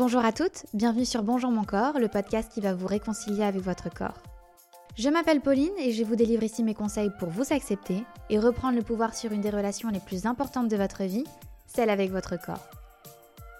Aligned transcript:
Bonjour 0.00 0.24
à 0.24 0.32
toutes, 0.32 0.64
bienvenue 0.72 1.04
sur 1.04 1.22
Bonjour 1.22 1.50
mon 1.50 1.62
corps, 1.62 1.98
le 1.98 2.08
podcast 2.08 2.50
qui 2.50 2.62
va 2.62 2.72
vous 2.72 2.86
réconcilier 2.86 3.42
avec 3.42 3.60
votre 3.60 3.92
corps. 3.92 4.16
Je 4.96 5.10
m'appelle 5.10 5.42
Pauline 5.42 5.76
et 5.78 5.92
je 5.92 6.02
vous 6.04 6.16
délivre 6.16 6.42
ici 6.42 6.62
mes 6.62 6.72
conseils 6.72 7.10
pour 7.18 7.28
vous 7.28 7.52
accepter 7.52 8.02
et 8.30 8.38
reprendre 8.38 8.78
le 8.78 8.82
pouvoir 8.82 9.14
sur 9.14 9.30
une 9.32 9.42
des 9.42 9.50
relations 9.50 9.90
les 9.90 10.00
plus 10.00 10.24
importantes 10.24 10.68
de 10.68 10.76
votre 10.78 11.02
vie, 11.02 11.26
celle 11.66 11.90
avec 11.90 12.10
votre 12.10 12.40
corps. 12.40 12.66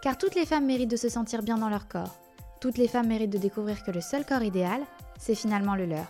Car 0.00 0.16
toutes 0.16 0.34
les 0.34 0.46
femmes 0.46 0.64
méritent 0.64 0.90
de 0.90 0.96
se 0.96 1.10
sentir 1.10 1.42
bien 1.42 1.58
dans 1.58 1.68
leur 1.68 1.88
corps. 1.88 2.16
Toutes 2.58 2.78
les 2.78 2.88
femmes 2.88 3.08
méritent 3.08 3.34
de 3.34 3.36
découvrir 3.36 3.84
que 3.84 3.90
le 3.90 4.00
seul 4.00 4.24
corps 4.24 4.42
idéal, 4.42 4.80
c'est 5.18 5.34
finalement 5.34 5.74
le 5.74 5.84
leur. 5.84 6.06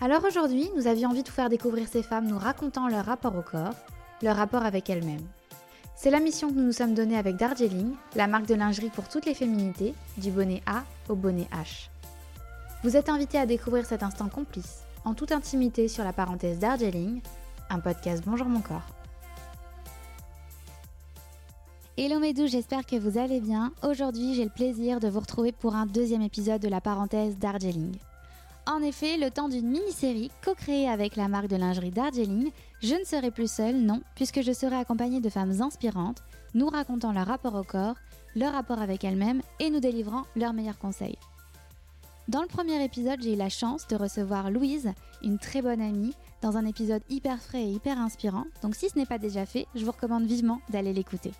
Alors 0.00 0.22
aujourd'hui, 0.24 0.70
nous 0.76 0.86
avions 0.86 1.10
envie 1.10 1.24
de 1.24 1.28
vous 1.28 1.34
faire 1.34 1.48
découvrir 1.50 1.88
ces 1.88 2.04
femmes 2.04 2.28
nous 2.28 2.38
racontant 2.38 2.86
leur 2.86 3.06
rapport 3.06 3.34
au 3.34 3.42
corps, 3.42 3.74
leur 4.22 4.36
rapport 4.36 4.64
avec 4.64 4.88
elles-mêmes. 4.88 5.26
C'est 6.02 6.10
la 6.10 6.18
mission 6.18 6.48
que 6.48 6.54
nous 6.54 6.64
nous 6.64 6.72
sommes 6.72 6.94
donnée 6.94 7.16
avec 7.16 7.36
Darjeeling, 7.36 7.92
la 8.16 8.26
marque 8.26 8.46
de 8.46 8.56
lingerie 8.56 8.90
pour 8.90 9.08
toutes 9.08 9.24
les 9.24 9.34
féminités, 9.34 9.94
du 10.16 10.32
bonnet 10.32 10.60
A 10.66 10.82
au 11.08 11.14
bonnet 11.14 11.46
H. 11.52 11.90
Vous 12.82 12.96
êtes 12.96 13.08
invités 13.08 13.38
à 13.38 13.46
découvrir 13.46 13.86
cet 13.86 14.02
instant 14.02 14.28
complice, 14.28 14.82
en 15.04 15.14
toute 15.14 15.30
intimité 15.30 15.86
sur 15.86 16.02
la 16.02 16.12
parenthèse 16.12 16.58
Darjeeling, 16.58 17.20
un 17.70 17.78
podcast 17.78 18.24
Bonjour 18.26 18.48
mon 18.48 18.62
corps. 18.62 18.82
Hello 21.96 22.18
mes 22.18 22.34
j'espère 22.48 22.84
que 22.84 22.96
vous 22.96 23.16
allez 23.16 23.40
bien. 23.40 23.72
Aujourd'hui, 23.84 24.34
j'ai 24.34 24.42
le 24.42 24.50
plaisir 24.50 24.98
de 24.98 25.06
vous 25.06 25.20
retrouver 25.20 25.52
pour 25.52 25.76
un 25.76 25.86
deuxième 25.86 26.22
épisode 26.22 26.60
de 26.60 26.68
la 26.68 26.80
parenthèse 26.80 27.38
Darjeeling. 27.38 27.94
En 28.66 28.80
effet, 28.80 29.16
le 29.16 29.30
temps 29.30 29.48
d'une 29.48 29.66
mini-série 29.66 30.30
co-créée 30.44 30.88
avec 30.88 31.16
la 31.16 31.26
marque 31.26 31.48
de 31.48 31.56
lingerie 31.56 31.90
Darjeeling, 31.90 32.52
je 32.80 32.94
ne 32.94 33.04
serai 33.04 33.32
plus 33.32 33.50
seule, 33.50 33.76
non, 33.76 34.02
puisque 34.14 34.40
je 34.40 34.52
serai 34.52 34.76
accompagnée 34.76 35.20
de 35.20 35.28
femmes 35.28 35.60
inspirantes, 35.60 36.22
nous 36.54 36.68
racontant 36.68 37.12
leur 37.12 37.26
rapport 37.26 37.56
au 37.56 37.64
corps, 37.64 37.96
leur 38.36 38.52
rapport 38.52 38.80
avec 38.80 39.02
elles-mêmes 39.02 39.42
et 39.58 39.68
nous 39.68 39.80
délivrant 39.80 40.22
leurs 40.36 40.52
meilleurs 40.52 40.78
conseils. 40.78 41.18
Dans 42.28 42.40
le 42.40 42.46
premier 42.46 42.82
épisode, 42.84 43.20
j'ai 43.20 43.32
eu 43.32 43.36
la 43.36 43.48
chance 43.48 43.88
de 43.88 43.96
recevoir 43.96 44.48
Louise, 44.52 44.92
une 45.24 45.40
très 45.40 45.60
bonne 45.60 45.80
amie, 45.80 46.14
dans 46.40 46.56
un 46.56 46.64
épisode 46.64 47.02
hyper 47.10 47.42
frais 47.42 47.64
et 47.64 47.72
hyper 47.72 47.98
inspirant, 47.98 48.44
donc 48.62 48.76
si 48.76 48.88
ce 48.88 48.96
n'est 48.96 49.06
pas 49.06 49.18
déjà 49.18 49.44
fait, 49.44 49.66
je 49.74 49.84
vous 49.84 49.90
recommande 49.90 50.24
vivement 50.24 50.60
d'aller 50.68 50.92
l'écouter. 50.92 51.32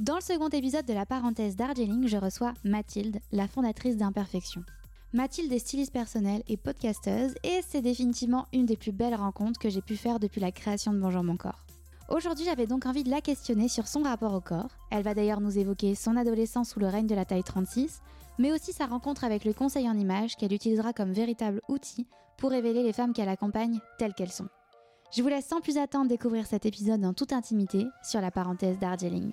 Dans 0.00 0.16
le 0.16 0.22
second 0.22 0.48
épisode 0.48 0.86
de 0.86 0.92
la 0.92 1.06
parenthèse 1.06 1.54
Darjeeling, 1.54 2.08
je 2.08 2.16
reçois 2.16 2.52
Mathilde, 2.64 3.20
la 3.30 3.46
fondatrice 3.46 3.96
d'Imperfection. 3.96 4.64
Mathilde 5.12 5.52
est 5.52 5.58
styliste 5.58 5.92
personnelle 5.92 6.44
et 6.46 6.56
podcasteuse 6.56 7.34
et 7.42 7.62
c'est 7.66 7.82
définitivement 7.82 8.46
une 8.52 8.64
des 8.64 8.76
plus 8.76 8.92
belles 8.92 9.16
rencontres 9.16 9.58
que 9.58 9.68
j'ai 9.68 9.82
pu 9.82 9.96
faire 9.96 10.20
depuis 10.20 10.40
la 10.40 10.52
création 10.52 10.92
de 10.92 11.00
Bonjour 11.00 11.24
mon 11.24 11.36
corps. 11.36 11.66
Aujourd'hui, 12.08 12.44
j'avais 12.44 12.68
donc 12.68 12.86
envie 12.86 13.02
de 13.02 13.10
la 13.10 13.20
questionner 13.20 13.66
sur 13.66 13.88
son 13.88 14.02
rapport 14.02 14.34
au 14.34 14.40
corps. 14.40 14.70
Elle 14.92 15.02
va 15.02 15.14
d'ailleurs 15.14 15.40
nous 15.40 15.58
évoquer 15.58 15.96
son 15.96 16.16
adolescence 16.16 16.70
sous 16.70 16.78
le 16.78 16.86
règne 16.86 17.08
de 17.08 17.16
la 17.16 17.24
taille 17.24 17.42
36, 17.42 18.02
mais 18.38 18.52
aussi 18.52 18.72
sa 18.72 18.86
rencontre 18.86 19.24
avec 19.24 19.44
le 19.44 19.52
conseil 19.52 19.88
en 19.88 19.98
images 19.98 20.36
qu'elle 20.36 20.52
utilisera 20.52 20.92
comme 20.92 21.12
véritable 21.12 21.60
outil 21.68 22.06
pour 22.38 22.50
révéler 22.50 22.84
les 22.84 22.92
femmes 22.92 23.12
qu'elle 23.12 23.28
accompagne 23.28 23.80
telles 23.98 24.14
qu'elles 24.14 24.30
sont. 24.30 24.48
Je 25.12 25.22
vous 25.22 25.28
laisse 25.28 25.46
sans 25.46 25.60
plus 25.60 25.76
attendre 25.76 26.08
découvrir 26.08 26.46
cet 26.46 26.66
épisode 26.66 27.04
en 27.04 27.14
toute 27.14 27.32
intimité 27.32 27.84
sur 28.04 28.20
la 28.20 28.30
parenthèse 28.30 28.78
Darjeeling. 28.78 29.32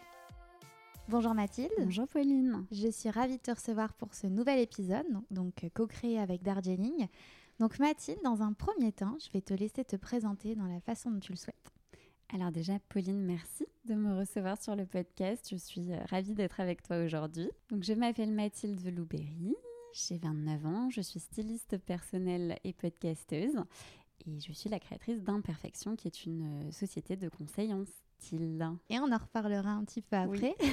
Bonjour 1.10 1.34
Mathilde. 1.34 1.72
Bonjour 1.80 2.06
Pauline. 2.06 2.66
Je 2.70 2.90
suis 2.90 3.10
ravie 3.10 3.38
de 3.38 3.42
te 3.42 3.52
recevoir 3.52 3.94
pour 3.94 4.14
ce 4.14 4.28
nouvel 4.28 4.60
épisode, 4.60 5.06
donc 5.32 5.64
euh, 5.64 5.70
co-créé 5.74 6.20
avec 6.20 6.44
Darjeeling. 6.44 7.08
Donc 7.62 7.80
Mathilde, 7.80 8.20
dans 8.26 8.42
un 8.42 8.52
premier 8.52 8.92
temps, 8.92 9.16
je 9.24 9.32
vais 9.32 9.40
te 9.40 9.54
laisser 9.54 9.86
te 9.86 9.96
présenter 9.96 10.56
dans 10.56 10.68
la 10.68 10.82
façon 10.82 11.10
dont 11.10 11.22
tu 11.22 11.32
le 11.32 11.38
souhaites. 11.38 11.72
Alors 12.34 12.52
déjà, 12.52 12.78
Pauline, 12.90 13.22
merci 13.22 13.66
de 13.86 13.96
me 13.96 14.20
recevoir 14.20 14.62
sur 14.62 14.76
le 14.76 14.86
podcast. 14.86 15.48
Je 15.50 15.56
suis 15.56 15.94
euh, 15.94 16.00
ravie 16.10 16.34
d'être 16.34 16.60
avec 16.60 16.84
toi 16.84 17.02
aujourd'hui. 17.02 17.50
Donc 17.70 17.84
je 17.84 17.94
m'appelle 17.94 18.34
Mathilde 18.34 18.86
Louberry, 18.94 19.56
j'ai 19.94 20.18
29 20.18 20.66
ans, 20.66 20.90
je 20.90 21.00
suis 21.00 21.22
styliste 21.22 21.78
personnelle 21.78 22.60
et 22.66 22.74
podcasteuse 22.74 23.64
et 24.26 24.42
je 24.42 24.52
suis 24.52 24.70
la 24.70 24.80
créatrice 24.80 25.24
d'Imperfection 25.24 25.96
qui 25.96 26.08
est 26.10 26.26
une 26.26 26.68
euh, 26.68 26.72
société 26.72 27.16
de 27.16 27.30
conseil 27.30 27.74
en 27.74 27.86
et 28.90 29.00
on 29.00 29.12
en 29.12 29.18
reparlera 29.18 29.70
un 29.70 29.84
petit 29.84 30.02
peu 30.02 30.16
après. 30.16 30.56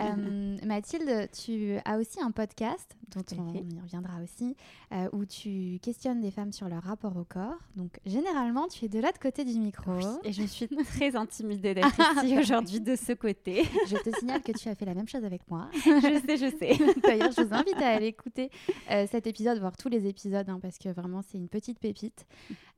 Euh, 0.00 0.56
Mathilde, 0.64 1.28
tu 1.32 1.76
as 1.84 1.98
aussi 1.98 2.20
un 2.22 2.30
podcast, 2.30 2.96
dont 3.10 3.24
on, 3.36 3.52
y 3.54 3.80
reviendra 3.80 4.22
aussi, 4.22 4.56
euh, 4.92 5.08
où 5.12 5.24
tu 5.24 5.78
questionnes 5.82 6.20
des 6.20 6.30
femmes 6.30 6.52
sur 6.52 6.68
leur 6.68 6.82
rapport 6.82 7.16
au 7.16 7.24
corps. 7.24 7.58
Donc, 7.76 7.98
généralement, 8.06 8.68
tu 8.68 8.84
es 8.84 8.88
de 8.88 8.98
l'autre 8.98 9.18
côté 9.18 9.44
du 9.44 9.58
micro. 9.58 9.92
et 10.24 10.32
je 10.32 10.42
suis 10.44 10.68
très 10.94 11.16
intimidée 11.16 11.74
d'être 11.74 11.98
ici 12.16 12.38
aujourd'hui 12.38 12.80
de 12.80 12.96
ce 12.96 13.12
côté. 13.12 13.64
je 13.86 13.96
te 13.96 14.16
signale 14.18 14.42
que 14.42 14.52
tu 14.52 14.68
as 14.68 14.74
fait 14.74 14.84
la 14.84 14.94
même 14.94 15.08
chose 15.08 15.24
avec 15.24 15.48
moi. 15.50 15.68
je 15.74 16.22
sais, 16.26 16.36
je 16.36 16.56
sais. 16.56 17.00
D'ailleurs, 17.02 17.32
je 17.32 17.42
vous 17.42 17.54
invite 17.54 17.76
à 17.76 17.88
aller 17.88 18.06
écouter 18.06 18.50
euh, 18.90 19.06
cet 19.10 19.26
épisode, 19.26 19.58
voir 19.58 19.76
tous 19.76 19.88
les 19.88 20.06
épisodes, 20.06 20.48
hein, 20.48 20.58
parce 20.60 20.78
que 20.78 20.88
vraiment, 20.88 21.22
c'est 21.22 21.38
une 21.38 21.48
petite 21.48 21.78
pépite. 21.78 22.26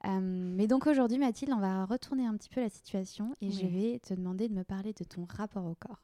mais 0.05 0.67
donc, 0.67 0.87
aujourd'hui, 0.87 1.19
Mathilde, 1.19 1.53
on 1.55 1.61
va 1.61 1.85
retourner 1.85 2.27
un 2.27 2.37
petit 2.37 2.49
peu 2.49 2.61
la 2.61 2.71
situation 2.71 3.37
et 3.41 3.51
je 3.51 3.67
vais 3.67 4.01
te 4.01 4.15
demander 4.15 4.49
de 4.49 4.55
me 4.55 4.65
parler 4.65 4.93
de 4.93 5.05
ton 5.05 5.27
rapport 5.29 5.65
au 5.65 5.75
corps. 5.75 6.01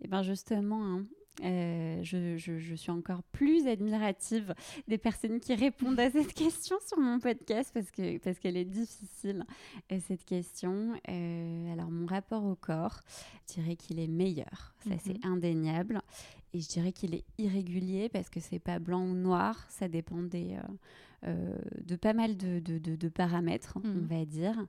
Et 0.00 0.06
eh 0.06 0.08
bien 0.08 0.22
justement, 0.22 0.84
hein, 0.84 1.06
euh, 1.42 2.00
je, 2.02 2.36
je, 2.36 2.74
suis 2.74 2.92
encore 2.92 3.22
plus 3.24 3.66
admirative 3.66 4.54
des 4.86 4.98
personnes 4.98 5.40
qui 5.40 5.54
répondent 5.54 5.98
à 5.98 6.10
cette 6.10 6.32
question 6.34 6.76
sur 6.86 6.98
mon 6.98 7.18
podcast 7.18 7.70
parce 7.74 7.90
que 7.90 8.18
parce 8.18 8.38
qu'elle 8.38 8.56
est 8.56 8.64
difficile 8.64 9.44
euh, 9.90 9.98
cette 10.06 10.24
question. 10.24 10.92
Euh, 11.08 11.72
alors 11.72 11.90
mon 11.90 12.06
rapport 12.06 12.44
au 12.44 12.54
corps, 12.54 13.00
je 13.48 13.54
dirais 13.54 13.74
qu'il 13.74 13.98
est 13.98 14.06
meilleur, 14.06 14.74
ça 14.88 14.94
c'est 15.04 15.24
mhm. 15.24 15.32
indéniable, 15.32 16.02
et 16.54 16.60
je 16.60 16.68
dirais 16.68 16.92
qu'il 16.92 17.14
est 17.14 17.24
irrégulier 17.36 18.08
parce 18.08 18.30
que 18.30 18.40
c'est 18.40 18.58
pas 18.58 18.78
blanc 18.78 19.04
ou 19.04 19.14
noir, 19.14 19.66
ça 19.68 19.88
dépend 19.88 20.22
des 20.22 20.56
euh, 21.26 21.56
de 21.84 21.96
pas 21.96 22.12
mal 22.12 22.36
de, 22.36 22.58
de, 22.60 23.08
paramètres, 23.08 23.78
on 23.82 23.88
mm. 23.88 24.06
va 24.06 24.24
dire. 24.26 24.66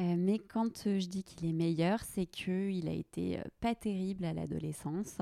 Euh, 0.00 0.14
mais 0.16 0.38
quand 0.38 0.86
euh, 0.86 1.00
je 1.00 1.06
dis 1.06 1.22
qu'il 1.22 1.46
est 1.46 1.52
meilleur, 1.52 2.02
c'est 2.02 2.24
qu'il 2.24 2.88
a 2.88 2.92
été 2.92 3.38
pas 3.60 3.74
terrible 3.74 4.24
à 4.24 4.32
l'adolescence 4.32 5.18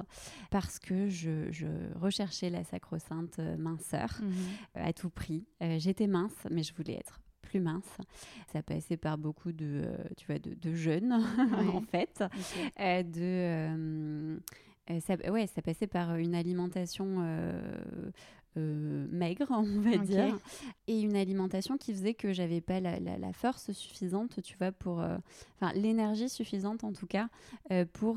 parce 0.50 0.78
que 0.78 1.08
je, 1.08 1.50
je 1.50 1.66
recherchais 1.96 2.50
la 2.50 2.62
sacro-sainte 2.62 3.40
minceur 3.58 4.20
mm-hmm. 4.22 4.80
à 4.82 4.92
tout 4.92 5.10
prix. 5.10 5.44
J'étais 5.78 6.06
mince, 6.06 6.46
mais 6.50 6.62
je 6.62 6.72
voulais 6.74 6.94
être 6.94 7.20
plus 7.42 7.60
mince. 7.60 7.98
Ça 8.52 8.62
passait 8.62 8.96
par 8.96 9.18
beaucoup 9.18 9.52
de, 9.52 9.90
tu 10.16 10.26
vois, 10.26 10.38
de, 10.38 10.74
jeunes, 10.74 11.12
en 11.74 11.82
fait. 11.82 12.22
de, 12.78 14.38
ça, 15.00 15.16
ouais, 15.30 15.46
ça 15.46 15.62
passait 15.62 15.86
par 15.86 16.16
une 16.16 16.34
alimentation 16.34 17.22
euh, 18.56 19.06
maigre, 19.10 19.46
on 19.50 19.80
va 19.80 19.98
dire, 19.98 20.38
et 20.86 21.00
une 21.00 21.16
alimentation 21.16 21.76
qui 21.76 21.92
faisait 21.92 22.14
que 22.14 22.32
j'avais 22.32 22.60
pas 22.62 22.80
la, 22.80 23.32
force 23.32 23.72
suffisante, 23.72 24.40
tu 24.42 24.56
vois, 24.56 24.72
pour, 24.72 25.00
euh, 25.00 25.18
enfin 25.60 25.72
l'énergie 25.74 26.28
suffisante 26.28 26.82
en 26.82 26.92
tout 26.92 27.06
cas, 27.06 27.28
euh, 27.70 27.84
pour 27.92 28.16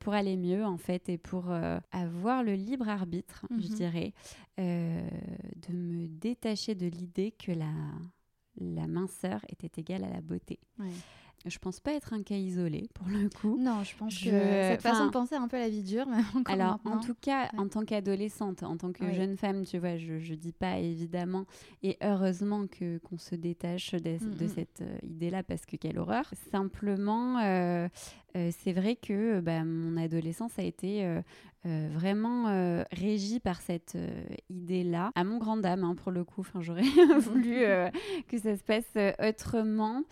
pour 0.00 0.14
aller 0.14 0.36
mieux 0.36 0.64
en 0.64 0.76
fait 0.76 1.08
et 1.08 1.18
pour 1.18 1.50
avoir 1.90 2.44
le 2.44 2.54
libre 2.54 2.88
arbitre, 2.88 3.46
je 3.50 3.68
mhm. 3.68 3.74
dirais, 3.74 4.12
de 4.58 5.72
me 5.72 6.06
détacher 6.06 6.74
de 6.74 6.86
l'idée 6.86 7.32
que 7.32 7.52
la 7.52 7.72
la 8.58 8.86
minceur 8.86 9.44
était 9.50 9.80
égale 9.80 10.04
à 10.04 10.08
la 10.08 10.20
beauté. 10.20 10.58
Je 11.44 11.58
pense 11.58 11.78
pas 11.78 11.92
être 11.92 12.12
un 12.12 12.22
cas 12.22 12.34
isolé 12.34 12.88
pour 12.94 13.06
le 13.08 13.28
coup. 13.28 13.56
Non, 13.58 13.84
je 13.84 13.96
pense 13.96 14.18
que 14.18 14.30
cette 14.30 14.82
façon 14.82 15.06
de 15.06 15.10
penser 15.10 15.36
un 15.36 15.46
peu 15.46 15.58
la 15.58 15.68
vie 15.68 15.82
dure. 15.82 16.06
Mais 16.06 16.22
alors, 16.46 16.78
en 16.84 16.98
tout 16.98 17.14
cas, 17.20 17.50
en 17.56 17.68
tant 17.68 17.84
qu'adolescente, 17.84 18.62
en 18.62 18.76
tant 18.76 18.92
que 18.92 19.12
jeune 19.12 19.36
femme, 19.36 19.64
tu 19.64 19.78
vois, 19.78 19.96
je, 19.96 20.18
je 20.18 20.34
dis 20.34 20.52
pas 20.52 20.78
évidemment 20.78 21.46
et 21.82 21.96
heureusement 22.02 22.66
que 22.66 22.98
qu'on 22.98 23.18
se 23.18 23.34
détache 23.34 23.92
de, 23.92 24.10
mm, 24.10 24.44
mm. 24.44 24.48
cette 24.48 24.80
euh, 24.82 24.98
idée-là 25.02 25.42
parce 25.42 25.66
que 25.66 25.76
quelle 25.76 25.98
horreur. 25.98 26.24
Simplement, 26.50 27.38
euh, 27.38 27.88
euh, 28.36 28.50
c'est 28.58 28.72
vrai 28.72 28.96
que 28.96 29.40
bah, 29.40 29.64
mon 29.64 29.96
adolescence 29.96 30.58
a 30.58 30.62
été 30.62 31.06
vraiment 31.64 32.84
régie 32.92 33.40
par 33.40 33.60
cette 33.60 33.98
idée-là, 34.50 35.10
à 35.16 35.24
mon 35.24 35.38
grand 35.38 35.56
dame 35.56 35.82
hein, 35.82 35.96
pour 35.96 36.12
le 36.12 36.22
coup. 36.22 36.42
Enfin, 36.42 36.60
j'aurais 36.60 36.82
voulu 37.18 37.64
que 38.28 38.38
ça 38.38 38.56
se 38.56 38.62
passe 38.62 38.86
autrement 39.18 40.04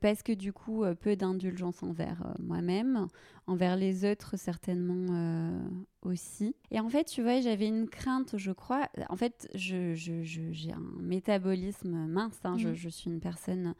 parce 0.00 0.22
que 0.22 0.32
du 0.32 0.52
coup 0.52 0.84
euh, 0.84 0.94
peu 0.94 1.16
d'indulgence 1.16 1.82
envers 1.82 2.22
euh, 2.24 2.32
moi-même, 2.38 3.08
envers 3.46 3.76
les 3.76 4.04
autres 4.04 4.36
certainement 4.36 5.06
euh, 5.10 5.60
aussi. 6.02 6.54
Et 6.70 6.80
en 6.80 6.88
fait, 6.88 7.04
tu 7.04 7.22
vois, 7.22 7.40
j'avais 7.40 7.66
une 7.66 7.88
crainte, 7.88 8.36
je 8.36 8.52
crois. 8.52 8.88
En 9.08 9.16
fait, 9.16 9.48
j'ai 9.54 9.94
je, 9.94 10.70
un 10.70 11.00
métabolisme 11.00 12.06
mince. 12.06 12.38
Hein. 12.44 12.56
je, 12.58 12.68
mm. 12.68 12.74
je, 12.74 12.88
suis 12.88 13.10
une 13.10 13.20
personne 13.20 13.74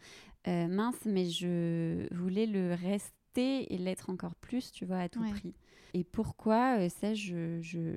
mince, 0.46 1.00
mais 1.06 1.26
je 1.26 2.12
voulais 2.14 2.46
le 2.46 2.74
rester 2.74 3.21
et 3.40 3.78
l'être 3.78 4.10
encore 4.10 4.34
plus, 4.34 4.72
tu 4.72 4.84
vois, 4.84 4.98
à 4.98 5.08
tout 5.08 5.20
prix. 5.20 5.54
Et 5.94 6.04
pourquoi 6.04 6.88
Ça, 6.88 7.12
je, 7.12 7.60
je, 7.60 7.96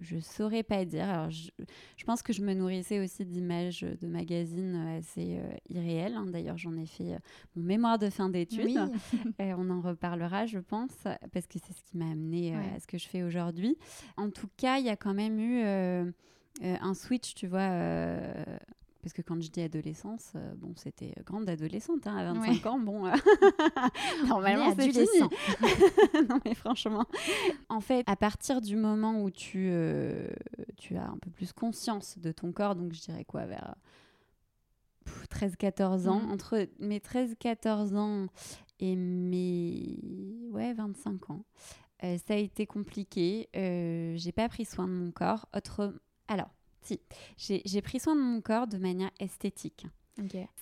je 0.00 0.18
saurais 0.18 0.64
pas 0.64 0.84
dire. 0.84 1.08
Alors, 1.08 1.30
je, 1.30 1.50
je, 1.96 2.04
pense 2.04 2.20
que 2.20 2.32
je 2.32 2.42
me 2.42 2.52
nourrissais 2.52 2.98
aussi 2.98 3.24
d'images 3.24 3.82
de 3.82 4.06
magazines 4.08 4.74
assez 4.98 5.36
euh, 5.38 5.52
irréelles. 5.68 6.14
Hein. 6.16 6.26
D'ailleurs, 6.26 6.58
j'en 6.58 6.76
ai 6.76 6.86
fait 6.86 7.16
mon 7.54 7.62
mémoire 7.62 7.98
de 7.98 8.10
fin 8.10 8.28
d'études. 8.28 8.64
Oui. 8.64 8.76
on 9.38 9.70
en 9.70 9.80
reparlera, 9.80 10.46
je 10.46 10.58
pense, 10.58 10.96
parce 11.32 11.46
que 11.46 11.58
c'est 11.64 11.72
ce 11.72 11.82
qui 11.84 11.96
m'a 11.96 12.10
amené 12.10 12.56
à 12.56 12.80
ce 12.80 12.86
que 12.86 12.98
je 12.98 13.06
fais 13.06 13.22
aujourd'hui. 13.22 13.76
En 14.16 14.30
tout 14.30 14.48
cas, 14.56 14.78
il 14.78 14.84
y 14.84 14.90
a 14.90 14.96
quand 14.96 15.14
même 15.14 15.38
eu 15.38 15.62
un 16.62 16.94
switch, 16.94 17.34
tu 17.34 17.46
vois 17.46 17.70
parce 19.02 19.12
que 19.12 19.22
quand 19.22 19.40
je 19.42 19.50
dis 19.50 19.60
adolescence, 19.60 20.32
euh, 20.36 20.54
bon, 20.56 20.74
c'était 20.76 21.12
grande 21.26 21.48
adolescente, 21.48 22.06
hein, 22.06 22.16
à 22.16 22.32
25 22.32 22.66
ans, 22.66 22.78
bon, 22.78 23.06
euh, 23.06 23.10
normalement 24.28 24.72
c'est 24.76 24.92
fini. 24.92 25.06
non 26.28 26.38
mais 26.44 26.54
franchement, 26.54 27.04
en 27.68 27.80
fait, 27.80 28.04
à 28.06 28.14
partir 28.14 28.60
du 28.60 28.76
moment 28.76 29.20
où 29.22 29.30
tu, 29.30 29.68
euh, 29.70 30.28
tu 30.76 30.96
as 30.96 31.04
un 31.04 31.18
peu 31.20 31.30
plus 31.30 31.52
conscience 31.52 32.16
de 32.18 32.30
ton 32.30 32.52
corps, 32.52 32.76
donc 32.76 32.92
je 32.92 33.00
dirais 33.00 33.24
quoi, 33.24 33.44
vers 33.44 33.74
13-14 35.30 36.08
ans, 36.08 36.20
mm. 36.20 36.30
entre 36.30 36.68
mes 36.78 37.00
13-14 37.00 37.96
ans 37.96 38.26
et 38.78 38.94
mes 38.94 39.98
ouais, 40.52 40.72
25 40.74 41.30
ans, 41.30 41.44
ça 42.00 42.34
a 42.34 42.36
été 42.36 42.66
compliqué. 42.66 43.48
j'ai 43.52 44.32
pas 44.32 44.48
pris 44.48 44.64
soin 44.64 44.86
de 44.86 44.92
mon 44.92 45.10
corps. 45.10 45.48
Autre... 45.54 45.94
Alors, 46.28 46.50
si, 46.82 47.00
j'ai 47.36 47.82
pris 47.82 48.00
soin 48.00 48.14
de 48.14 48.20
mon 48.20 48.40
corps 48.40 48.66
de 48.66 48.78
manière 48.78 49.10
esthétique. 49.20 49.86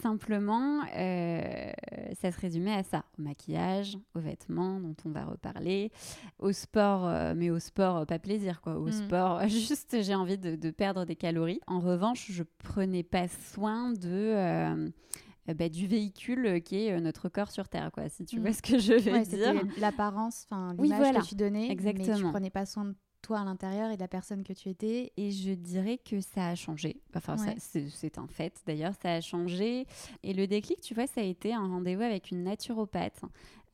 Simplement, 0.01 0.83
euh, 0.97 1.73
ça 2.21 2.31
se 2.31 2.41
résumait 2.41 2.75
à 2.75 2.83
ça, 2.83 3.05
au 3.19 3.23
maquillage, 3.23 3.99
aux 4.15 4.21
vêtements 4.21 4.79
dont 4.79 4.95
on 5.05 5.11
va 5.11 5.25
reparler, 5.25 5.91
au 6.39 6.53
sport, 6.53 7.07
euh, 7.07 7.35
mais 7.37 7.51
au 7.51 7.59
sport, 7.59 7.99
euh, 7.99 8.05
pas 8.05 8.19
plaisir 8.19 8.61
quoi, 8.61 8.77
au 8.77 8.87
mm. 8.87 8.93
sport, 8.93 9.41
juste 9.49 10.03
j'ai 10.03 10.15
envie 10.15 10.39
de, 10.39 10.71
perdre 10.71 11.05
des 11.05 11.17
calories. 11.17 11.61
En 11.67 11.81
revanche, 11.81 12.31
je 12.31 12.45
prenais 12.59 13.03
pas 13.03 13.29
soin 13.29 13.93
de... 13.93 14.91
Bah, 15.59 15.69
du 15.69 15.89
véhicule 15.89 16.63
qui 16.63 16.87
est 16.87 17.01
notre 17.01 17.29
corps 17.29 17.51
sur 17.51 17.69
Terre, 17.69 17.91
quoi, 17.91 18.09
si 18.09 18.25
tu 18.25 18.39
mm. 18.39 18.43
vois 18.43 18.53
ce 18.53 18.63
que 18.63 18.79
je 18.79 18.93
veux 18.93 19.25
dire. 19.25 19.65
L'apparence, 19.79 20.47
l'image 20.79 21.17
que 21.17 21.27
tu 21.27 21.35
donnais, 21.35 21.73
Exactement. 21.73 22.07
mais 22.07 22.23
tu 22.23 22.29
prenais 22.29 22.51
pas 22.51 22.67
soin 22.67 22.85
de 22.85 22.95
toi 23.21 23.41
à 23.41 23.45
l'intérieur 23.45 23.91
et 23.91 23.97
de 23.97 24.01
la 24.01 24.09
personne 24.09 24.43
que 24.43 24.53
tu 24.53 24.69
étais 24.69 25.13
Et 25.17 25.31
je 25.31 25.53
dirais 25.53 25.99
que 25.99 26.21
ça 26.21 26.49
a 26.49 26.55
changé. 26.55 27.01
Enfin, 27.15 27.37
c'est 27.59 28.19
un 28.19 28.27
fait 28.27 28.55
d'ailleurs, 28.67 28.95
ça 29.03 29.15
a 29.15 29.21
changé. 29.21 29.87
Et 30.23 30.33
le 30.33 30.47
déclic, 30.47 30.81
tu 30.81 30.95
vois, 30.95 31.07
ça 31.07 31.21
a 31.21 31.25
été 31.25 31.53
un 31.55 31.67
rendez-vous 31.67 32.03
avec 32.03 32.31
une 32.31 32.45
naturopathe 32.45 33.23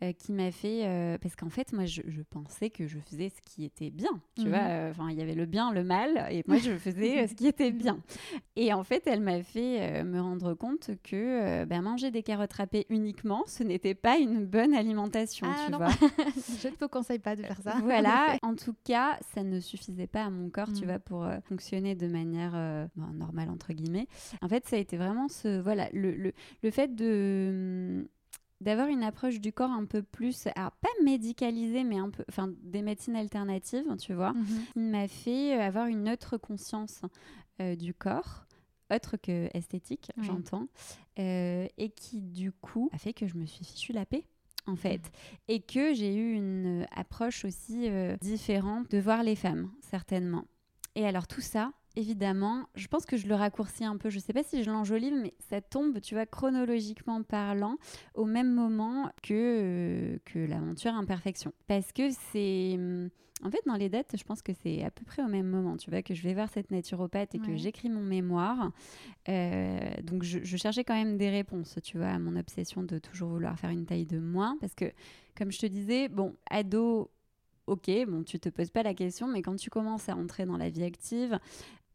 euh, 0.02 0.12
qui 0.12 0.34
m'a 0.34 0.50
fait 0.50 0.82
euh, 0.84 1.16
parce 1.16 1.36
qu'en 1.36 1.48
fait 1.48 1.72
moi 1.72 1.86
je, 1.86 2.02
pensais 2.28 2.68
que 2.68 2.86
je 2.86 2.98
faisais 2.98 3.30
ce 3.30 3.40
qui 3.40 3.64
était 3.64 3.88
bien 3.88 4.10
tu 4.34 4.42
mhm. 4.42 4.50
vois 4.50 4.58
euh, 4.58 4.90
enfin 4.90 5.08
il 5.08 5.16
y 5.16 5.22
avait 5.22 5.34
le 5.34 5.46
bien 5.46 5.72
le 5.72 5.84
mal 5.84 6.26
et 6.30 6.44
moi 6.46 6.58
je 6.58 6.76
faisais 6.76 7.26
ce 7.26 7.32
qui 7.32 7.46
était 7.46 7.70
bien. 7.70 8.02
Et 8.56 8.74
en 8.74 8.84
fait 8.84 9.06
elle 9.06 9.22
m'a 9.22 9.42
fait 9.42 10.04
me 10.04 10.20
rendre 10.20 10.52
compte 10.52 10.90
que 11.02 11.64
ben, 11.64 11.80
manger 11.80 12.10
des 12.10 12.22
carottes 12.22 12.52
râpées 12.52 12.84
uniquement 12.90 13.44
ce 13.46 13.62
n'était 13.62 13.94
pas 13.94 14.18
une 14.18 14.44
bonne 14.44 14.74
alimentation 14.74 15.46
ah, 15.50 15.66
tu 15.66 15.76
vois. 15.76 15.88
Je 16.62 16.68
ne 16.68 16.74
te 16.74 16.84
conseille 16.84 17.18
pas 17.18 17.34
de 17.34 17.42
faire 17.42 17.62
ça. 17.62 17.76
voilà. 17.82 18.36
En 18.42 18.54
tout 18.54 18.74
cas 18.84 19.18
ça 19.34 19.42
ne 19.42 19.60
suffisait 19.60 20.06
pas 20.06 20.24
à 20.24 20.30
mon 20.30 20.50
corps 20.50 20.72
tu 20.74 20.82
mhm. 20.82 20.88
vois 20.88 20.98
pour 20.98 21.26
fonctionner 21.48 21.94
de 21.94 22.06
manière 22.06 22.88
normale 22.96 23.48
entre 23.48 23.72
guillemets. 23.72 24.08
En 24.42 24.48
fait 24.48 24.66
ça 24.66 24.76
a 24.76 24.78
été 24.78 24.98
vraiment 24.98 25.28
ce 25.28 25.58
voilà 25.58 25.88
le, 25.94 26.12
le, 26.12 26.32
le 26.62 26.70
fait 26.70 26.94
de 26.94 28.06
d'avoir 28.60 28.88
une 28.88 29.02
approche 29.02 29.40
du 29.40 29.52
corps 29.52 29.70
un 29.70 29.84
peu 29.84 30.02
plus, 30.02 30.46
alors 30.54 30.72
pas 30.72 30.88
médicalisée, 31.02 31.84
mais 31.84 31.98
un 31.98 32.10
peu, 32.10 32.24
enfin 32.28 32.50
des 32.62 32.82
médecines 32.82 33.16
alternatives, 33.16 33.84
tu 33.98 34.14
vois, 34.14 34.32
qui 34.72 34.78
m'a 34.78 35.08
fait 35.08 35.56
euh, 35.56 35.62
avoir 35.62 35.86
une 35.86 36.08
autre 36.08 36.36
conscience 36.36 37.02
euh, 37.60 37.76
du 37.76 37.92
corps, 37.92 38.46
autre 38.92 39.16
que 39.16 39.48
esthétique, 39.52 40.10
j'entends, 40.18 40.68
euh, 41.18 41.66
et 41.76 41.90
qui 41.90 42.22
du 42.22 42.52
coup 42.52 42.88
a 42.92 42.98
fait 42.98 43.12
que 43.12 43.26
je 43.26 43.36
me 43.36 43.46
suis 43.46 43.64
fichu 43.64 43.92
la 43.92 44.06
paix 44.06 44.24
en 44.68 44.76
fait, 44.76 44.98
mhm. 44.98 45.38
et 45.48 45.60
que 45.60 45.94
j'ai 45.94 46.14
eu 46.16 46.32
une 46.32 46.86
approche 46.90 47.44
aussi 47.44 47.88
différente 48.20 48.90
de 48.90 48.98
voir 48.98 49.22
les 49.22 49.36
femmes, 49.36 49.70
certainement. 49.80 50.44
Et 50.96 51.06
alors 51.06 51.26
tout 51.28 51.40
ça, 51.42 51.72
évidemment, 51.96 52.68
je 52.74 52.86
pense 52.86 53.06
que 53.06 53.16
je 53.16 53.26
le 53.26 53.34
raccourcis 53.34 53.84
un 53.84 53.96
peu. 53.96 54.10
Je 54.10 54.16
ne 54.16 54.20
sais 54.20 54.32
pas 54.32 54.42
si 54.42 54.62
je 54.62 54.70
l'enjolive, 54.70 55.14
mais 55.14 55.34
ça 55.50 55.60
tombe, 55.60 56.00
tu 56.00 56.14
vois, 56.14 56.26
chronologiquement 56.26 57.22
parlant, 57.22 57.76
au 58.14 58.26
même 58.26 58.52
moment 58.52 59.10
que, 59.22 59.32
euh, 59.32 60.18
que 60.24 60.38
l'aventure 60.38 60.94
Imperfection. 60.94 61.52
Parce 61.66 61.92
que 61.92 62.10
c'est. 62.32 62.74
Hum, 62.74 63.08
en 63.42 63.50
fait, 63.50 63.60
dans 63.66 63.74
les 63.74 63.90
dates, 63.90 64.16
je 64.16 64.24
pense 64.24 64.40
que 64.40 64.52
c'est 64.62 64.82
à 64.82 64.90
peu 64.90 65.04
près 65.04 65.22
au 65.22 65.28
même 65.28 65.46
moment, 65.46 65.76
tu 65.76 65.90
vois, 65.90 66.00
que 66.00 66.14
je 66.14 66.22
vais 66.22 66.32
voir 66.32 66.48
cette 66.48 66.70
naturopathe 66.70 67.34
et 67.34 67.38
que 67.38 67.54
j'écris 67.54 67.90
mon 67.90 68.02
mémoire. 68.02 68.72
Euh, 69.28 69.90
donc, 70.02 70.22
je, 70.22 70.38
je, 70.42 70.56
cherchais 70.56 70.84
quand 70.84 70.94
même 70.94 71.18
des 71.18 71.28
réponses, 71.28 71.78
tu 71.82 71.98
vois, 71.98 72.06
à 72.06 72.18
mon 72.18 72.34
obsession 72.36 72.82
de 72.82 72.98
toujours 72.98 73.28
vouloir 73.28 73.58
faire 73.58 73.68
une 73.68 73.84
taille 73.84 74.06
de 74.06 74.18
moins. 74.18 74.56
Parce 74.58 74.74
que, 74.74 74.86
comme 75.36 75.52
je 75.52 75.58
te 75.58 75.66
disais, 75.66 76.08
bon, 76.08 76.34
ado, 76.48 77.10
ok, 77.66 77.90
bon, 78.08 78.22
tu 78.22 78.38
te 78.38 78.48
poses 78.48 78.70
pas 78.70 78.82
la 78.82 78.94
question, 78.94 79.26
mais 79.28 79.42
quand 79.42 79.56
tu 79.56 79.70
commences 79.70 80.08
à 80.08 80.16
entrer 80.16 80.46
dans 80.46 80.56
la 80.56 80.70
vie 80.70 80.84
active, 80.84 81.38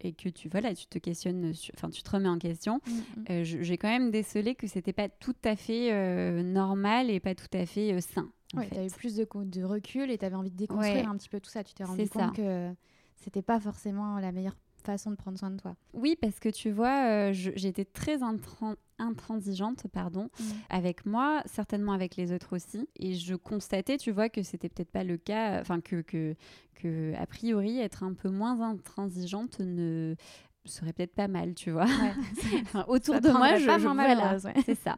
et 0.01 0.13
que 0.13 0.29
tu 0.29 0.49
voilà, 0.49 0.73
tu 0.73 0.87
te 0.87 0.97
questionnes, 0.97 1.53
enfin 1.75 1.89
tu 1.89 2.03
te 2.03 2.09
remets 2.09 2.29
en 2.29 2.37
question, 2.37 2.81
mm, 2.85 2.91
mm. 2.91 3.25
Euh, 3.29 3.43
j'ai 3.43 3.77
quand 3.77 3.87
même 3.87 4.11
décelé 4.11 4.55
que 4.55 4.67
c'était 4.67 4.93
pas 4.93 5.09
tout 5.09 5.35
à 5.43 5.55
fait 5.55 5.91
euh, 5.91 6.43
normal 6.43 7.09
et 7.09 7.19
pas 7.19 7.35
tout 7.35 7.45
à 7.53 7.65
fait 7.65 7.93
euh, 7.93 8.01
sain. 8.01 8.29
Oui, 8.55 8.65
tu 8.69 8.77
as 8.77 8.85
eu 8.85 8.89
plus 8.89 9.15
de, 9.15 9.27
de 9.45 9.63
recul 9.63 10.11
et 10.11 10.17
tu 10.17 10.25
avais 10.25 10.35
envie 10.35 10.51
de 10.51 10.57
déconstruire 10.57 11.09
un 11.09 11.15
petit 11.17 11.29
peu 11.29 11.39
tout 11.39 11.49
ça. 11.49 11.63
Tu 11.63 11.73
t'es 11.73 11.83
rendu 11.83 12.09
compte 12.09 12.35
que 12.35 12.71
c'était 13.15 13.41
pas 13.41 13.59
forcément 13.59 14.19
la 14.19 14.31
meilleure 14.31 14.57
façon 14.85 15.11
de 15.11 15.15
prendre 15.15 15.37
soin 15.37 15.51
de 15.51 15.57
toi. 15.57 15.75
Oui, 15.93 16.17
parce 16.19 16.39
que 16.39 16.49
tu 16.49 16.71
vois, 16.71 17.31
j'étais 17.31 17.85
très 17.85 18.19
intransigeante 18.99 19.87
pardon, 19.91 20.29
mm. 20.39 20.43
avec 20.69 21.05
moi, 21.05 21.41
certainement 21.45 21.93
avec 21.93 22.15
les 22.15 22.31
autres 22.31 22.55
aussi. 22.55 22.87
Et 22.97 23.13
je 23.13 23.35
constatais, 23.35 23.97
tu 23.97 24.11
vois, 24.11 24.29
que 24.29 24.43
c'était 24.43 24.69
peut-être 24.69 24.91
pas 24.91 25.03
le 25.03 25.17
cas, 25.17 25.59
enfin, 25.61 25.81
que, 25.81 26.01
que, 26.01 26.35
que, 26.75 27.13
a 27.17 27.25
priori, 27.25 27.79
être 27.79 28.03
un 28.03 28.13
peu 28.13 28.29
moins 28.29 28.61
intransigeante 28.61 29.59
ne 29.59 30.15
serait 30.65 30.93
peut-être 30.93 31.15
pas 31.15 31.27
mal, 31.27 31.55
tu 31.55 31.71
vois. 31.71 31.85
autour 32.87 33.19
de 33.19 33.29
moi, 33.31 33.55
je, 33.55 33.63
je 33.63 33.87
voilà, 33.87 34.37
c'est 34.65 34.75
ça. 34.75 34.97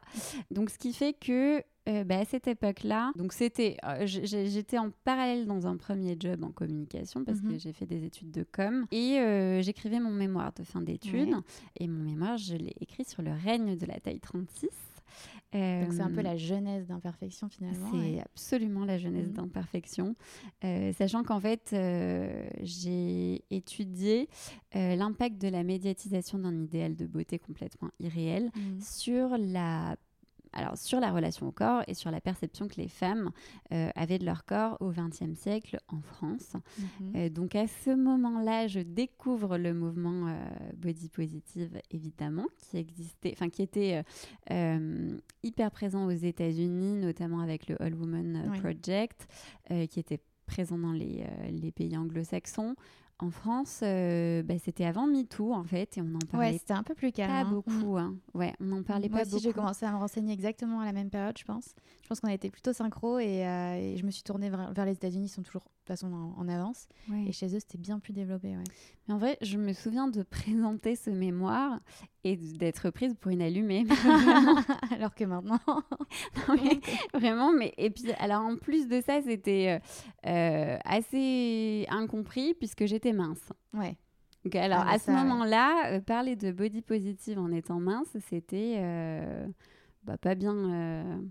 Donc, 0.52 0.70
ce 0.70 0.78
qui 0.78 0.94
fait 0.94 1.14
que 1.14 1.64
euh, 1.90 2.06
bah, 2.06 2.20
à 2.20 2.26
cette 2.26 2.48
époque-là, 2.48 3.12
donc 3.18 3.34
c'était, 3.34 3.76
euh, 3.84 4.06
j'étais 4.06 4.78
en 4.78 4.92
parallèle 5.04 5.46
dans 5.46 5.68
un 5.68 5.76
premier 5.76 6.16
job 6.18 6.42
en 6.46 6.52
communication 6.52 7.26
parce 7.26 7.42
que 7.42 7.48
mhm. 7.48 7.60
j'ai 7.60 7.74
fait 7.74 7.86
des 7.86 8.06
études 8.06 8.32
de 8.32 8.46
com 8.50 8.86
et 8.92 9.20
euh, 9.20 9.62
j'écrivais 9.62 10.00
mon 10.00 10.12
mémoire 10.12 10.54
de 10.54 10.64
fin 10.64 10.82
d'études 10.82 11.36
et 11.78 11.88
mon 11.90 12.04
mémoire 12.04 12.38
je 12.38 12.56
l'ai 12.56 12.74
écrit 12.80 13.04
sur 13.04 13.22
le 13.22 13.32
règne 13.32 13.76
de 13.76 13.86
la 13.86 14.00
taille 14.00 14.22
36. 14.22 14.70
Donc 15.52 15.92
c'est 15.92 16.02
un 16.02 16.10
peu 16.10 16.22
la 16.22 16.38
jeunesse 16.38 16.88
d'imperfection 16.88 17.50
finalement. 17.50 17.92
C'est 17.92 18.22
absolument 18.22 18.86
la 18.86 18.98
jeunesse 18.98 19.28
mhm. 19.28 19.34
d'imperfection, 19.34 20.16
sachant 20.98 21.24
qu'en 21.24 21.42
fait 21.42 21.76
j'ai 22.62 23.44
étudié 23.52 24.30
l'impact 24.74 25.42
de 25.42 25.50
la 25.50 25.64
médiatisation 25.64 26.40
d'un 26.40 26.58
idéal 26.64 26.96
de 26.96 27.06
beauté 27.06 27.40
complètement 27.40 27.90
irréel 28.00 28.52
mhm. 28.56 28.80
sur 28.80 29.38
la 29.38 29.98
alors 30.54 30.78
sur 30.78 31.00
la 31.00 31.12
relation 31.12 31.48
au 31.48 31.52
corps 31.52 31.84
et 31.88 31.94
sur 31.94 32.12
la 32.12 32.22
perception 32.22 32.68
que 32.68 32.76
les 32.78 32.88
femmes 32.88 33.32
euh, 33.72 33.90
avaient 33.96 34.20
de 34.20 34.26
leur 34.26 34.46
corps 34.46 34.78
au 34.80 34.92
XXe 34.92 35.38
siècle 35.38 35.80
en 35.88 36.02
France. 36.02 36.54
Mhm. 36.78 37.14
Euh, 37.16 37.30
donc 37.30 37.56
à 37.56 37.68
ce 37.68 37.90
moment-là, 37.90 38.68
je 38.68 38.80
découvre 38.80 39.58
le 39.58 39.74
mouvement 39.74 40.28
euh, 40.28 40.34
body 40.78 41.10
positive, 41.10 41.80
évidemment, 41.92 42.48
qui 42.58 42.78
existait, 42.78 43.32
enfin 43.34 43.50
qui 43.50 43.62
était 43.64 44.04
hyper 45.44 45.72
présent 45.72 46.06
aux 46.06 46.12
États-Unis, 46.12 46.98
notamment 46.98 47.40
avec 47.40 47.68
le 47.68 47.82
All 47.82 47.94
Woman 47.96 48.52
Project, 48.60 49.28
qui 49.90 50.00
était 50.00 50.20
présent 50.46 50.78
dans 50.78 50.92
les, 50.92 51.26
les 51.50 51.72
pays 51.72 51.98
anglo-saxons. 51.98 52.76
En 53.20 53.30
France, 53.30 53.82
euh, 53.84 54.44
bah, 54.44 54.56
c'était 54.58 54.86
avant 54.86 55.08
MeToo 55.08 55.54
en 55.54 55.64
fait, 55.64 55.98
et 55.98 56.02
on 56.02 56.16
en 56.16 56.20
parlait. 56.30 56.52
Ouais, 56.52 56.58
c'était 56.58 56.74
un 56.74 56.84
peu 56.84 56.96
plus 56.96 57.12
calme. 57.12 57.32
Pas 57.32 57.40
hein. 57.42 57.52
beaucoup, 57.52 57.98
hein. 57.98 58.16
Ouais, 58.34 58.54
on 58.60 58.66
n'en 58.66 58.84
parlait 58.84 59.08
Moi 59.08 59.20
pas 59.20 59.26
aussi, 59.26 59.40
j'ai 59.40 59.54
commencé 59.54 59.86
à 59.86 59.92
me 59.92 59.98
renseigner 59.98 60.34
exactement 60.34 60.80
à 60.82 60.86
la 60.86 60.94
même 60.94 61.10
période, 61.10 61.38
je 61.38 61.46
pense. 61.46 61.76
Je 62.02 62.08
pense 62.08 62.20
qu'on 62.20 62.28
a 62.28 62.34
été 62.34 62.50
plutôt 62.50 62.74
synchro 62.74 63.20
et, 63.20 63.46
euh, 63.46 63.96
je 63.96 64.04
me 64.04 64.12
suis 64.12 64.24
tournée 64.24 64.50
vers, 64.50 64.86
les 64.86 64.94
États-Unis, 64.94 65.26
ils 65.26 65.30
sont 65.30 65.44
toujours 65.44 65.66
façon 65.86 66.12
en, 66.38 66.48
avance. 66.48 66.88
Et 67.28 67.32
chez 67.32 67.48
eux, 67.56 67.60
c'était 67.60 67.78
bien 67.78 68.00
plus 68.00 68.14
développé. 68.14 68.50
Ouais. 68.50 68.64
Mais 69.08 69.14
en 69.14 69.18
vrai, 69.18 69.38
je 69.42 69.58
me 69.58 69.74
souviens 69.74 70.08
de 70.08 70.24
présenter 70.24 70.96
ce 70.96 71.10
mémoire 71.10 71.80
et 72.24 72.38
d'être 72.38 72.90
prise 72.90 73.16
pour 73.20 73.32
une 73.32 73.42
allumée. 73.42 73.86
alors 74.92 75.16
que 75.16 75.24
maintenant. 75.24 75.60
vraiment, 77.14 77.52
mais. 77.52 77.74
Et 77.78 77.90
puis, 77.90 78.12
alors 78.20 78.44
en 78.44 78.58
plus 78.58 78.88
de 78.88 79.02
ça, 79.02 79.22
c'était 79.22 79.80
euh, 80.26 80.78
assez 80.86 81.86
incompris 81.90 82.54
puisque 82.54 82.86
j'étais 82.86 83.14
mince. 83.14 83.52
Ouais. 83.74 83.98
Donc, 84.44 84.56
alors, 84.56 84.80
ah, 84.82 84.86
bah 84.86 84.92
à 84.92 85.00
ce 85.00 85.12
moment-là, 85.12 86.02
parler 86.02 86.36
de 86.36 86.52
body 86.52 86.82
positive 86.82 87.40
en 87.40 87.52
étant 87.52 87.80
mince, 87.80 88.18
c'était 88.30 88.78
bah, 90.04 90.18
pas 90.18 90.36
bien 90.36 91.22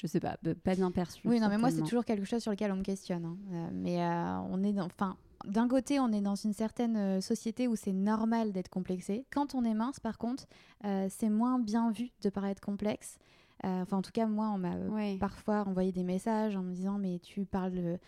je 0.00 0.06
sais 0.06 0.20
pas, 0.20 0.36
pas 0.64 0.74
bien 0.74 0.90
perçu. 0.90 1.26
Oui, 1.26 1.40
non, 1.40 1.48
mais 1.48 1.58
moi, 1.58 1.70
c'est 1.70 1.82
toujours 1.82 2.04
quelque 2.04 2.24
chose 2.24 2.42
sur 2.42 2.50
lequel 2.50 2.70
on 2.72 2.76
me 2.76 2.82
questionne. 2.82 3.24
Hein. 3.24 3.36
Euh, 3.52 3.68
mais 3.72 4.02
euh, 4.02 4.38
on 4.50 4.62
est 4.62 4.72
dans. 4.72 4.86
Enfin, 4.86 5.16
d'un 5.46 5.68
côté, 5.68 6.00
on 6.00 6.12
est 6.12 6.20
dans 6.20 6.34
une 6.34 6.52
certaine 6.52 6.96
euh, 6.96 7.20
société 7.20 7.68
où 7.68 7.76
c'est 7.76 7.92
normal 7.92 8.52
d'être 8.52 8.68
complexé. 8.68 9.24
Quand 9.30 9.54
on 9.54 9.64
est 9.64 9.74
mince, 9.74 10.00
par 10.00 10.18
contre, 10.18 10.46
euh, 10.84 11.06
c'est 11.10 11.28
moins 11.30 11.58
bien 11.58 11.90
vu 11.90 12.10
de 12.22 12.28
paraître 12.30 12.60
complexe. 12.60 13.18
Enfin, 13.64 13.96
en 13.96 14.02
tout 14.02 14.12
cas, 14.12 14.26
moi, 14.26 14.50
on 14.54 14.58
m'a 14.58 14.76
Ouais. 14.76 15.16
parfois 15.18 15.64
envoyé 15.66 15.90
des 15.90 16.04
messages 16.04 16.54
en 16.56 16.62
me 16.62 16.72
disant 16.72 16.98
Mais 16.98 17.18
tu 17.18 17.46
parles 17.46 17.98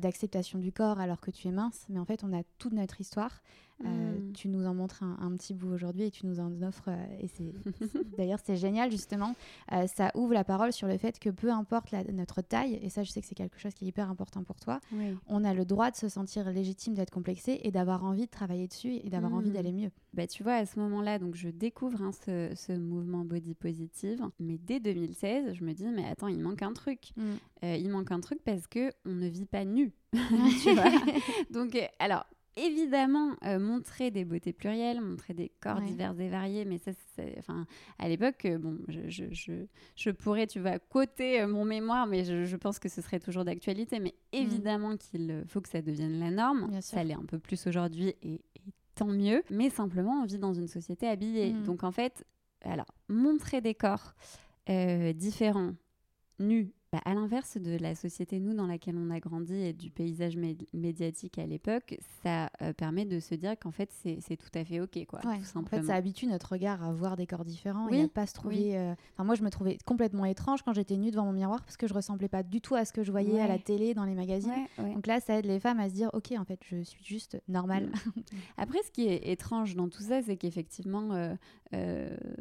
d'acceptation 0.00 0.58
du 0.58 0.72
corps 0.72 0.98
alors 0.98 1.20
que 1.20 1.30
tu 1.30 1.46
es 1.46 1.52
mince. 1.52 1.84
Mais 1.90 2.00
en 2.00 2.04
fait, 2.04 2.24
on 2.24 2.32
a 2.32 2.42
toute 2.58 2.72
notre 2.72 3.00
histoire. 3.00 3.42
Euh, 3.84 3.88
Mm. 4.14 4.32
Tu 4.34 4.48
nous 4.48 4.66
en 4.66 4.74
montres 4.74 5.02
un, 5.04 5.16
un 5.20 5.36
petit 5.36 5.54
bout 5.54 5.68
aujourd'hui 5.72 6.04
et 6.04 6.10
tu 6.10 6.26
nous 6.26 6.38
en 6.40 6.62
offres. 6.62 6.88
euh, 6.88 7.06
et 7.20 7.28
c'est 7.28 7.52
d'ailleurs, 8.16 8.38
c'est 8.44 8.56
génial, 8.56 8.90
justement. 8.90 9.34
Euh, 9.72 9.86
ça 9.86 10.10
ouvre 10.14 10.32
la 10.34 10.42
parole 10.44 10.72
sur 10.72 10.86
le 10.88 10.96
fait 10.98 11.18
que 11.20 11.30
peu 11.30 11.50
importe 11.50 11.90
la- 11.92 12.04
notre 12.04 12.40
taille, 12.42 12.78
et 12.82 12.88
ça, 12.88 13.02
je 13.04 13.10
sais 13.10 13.20
que 13.20 13.26
c'est 13.26 13.34
quelque 13.34 13.58
chose 13.58 13.74
qui 13.74 13.84
est 13.84 13.88
hyper 13.88 14.10
important 14.10 14.42
pour 14.44 14.58
toi, 14.60 14.80
Oui. 14.92 15.16
on 15.28 15.44
a 15.44 15.54
le 15.54 15.64
droit 15.64 15.90
de 15.90 15.96
se 15.96 16.08
sentir 16.08 16.50
légitime 16.50 16.94
d'être 16.94 17.10
complexé 17.10 17.60
et 17.62 17.70
d'avoir 17.70 18.04
envie 18.04 18.26
de 18.26 18.30
travailler 18.30 18.66
dessus 18.68 18.94
et 19.02 19.08
d'avoir 19.10 19.34
envie 19.34 19.50
Mm. 19.50 19.54
d'aller 19.54 19.72
mieux. 19.72 19.90
Bah, 20.14 20.26
tu 20.26 20.42
vois, 20.44 20.54
à 20.54 20.66
ce 20.66 20.78
moment-là, 20.80 21.18
donc 21.18 21.34
je 21.34 21.48
découvre 21.48 22.00
hein, 22.02 22.10
ce, 22.24 22.52
ce 22.56 22.72
mouvement 22.72 23.24
body 23.24 23.54
positive. 23.54 24.20
Mais 24.40 24.58
dès 24.58 24.78
2016, 24.80 25.54
je 25.54 25.64
me 25.64 25.72
dis, 25.72 25.86
mais 25.86 26.06
attends, 26.06 26.28
il 26.28 26.38
manque 26.40 26.62
un 26.62 26.72
truc. 26.72 27.10
Euh, 27.64 27.76
il 27.76 27.88
manque 27.90 28.10
un 28.12 28.20
truc 28.20 28.38
parce 28.44 28.66
que 28.68 28.90
on 29.04 29.12
ne 29.14 29.26
vit 29.28 29.46
pas 29.46 29.64
nu. 29.64 29.92
tu 30.62 30.72
vois 30.74 30.90
Donc, 31.50 31.76
alors. 31.98 32.24
Évidemment, 32.56 33.32
euh, 33.44 33.58
montrer 33.58 34.10
des 34.10 34.24
beautés 34.24 34.52
plurielles, 34.52 35.00
montrer 35.00 35.34
des 35.34 35.50
corps 35.60 35.78
Ouais. 35.78 35.86
divers 35.86 36.18
et 36.20 36.28
variés, 36.28 36.64
mais 36.64 36.78
ça, 36.78 36.92
c'est- 37.14 37.34
enfin, 37.38 37.66
à 37.98 38.08
l'époque, 38.08 38.44
euh, 38.44 38.58
bon, 38.58 38.78
je, 38.86 39.08
je, 39.08 39.24
je, 39.32 39.52
je 39.96 40.10
pourrais, 40.10 40.46
tu 40.46 40.60
vois, 40.60 40.78
coter 40.78 41.40
euh, 41.40 41.48
mon 41.48 41.64
mémoire, 41.64 42.06
mais 42.06 42.24
je, 42.24 42.56
pense 42.56 42.78
que 42.78 42.88
ce 42.88 43.02
serait 43.02 43.18
toujours 43.18 43.44
d'actualité. 43.44 43.98
Mais 43.98 44.14
évidemment 44.32 44.96
qu'il 44.96 45.44
faut 45.48 45.60
que 45.60 45.68
ça 45.68 45.82
devienne 45.82 46.20
la 46.20 46.30
norme. 46.30 46.66
Mm. 46.66 46.70
Bien. 46.70 46.80
Ça 46.80 47.02
l'est 47.02 47.14
un 47.14 47.24
peu 47.24 47.38
plus 47.38 47.66
aujourd'hui 47.66 48.14
et, 48.22 48.34
et 48.34 48.40
tant 48.94 49.08
mieux. 49.08 49.42
Mais 49.50 49.68
simplement, 49.70 50.22
on 50.22 50.24
vit 50.24 50.38
dans 50.38 50.54
une 50.54 50.68
société 50.68 51.08
habillée. 51.08 51.52
Mm. 51.52 51.64
Donc 51.64 51.82
en 51.82 51.90
fait, 51.90 52.24
alors, 52.62 52.94
montrer 53.08 53.60
des 53.60 53.74
corps 53.74 54.14
différents, 55.14 55.74
nus, 56.38 56.72
bah, 56.94 57.00
à 57.04 57.12
l'inverse 57.14 57.56
de 57.58 57.76
la 57.76 57.96
société, 57.96 58.38
nous, 58.38 58.54
dans 58.54 58.68
laquelle 58.68 58.96
on 58.96 59.10
a 59.10 59.18
grandi 59.18 59.52
et 59.54 59.72
du 59.72 59.90
paysage 59.90 60.36
mé- 60.36 60.56
médiatique 60.72 61.38
à 61.38 61.46
l'époque, 61.46 61.98
ça 62.22 62.50
euh, 62.62 62.72
permet 62.72 63.04
de 63.04 63.18
se 63.18 63.34
dire 63.34 63.58
qu'en 63.58 63.72
fait, 63.72 63.90
c'est 63.92 64.36
tout 64.36 64.56
à 64.56 64.64
fait 64.64 64.78
OK, 64.80 65.04
quoi, 65.06 65.18
Ouais, 65.24 65.38
tout 65.40 65.58
en 65.58 65.64
fait, 65.64 65.82
ça 65.82 65.96
habitue 65.96 66.26
notre 66.28 66.52
regard 66.52 66.84
à 66.84 66.92
voir 66.92 67.16
des 67.16 67.26
corps 67.26 67.44
différents 67.44 67.88
Oui, 67.90 67.96
et 67.98 68.02
à 68.04 68.08
pas 68.08 68.26
se 68.26 68.34
trouver. 68.34 68.76
euh, 68.78 68.94
Enfin, 69.14 69.24
moi, 69.24 69.34
je 69.34 69.42
me 69.42 69.50
trouvais 69.50 69.76
complètement 69.84 70.24
étrange 70.24 70.62
quand 70.62 70.72
j'étais 70.72 70.96
nue 70.96 71.10
devant 71.10 71.24
mon 71.24 71.32
miroir 71.32 71.62
parce 71.64 71.76
que 71.76 71.88
je 71.88 71.94
ressemblais 71.94 72.28
pas 72.28 72.44
du 72.44 72.60
tout 72.60 72.76
à 72.76 72.84
ce 72.84 72.92
que 72.92 73.02
je 73.02 73.10
voyais 73.10 73.40
à 73.40 73.48
la 73.48 73.58
télé, 73.58 73.92
dans 73.94 74.04
les 74.04 74.14
magazines. 74.14 74.52
Ouais. 74.78 74.94
Donc 74.94 75.08
là, 75.08 75.18
ça 75.20 75.36
aide 75.38 75.46
les 75.46 75.58
femmes 75.58 75.80
à 75.80 75.88
se 75.88 75.94
dire, 75.94 76.10
ok, 76.12 76.32
en 76.38 76.44
fait, 76.44 76.60
je 76.64 76.80
suis 76.84 77.02
juste 77.04 77.42
normale. 77.48 77.86
Mm. 77.86 78.20
Après, 78.56 78.78
ce 78.86 78.92
qui 78.92 79.08
est 79.08 79.28
étrange 79.32 79.74
dans 79.74 79.88
tout 79.88 80.02
ça, 80.02 80.22
c'est 80.22 80.36
qu'effectivement, 80.36 81.12
euh, 81.12 81.34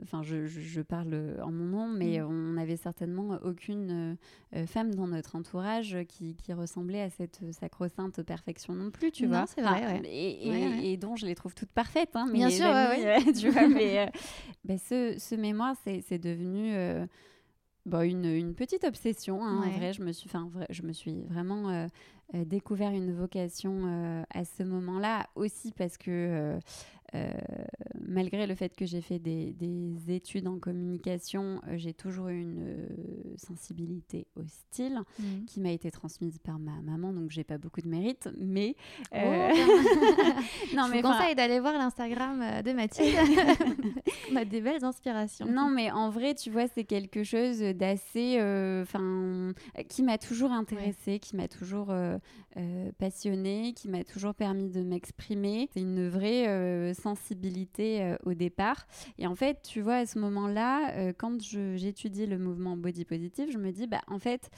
enfin, 0.03 0.21
je, 0.23 0.81
parle 0.81 1.37
en 1.41 1.51
mon 1.51 1.65
nom, 1.65 1.87
mais 1.87 2.19
Mm. 2.21 2.25
on 2.27 2.53
n'avait 2.53 2.75
certainement 2.77 3.37
aucune 3.43 3.91
euh, 3.91 4.15
euh, 4.55 4.65
femme 4.67 4.93
dans 4.93 5.07
notre 5.07 5.35
entourage 5.35 5.97
qui, 6.07 6.35
qui 6.35 6.53
ressemblait 6.53 7.01
à 7.01 7.09
cette 7.09 7.39
sacro-sainte 7.51 8.21
perfection 8.23 8.73
non 8.73 8.91
plus, 8.91 9.11
tu 9.11 9.23
Non, 9.23 9.29
vois. 9.39 9.45
c'est 9.47 9.61
vrai, 9.61 9.83
Enfin, 9.85 9.93
ouais. 10.01 10.09
Et, 10.09 10.47
et- 10.47 10.49
Ouais, 10.49 10.67
ouais. 10.67 10.85
et 10.85 10.97
dont 10.97 11.15
je 11.15 11.25
les 11.25 11.35
trouve 11.35 11.55
toutes 11.55 11.71
parfaites, 11.71 12.15
hein, 12.15 12.27
Bien 12.31 12.49
sûr, 12.49 12.67
euh, 12.67 12.95
tu 13.39 13.49
vois. 13.49 13.67
Mais 13.67 13.99
euh, 13.99 14.05
ben, 14.65 14.77
ce, 14.77 15.15
ce 15.17 15.35
mémoire, 15.35 15.75
c'est 15.83 16.17
devenu 16.19 16.73
euh, 16.75 17.05
bon, 17.85 18.01
une, 18.01 18.25
une 18.25 18.53
petite 18.55 18.83
obsession. 18.83 19.43
hein, 19.43 19.67
en 19.67 19.71
vrai, 19.71 19.93
je 19.93 20.03
me 20.03 20.11
suis, 20.11 20.29
enfin, 20.29 20.49
vrai, 20.51 20.67
je 20.69 20.83
me 20.83 20.93
suis 20.93 21.21
vraiment 21.23 21.69
euh, 21.69 21.87
euh, 22.35 22.45
découvert 22.45 22.91
une 22.91 23.13
vocation 23.13 23.83
euh, 23.85 24.23
à 24.33 24.45
ce 24.45 24.63
moment-là, 24.63 25.27
aussi 25.35 25.71
parce 25.71 25.97
que 25.97 26.09
euh, 26.11 26.53
euh, 26.55 26.59
malgré 27.99 28.47
le 28.47 28.55
fait 28.55 28.75
que 28.75 28.85
j'ai 28.85 29.01
fait 29.01 29.19
des, 29.19 29.53
des 29.53 30.13
études 30.13 30.47
en 30.47 30.59
communication, 30.59 31.61
euh, 31.67 31.77
j'ai 31.77 31.93
toujours 31.93 32.27
eu 32.29 32.41
une 32.41 32.59
euh, 32.59 32.87
sensibilité 33.37 34.27
au 34.35 34.41
style 34.47 34.99
Mhm. 35.19 35.45
qui 35.45 35.59
m'a 35.59 35.71
été 35.71 35.91
transmise 35.91 36.39
par 36.39 36.57
ma 36.59 36.81
maman, 36.81 37.13
donc 37.13 37.29
j'ai 37.29 37.43
pas 37.43 37.57
beaucoup 37.57 37.81
de 37.81 37.87
mérite, 37.87 38.29
mais 38.37 38.75
Oh, 39.11 39.15
euh, 39.15 39.49
non 40.75 40.85
je 40.87 40.91
mais 40.91 41.01
vous 41.01 41.07
conseille 41.07 41.35
d'aller 41.35 41.59
voir 41.59 41.73
l'Instagram 41.73 42.41
euh, 42.41 42.61
de 42.61 42.71
Mathilde. 42.71 43.15
On 44.31 44.35
a 44.35 44.45
des 44.45 44.61
belles 44.61 44.83
inspirations. 44.83 45.45
Non, 45.45 45.69
mais 45.69 45.91
en 45.91 46.09
vrai, 46.09 46.33
tu 46.33 46.49
vois, 46.49 46.67
c'est 46.67 46.83
quelque 46.85 47.23
chose 47.23 47.59
d'assez. 47.59 48.37
euh, 48.39 48.81
Enfin. 48.83 49.53
qui 49.89 50.01
m'a 50.03 50.17
toujours 50.17 50.51
intéressée, 50.51 51.19
qui 51.19 51.35
m'a 51.35 51.47
toujours 51.47 51.91
euh, 51.91 52.17
euh, 52.57 52.91
passionnée, 52.97 53.73
qui 53.75 53.87
m'a 53.89 54.03
toujours 54.03 54.33
permis 54.33 54.69
de 54.69 54.81
m'exprimer. 54.81 55.69
C'est 55.73 55.81
une 55.81 56.07
vraie 56.09 56.47
euh, 56.47 56.93
sensibilité 57.03 58.01
euh, 58.01 58.15
au 58.25 58.33
départ. 58.33 58.85
Et 59.17 59.27
en 59.27 59.35
fait, 59.35 59.61
tu 59.63 59.81
vois, 59.81 59.95
à 59.97 60.05
ce 60.05 60.19
moment-là, 60.19 60.93
euh, 60.97 61.13
quand 61.17 61.41
j'étudie 61.41 62.25
le 62.25 62.37
mouvement 62.37 62.75
body 62.77 63.05
positive, 63.05 63.49
je 63.51 63.57
me 63.57 63.71
dis, 63.71 63.87
bah, 63.87 64.01
en 64.07 64.19
fait, 64.19 64.49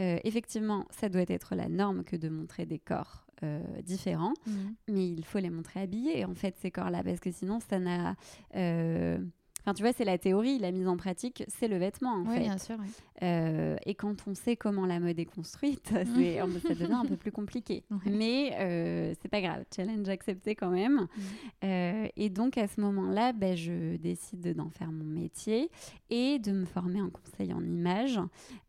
euh, 0.00 0.18
effectivement, 0.24 0.86
ça 0.90 1.08
doit 1.08 1.24
être 1.28 1.54
la 1.54 1.68
norme 1.68 2.04
que 2.04 2.16
de 2.16 2.28
montrer 2.28 2.66
des 2.66 2.78
corps. 2.78 3.26
euh, 3.42 3.62
différents, 3.82 4.34
Mhm. 4.46 4.74
mais 4.90 5.08
il 5.08 5.24
faut 5.24 5.38
les 5.38 5.48
montrer 5.48 5.80
habillés 5.80 6.26
en 6.26 6.34
fait 6.34 6.54
ces 6.60 6.70
corps-là 6.70 7.02
parce 7.02 7.20
que 7.20 7.30
sinon 7.32 7.58
ça 7.58 7.78
n'a 7.78 8.14
euh, 8.54 9.16
Enfin, 9.60 9.74
tu 9.74 9.82
vois, 9.82 9.92
c'est 9.92 10.04
la 10.04 10.18
théorie, 10.18 10.58
la 10.58 10.70
mise 10.72 10.88
en 10.88 10.96
pratique, 10.96 11.44
c'est 11.48 11.68
le 11.68 11.76
vêtement, 11.76 12.12
en 12.14 12.24
Oui, 12.26 12.34
fait. 12.34 12.40
bien 12.40 12.58
sûr. 12.58 12.76
Euh, 13.22 13.76
et 13.84 13.94
quand 13.94 14.26
on 14.26 14.34
sait 14.34 14.56
comment 14.56 14.86
la 14.86 14.98
mode 15.00 15.18
est 15.18 15.24
construite, 15.26 15.92
c'est- 16.14 16.38
ça 16.66 16.74
devient 16.74 16.94
un 16.94 17.04
peu 17.04 17.16
plus 17.16 17.32
compliqué. 17.32 17.84
Ouais. 17.90 17.98
Mais 18.10 18.56
euh, 18.58 19.14
c'est 19.20 19.28
pas 19.28 19.40
grave, 19.42 19.64
challenge 19.74 20.08
accepté 20.08 20.54
quand 20.54 20.70
même. 20.70 21.06
Euh, 21.64 22.06
et 22.16 22.30
donc, 22.30 22.56
à 22.58 22.66
ce 22.68 22.80
moment-là, 22.80 23.32
ben, 23.32 23.56
je 23.56 23.96
décide 23.96 24.54
d'en 24.54 24.70
faire 24.70 24.90
mon 24.92 25.04
métier 25.04 25.70
et 26.08 26.38
de 26.38 26.52
me 26.52 26.64
former 26.64 27.02
en 27.02 27.10
conseil 27.10 27.52
en 27.52 27.62
images. 27.62 28.18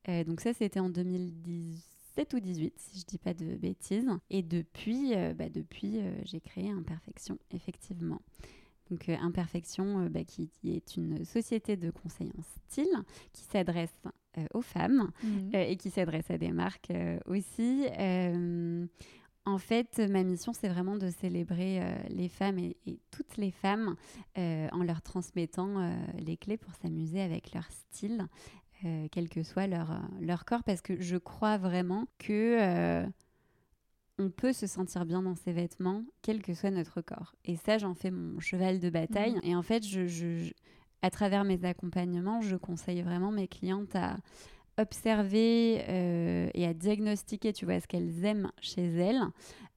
Euh, 0.09 0.23
donc, 0.25 0.41
ça, 0.41 0.53
c'était 0.53 0.79
en 0.81 0.89
2017 0.89 2.33
ou 2.33 2.39
18, 2.39 2.73
si 2.77 2.99
je 2.99 3.05
dis 3.05 3.17
pas 3.17 3.33
de 3.33 3.55
bêtises. 3.55 4.09
Et 4.29 4.41
depuis, 4.43 5.13
bah, 5.37 5.49
depuis 5.49 5.99
j'ai 6.25 6.39
créé 6.41 6.69
Imperfection, 6.69 7.37
effectivement. 7.51 8.19
Donc, 8.91 9.07
euh, 9.07 9.15
Imperfection, 9.21 10.01
euh, 10.01 10.09
bah, 10.09 10.23
qui, 10.25 10.49
est 10.65 10.97
une 10.97 11.23
société 11.23 11.77
de 11.77 11.89
conseil 11.89 12.29
en 12.37 12.41
style 12.43 12.93
qui 13.31 13.43
s'adresse 13.45 13.93
euh, 14.37 14.45
aux 14.53 14.61
femmes 14.61 15.09
Mhm. 15.23 15.49
et 15.53 15.77
qui 15.77 15.89
s'adresse 15.89 16.29
à 16.29 16.37
des 16.37 16.51
marques 16.51 16.91
aussi. 17.25 17.85
En 19.43 19.57
fait, 19.57 19.99
ma 20.07 20.23
mission, 20.23 20.53
c'est 20.53 20.67
vraiment 20.69 20.97
de 20.97 21.09
célébrer 21.09 21.81
les 22.09 22.29
femmes 22.29 22.59
et, 22.59 22.77
et 22.85 22.99
toutes 23.09 23.37
les 23.37 23.49
femmes 23.49 23.95
en 24.37 24.83
leur 24.83 25.01
transmettant 25.01 25.91
les 26.19 26.37
clés 26.37 26.57
pour 26.57 26.75
s'amuser 26.75 27.21
avec 27.21 27.51
leur 27.53 27.65
style, 27.71 28.27
quel 29.11 29.29
que 29.29 29.41
soit 29.41 29.65
leur, 29.65 29.99
leur 30.19 30.45
corps, 30.45 30.63
parce 30.63 30.81
que 30.81 31.01
je 31.01 31.17
crois 31.17 31.57
vraiment 31.57 32.05
que 32.19 33.03
on 34.21 34.29
peut 34.29 34.53
se 34.53 34.67
sentir 34.67 35.05
bien 35.05 35.21
dans 35.21 35.35
ses 35.35 35.51
vêtements, 35.51 36.03
quel 36.21 36.41
que 36.41 36.53
soit 36.53 36.71
notre 36.71 37.01
corps. 37.01 37.35
Et 37.45 37.55
ça, 37.55 37.77
j'en 37.77 37.93
fais 37.93 38.11
mon 38.11 38.39
cheval 38.39 38.79
de 38.79 38.89
bataille. 38.89 39.37
Et 39.43 39.55
en 39.55 39.63
fait, 39.63 39.85
je, 39.85 40.51
à 41.01 41.09
travers 41.09 41.43
mes 41.43 41.63
accompagnements, 41.65 42.41
je 42.41 42.55
conseille 42.55 43.01
vraiment 43.01 43.31
mes 43.31 43.47
clientes 43.47 43.95
à 43.95 44.17
observer 44.77 45.83
euh, 45.89 46.49
et 46.53 46.65
à 46.65 46.73
diagnostiquer, 46.73 47.53
tu 47.53 47.65
vois, 47.65 47.79
ce 47.79 47.87
qu'elles 47.87 48.23
aiment 48.25 48.51
chez 48.61 48.85
elles 48.85 49.21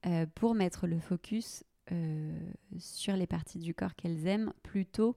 euh, 0.05 0.25
pour 0.35 0.55
mettre 0.55 0.87
le 0.87 0.99
focus 0.99 1.63
euh, 1.91 2.39
sur 2.77 3.15
les 3.15 3.27
parties 3.27 3.59
du 3.59 3.73
corps 3.73 3.95
qu'elles 3.95 4.27
aiment 4.27 4.53
plutôt 4.63 5.15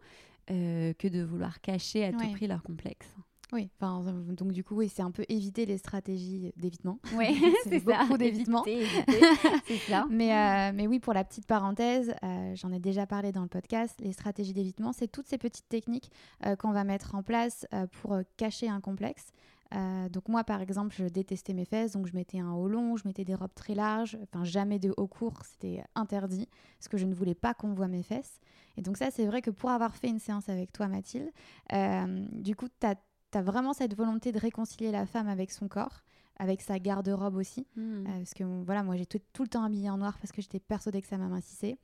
que 0.51 1.09
de 1.09 1.23
vouloir 1.23 1.61
cacher 1.61 2.07
à 2.07 2.11
tout 2.11 2.27
prix 2.33 2.47
leur 2.47 2.63
complexe. 2.63 3.15
Oui, 3.53 3.71
enfin, 3.81 4.05
euh, 4.07 4.33
donc 4.35 4.53
du 4.53 4.63
coup, 4.63 4.77
oui, 4.77 4.91
c'est 4.95 5.03
un 5.03 5.11
peu 5.11 5.25
éviter 5.29 5.65
les 5.65 5.79
stratégies 5.79 6.53
d'évitement. 6.57 6.99
Ouais, 7.17 7.35
C'est 7.65 7.83
beaucoup 7.83 8.19
d'évitement. 8.19 8.63
C'est 9.67 9.77
ça. 9.89 10.07
Mais, 10.11 10.35
euh, 10.35 10.73
mais 10.75 10.87
oui, 10.87 10.99
pour 11.01 11.15
la 11.15 11.25
petite 11.25 11.47
parenthèse, 11.47 12.15
euh, 12.23 12.55
j'en 12.55 12.73
ai 12.73 12.79
déjà 12.79 13.07
parlé 13.07 13.33
dans 13.33 13.43
le 13.43 13.49
podcast, 13.49 13.99
les 14.01 14.13
stratégies 14.13 14.53
d'évitement, 14.53 14.93
c'est 14.93 15.09
toutes 15.09 15.27
ces 15.27 15.39
petites 15.39 15.69
techniques 15.69 16.11
euh, 16.45 16.57
qu'on 16.57 16.73
va 16.73 16.85
mettre 16.85 17.15
en 17.15 17.23
place 17.23 17.67
pour 17.93 18.19
cacher 18.37 18.69
un 18.69 18.81
complexe. 18.81 19.33
Euh, 19.75 20.09
donc 20.09 20.29
moi, 20.29 20.45
par 20.45 20.63
exemple, 20.63 20.95
je 20.97 21.05
détestais 21.05 21.53
mes 21.53 21.65
fesses, 21.65 21.93
donc 21.93 22.07
je 22.07 22.15
mettais 22.15 22.39
un 22.39 22.53
haut 22.53 22.69
long, 22.69 22.97
je 22.97 23.07
mettais 23.07 23.25
des 23.25 23.35
robes 23.35 23.55
très 23.55 23.75
larges, 23.75 24.17
enfin 24.23 24.45
jamais 24.45 24.79
de 24.79 24.95
haut 24.97 25.07
court, 25.07 25.43
c'était 25.45 25.83
interdit, 25.95 26.49
parce 26.79 26.89
que 26.89 26.97
je 26.97 27.05
ne 27.05 27.15
voulais 27.15 27.35
pas 27.35 27.55
qu'on 27.55 27.75
voit 27.75 27.89
mes 27.89 28.03
fesses. 28.03 28.41
Et 28.77 28.83
donc 28.83 28.97
ça, 28.97 29.11
c'est 29.11 29.27
vrai 29.27 29.43
que 29.43 29.51
pour 29.51 29.71
avoir 29.71 29.95
fait 29.95 30.09
une 30.09 30.21
séance 30.21 30.49
avec 30.49 30.73
toi, 30.73 30.89
Mathilde, 30.89 31.31
euh, 31.73 32.27
du 32.33 32.55
coup, 32.57 32.69
tu 32.81 32.87
as, 32.87 32.95
vraiment 33.35 33.73
cette 33.73 33.95
volonté 33.95 34.33
de 34.33 34.39
réconcilier 34.39 34.91
la 34.91 35.07
femme 35.07 35.29
avec 35.29 35.51
son 35.51 35.69
corps, 35.69 36.03
avec 36.39 36.61
sa 36.61 36.79
garde-robe 36.79 37.37
aussi. 37.37 37.67
Hmm. 37.77 38.07
Euh, 38.07 38.19
parce 38.19 38.35
que 38.35 38.45
voilà, 38.65 38.83
moi 38.83 38.97
j'ai 38.97 39.07
tout, 39.07 39.21
tout 39.33 39.43
le 39.43 39.49
temps 39.49 39.65
habillé 39.65 39.91
en 39.91 39.99
noir 39.99 40.17
parce 40.19 40.33
que 40.33 40.43
j'étais 40.43 40.61
persuadée 40.61 41.03
que 41.03 41.09
ça 41.09 41.19
m'amincissait. 41.19 41.79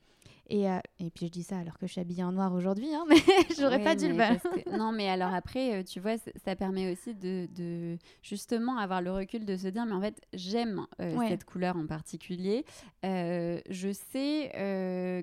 Et, 0.51 0.69
euh, 0.71 0.79
et 0.99 1.11
puis 1.11 1.27
je 1.27 1.31
dis 1.33 1.43
ça 1.43 1.59
alors 1.59 1.79
que 1.79 1.87
je 1.87 1.93
suis 1.93 2.01
habillée 2.01 2.23
en 2.25 2.33
noir 2.33 2.53
aujourd'hui, 2.53 2.93
hein, 2.95 3.05
mais 3.09 3.17
j'aurais 3.59 3.83
pas 3.83 3.95
dû 3.95 4.09
le 4.09 4.15
que- 4.15 4.71
Non, 4.77 4.93
mais 4.93 5.09
alors 5.09 5.33
après, 5.33 5.81
euh, 5.81 5.83
tu 5.83 6.01
vois, 6.01 6.17
ça 6.45 6.55
permet 6.57 6.93
aussi 6.93 7.15
de, 7.15 7.49
de 7.55 7.97
justement 8.23 8.77
avoir 8.79 9.01
le 9.01 9.11
recul 9.13 9.45
de 9.45 9.57
se 9.57 9.69
dire, 9.69 9.87
mais 9.87 9.93
en 9.95 10.01
fait, 10.01 10.21
j'aime 10.35 10.87
euh, 11.01 11.17
Ouais. 11.17 11.29
cette 11.29 11.45
couleur 11.45 11.77
en 11.77 11.87
particulier. 11.87 12.65
Euh, 13.05 13.61
je 13.71 13.93
sais 13.93 14.51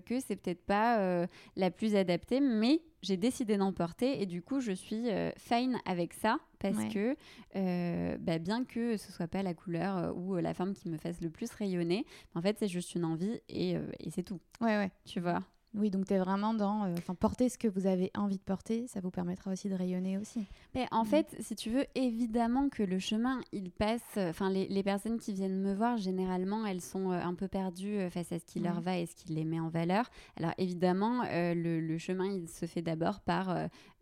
que 0.05 0.19
c'est 0.19 0.35
peut-être 0.35 0.65
pas 0.65 1.27
la 1.55 1.71
plus 1.71 1.95
adaptée, 1.95 2.39
mais 2.39 2.81
j'ai 3.01 3.17
décidé 3.17 3.57
d'en 3.57 3.73
porter 3.73 4.21
et 4.21 4.25
du 4.25 4.41
coup, 4.41 4.59
je 4.59 4.71
suis 4.71 5.05
fine 5.37 5.77
avec 5.85 6.13
ça 6.13 6.37
parce 6.59 6.77
Ouais. 6.77 6.89
que 6.89 7.15
euh, 7.55 8.17
bah, 8.19 8.37
bien 8.37 8.63
que 8.63 8.95
ce 8.97 9.11
soit 9.11 9.27
pas 9.27 9.41
la 9.41 9.55
couleur 9.55 9.97
euh, 9.97 10.11
ou 10.13 10.35
euh, 10.35 10.41
la 10.41 10.53
forme 10.53 10.73
qui 10.73 10.87
me 10.89 10.97
fasse 10.97 11.19
le 11.19 11.31
plus 11.31 11.51
rayonner, 11.51 12.05
en 12.35 12.41
fait, 12.41 12.57
c'est 12.59 12.67
juste 12.67 12.93
une 12.93 13.03
envie 13.03 13.39
et, 13.49 13.71
et 13.99 14.11
c'est 14.11 14.21
tout, 14.21 14.39
Ouais, 14.61 14.77
ouais. 14.77 14.90
Tu 15.05 15.19
vois. 15.19 15.41
Oui, 15.73 15.89
donc 15.89 16.05
tu 16.05 16.13
es 16.13 16.17
vraiment 16.19 16.53
dans. 16.53 16.83
euh, 16.83 16.95
Enfin, 16.97 17.15
porter 17.15 17.47
ce 17.47 17.57
que 17.57 17.69
vous 17.69 17.87
avez 17.87 18.11
envie 18.17 18.35
de 18.35 18.43
porter, 18.43 18.87
ça 18.87 18.99
vous 18.99 19.09
permettra 19.09 19.51
aussi 19.53 19.69
de 19.69 19.73
rayonner 19.73 20.17
aussi. 20.17 20.43
Mais 20.75 20.85
en 20.91 21.03
Mm. 21.03 21.07
fait, 21.07 21.35
si 21.39 21.55
tu 21.55 21.69
veux, 21.69 21.85
évidemment 21.95 22.67
que 22.67 22.83
le 22.83 22.99
chemin, 22.99 23.39
il 23.53 23.71
passe. 23.71 24.03
Enfin, 24.17 24.49
les, 24.49 24.67
les 24.67 24.83
personnes 24.83 25.17
qui 25.17 25.31
viennent 25.31 25.61
me 25.61 25.73
voir, 25.73 25.95
généralement, 25.95 26.65
elles 26.65 26.81
sont 26.81 27.11
euh, 27.13 27.21
un 27.23 27.33
peu 27.35 27.47
perdues 27.47 27.99
euh, 27.99 28.09
face 28.09 28.33
à 28.33 28.39
ce 28.39 28.43
qui 28.45 28.59
leur 28.59 28.75
Ouais. 28.79 28.81
va 28.81 28.97
et 28.97 29.05
ce 29.05 29.15
qui 29.15 29.31
les 29.33 29.45
met 29.45 29.61
en 29.61 29.69
valeur. 29.69 30.09
Alors, 30.35 30.51
évidemment, 30.57 31.21
euh, 31.23 31.53
le, 31.53 31.79
le 31.79 31.97
chemin, 31.97 32.25
il 32.25 32.49
se 32.49 32.65
fait 32.65 32.81
d'abord 32.81 33.21
par 33.21 33.55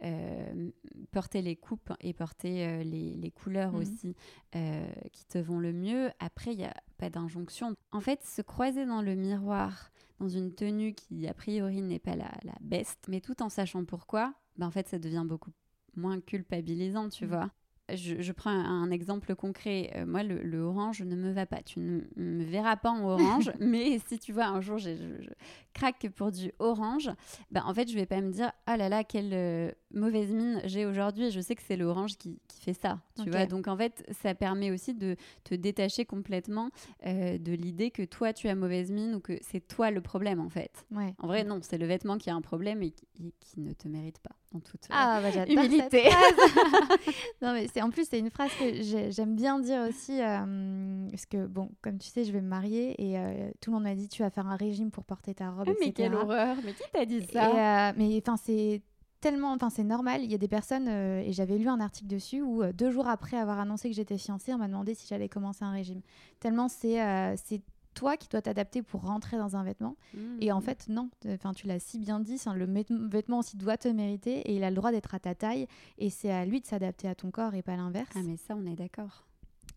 euh, 0.03 0.69
porter 1.11 1.41
les 1.41 1.55
coupes 1.55 1.91
et 2.01 2.13
porter 2.13 2.65
euh, 2.65 2.83
les, 2.83 3.15
les 3.15 3.31
couleurs 3.31 3.73
Mhm. 3.73 3.79
aussi 3.81 4.15
euh, 4.55 4.87
qui 5.11 5.25
te 5.25 5.37
vont 5.37 5.59
le 5.59 5.73
mieux. 5.73 6.09
Après, 6.19 6.51
il 6.53 6.57
n'y 6.57 6.65
a 6.65 6.73
pas 6.97 7.09
d'injonction. 7.09 7.75
En 7.91 7.99
fait, 8.01 8.23
se 8.23 8.41
croiser 8.41 8.85
dans 8.85 9.01
le 9.01 9.15
miroir 9.15 9.91
dans 10.19 10.27
une 10.29 10.53
tenue 10.53 10.93
qui, 10.93 11.27
a 11.27 11.33
priori, 11.33 11.81
n'est 11.81 11.99
pas 11.99 12.15
la, 12.15 12.31
la 12.43 12.55
best, 12.61 12.99
mais 13.07 13.21
tout 13.21 13.41
en 13.41 13.49
sachant 13.49 13.85
pourquoi, 13.85 14.33
ben, 14.57 14.67
en 14.67 14.71
fait, 14.71 14.87
ça 14.87 14.99
devient 14.99 15.23
beaucoup 15.25 15.51
moins 15.95 16.19
culpabilisant, 16.19 17.09
tu 17.09 17.25
Mm. 17.25 17.29
vois. 17.29 17.49
Je, 17.91 18.21
je 18.21 18.31
prends 18.33 18.51
un, 18.51 18.91
exemple 18.91 19.33
concret. 19.33 19.91
Euh, 19.95 20.05
moi, 20.05 20.21
le, 20.21 20.43
le 20.43 20.59
orange 20.59 21.01
ne 21.01 21.15
me 21.15 21.31
va 21.31 21.47
pas. 21.47 21.63
Tu 21.63 21.79
ne 21.79 22.01
me 22.17 22.43
verras 22.43 22.75
pas 22.75 22.91
en 22.91 23.03
orange, 23.03 23.51
mais 23.59 23.97
si 24.07 24.19
tu 24.19 24.31
vois 24.31 24.45
un 24.45 24.61
jour, 24.61 24.77
je, 24.77 24.95
je 24.95 25.29
craque 25.73 26.07
pour 26.15 26.31
du 26.31 26.51
orange, 26.59 27.09
ben, 27.49 27.63
en 27.65 27.73
fait, 27.73 27.89
je 27.89 27.95
vais 27.95 28.05
pas 28.05 28.21
me 28.21 28.31
dire 28.31 28.51
ah 28.67 28.77
là 28.77 28.89
là, 28.89 29.03
quelle 29.03 29.33
euh, 29.33 29.71
mauvaise 29.93 30.29
mine 30.31 30.61
j'ai 30.65 30.85
aujourd'hui. 30.85 31.31
Je 31.31 31.39
sais 31.39 31.55
que 31.55 31.61
c'est 31.65 31.77
l'orange 31.77 32.17
qui, 32.17 32.39
qui 32.47 32.61
fait 32.61 32.73
ça, 32.73 32.99
tu 33.23 33.29
vois. 33.29 33.45
Donc, 33.45 33.67
en 33.67 33.75
fait, 33.77 34.05
ça 34.21 34.35
permet 34.35 34.71
aussi 34.71 34.93
de 34.93 35.15
te 35.43 35.55
détacher 35.55 36.05
complètement 36.05 36.69
euh, 37.05 37.37
de 37.37 37.53
l'idée 37.53 37.91
que 37.91 38.03
toi, 38.03 38.33
tu 38.33 38.47
as 38.47 38.55
mauvaise 38.55 38.91
mine 38.91 39.15
ou 39.15 39.19
que 39.19 39.37
c'est 39.41 39.67
toi 39.67 39.91
le 39.91 40.01
problème, 40.01 40.39
en 40.39 40.49
fait. 40.49 40.85
Ouais. 40.91 41.13
En 41.19 41.27
vrai, 41.27 41.43
non, 41.43 41.59
c'est 41.61 41.77
le 41.77 41.85
vêtement 41.85 42.17
qui 42.17 42.29
a 42.29 42.35
un 42.35 42.41
problème 42.41 42.81
et 42.83 42.91
qui, 42.91 43.05
et 43.27 43.33
qui 43.39 43.59
ne 43.59 43.73
te 43.73 43.87
mérite 43.87 44.19
pas, 44.19 44.35
en 44.55 44.59
toute 44.59 44.83
euh, 44.85 44.93
Ah, 44.93 45.21
bah 45.21 45.45
humilité. 45.47 46.03
non, 47.41 47.53
mais 47.53 47.67
c'est 47.73 47.81
en 47.81 47.89
plus, 47.89 48.07
c'est 48.07 48.19
une 48.19 48.29
phrase 48.29 48.51
que 48.55 48.81
j'ai- 48.81 49.11
j'aime 49.11 49.35
bien 49.35 49.59
dire 49.59 49.81
aussi. 49.87 50.21
euh, 50.21 51.07
parce 51.09 51.25
que, 51.25 51.45
bon, 51.47 51.71
comme 51.81 51.97
tu 51.97 52.09
sais, 52.09 52.23
je 52.23 52.31
vais 52.31 52.41
me 52.41 52.47
marier 52.47 52.95
et 53.03 53.17
euh, 53.17 53.49
tout 53.61 53.71
le 53.71 53.75
monde 53.75 53.83
m'a 53.83 53.95
dit 53.95 54.07
tu 54.07 54.21
vas 54.23 54.29
faire 54.29 54.47
un 54.47 54.55
régime 54.55 54.91
pour 54.91 55.03
porter 55.05 55.33
ta 55.33 55.49
robe. 55.51 55.65
Ah, 55.67 55.73
mais 55.79 55.87
etc. 55.87 55.93
quelle 56.09 56.15
horreur 56.15 56.57
Mais 56.63 56.73
qui 56.73 56.83
t'a 56.93 57.05
dit 57.05 57.17
Et, 57.29 57.33
ça? 57.33 57.89
euh, 57.89 57.93
mais 57.97 58.17
enfin, 58.21 58.37
c'est 58.37 58.81
tellement, 59.19 59.53
enfin, 59.53 59.69
c'est 59.69 59.83
normal. 59.83 60.23
Il 60.23 60.31
y 60.31 60.35
a 60.35 60.37
des 60.37 60.47
personnes, 60.47 60.87
euh, 60.87 61.21
et 61.21 61.33
j'avais 61.33 61.57
lu 61.57 61.67
un 61.67 61.79
article 61.79 62.07
dessus 62.07 62.41
où 62.41 62.63
euh, 62.63 62.71
deux 62.73 62.91
jours 62.91 63.07
après 63.07 63.37
avoir 63.37 63.59
annoncé 63.59 63.89
que 63.89 63.95
j'étais 63.95 64.17
fiancée, 64.17 64.53
on 64.53 64.57
m'a 64.57 64.67
demandé 64.67 64.93
si 64.95 65.07
j'allais 65.07 65.29
commencer 65.29 65.63
un 65.63 65.71
régime. 65.71 66.01
Tellement 66.39 66.67
c'est, 66.67 67.01
euh, 67.01 67.35
c'est 67.43 67.61
toi 67.93 68.17
qui 68.17 68.29
dois 68.29 68.41
t'adapter 68.41 68.81
pour 68.81 69.01
rentrer 69.01 69.37
dans 69.37 69.55
un 69.55 69.63
vêtement. 69.63 69.97
Et 70.39 70.51
en 70.51 70.61
fait, 70.61 70.87
non. 70.87 71.09
Enfin, 71.27 71.53
tu 71.53 71.67
l'as 71.67 71.79
si 71.79 71.99
bien 71.99 72.19
dit. 72.19 72.39
le 72.55 73.07
vêtement 73.09 73.39
aussi 73.39 73.57
doit 73.57 73.77
te 73.77 73.89
mériter 73.89 74.39
et 74.39 74.55
il 74.55 74.63
a 74.63 74.69
le 74.69 74.75
droit 74.75 74.91
d'être 74.91 75.15
à 75.15 75.19
ta 75.19 75.35
taille. 75.35 75.67
Et 75.97 76.09
c'est 76.09 76.31
à 76.31 76.45
lui 76.45 76.61
de 76.61 76.65
s'adapter 76.65 77.09
à 77.09 77.15
ton 77.15 77.29
corps 77.29 77.55
et 77.55 77.61
pas 77.61 77.75
l'inverse. 77.75 78.11
Ah, 78.15 78.21
mais 78.23 78.37
ça, 78.37 78.55
on 78.55 78.65
est 78.65 78.75
d'accord. 78.75 79.25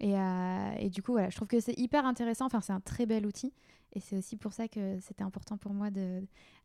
Et, 0.02 0.18
euh, 0.18 0.70
et 0.78 0.90
du 0.90 1.02
coup, 1.02 1.12
voilà, 1.12 1.30
je 1.30 1.36
trouve 1.36 1.48
que 1.48 1.60
c'est 1.60 1.78
hyper 1.78 2.04
intéressant. 2.04 2.46
Enfin, 2.46 2.60
c'est 2.60 2.72
un 2.72 2.80
très 2.80 3.06
bel 3.06 3.24
outil. 3.24 3.52
Et 3.94 4.00
c'est 4.00 4.16
aussi 4.16 4.36
pour 4.36 4.52
ça 4.52 4.68
que 4.68 4.98
c'était 5.00 5.22
important 5.22 5.58
pour 5.58 5.72
moi 5.74 5.90
de, 5.90 6.22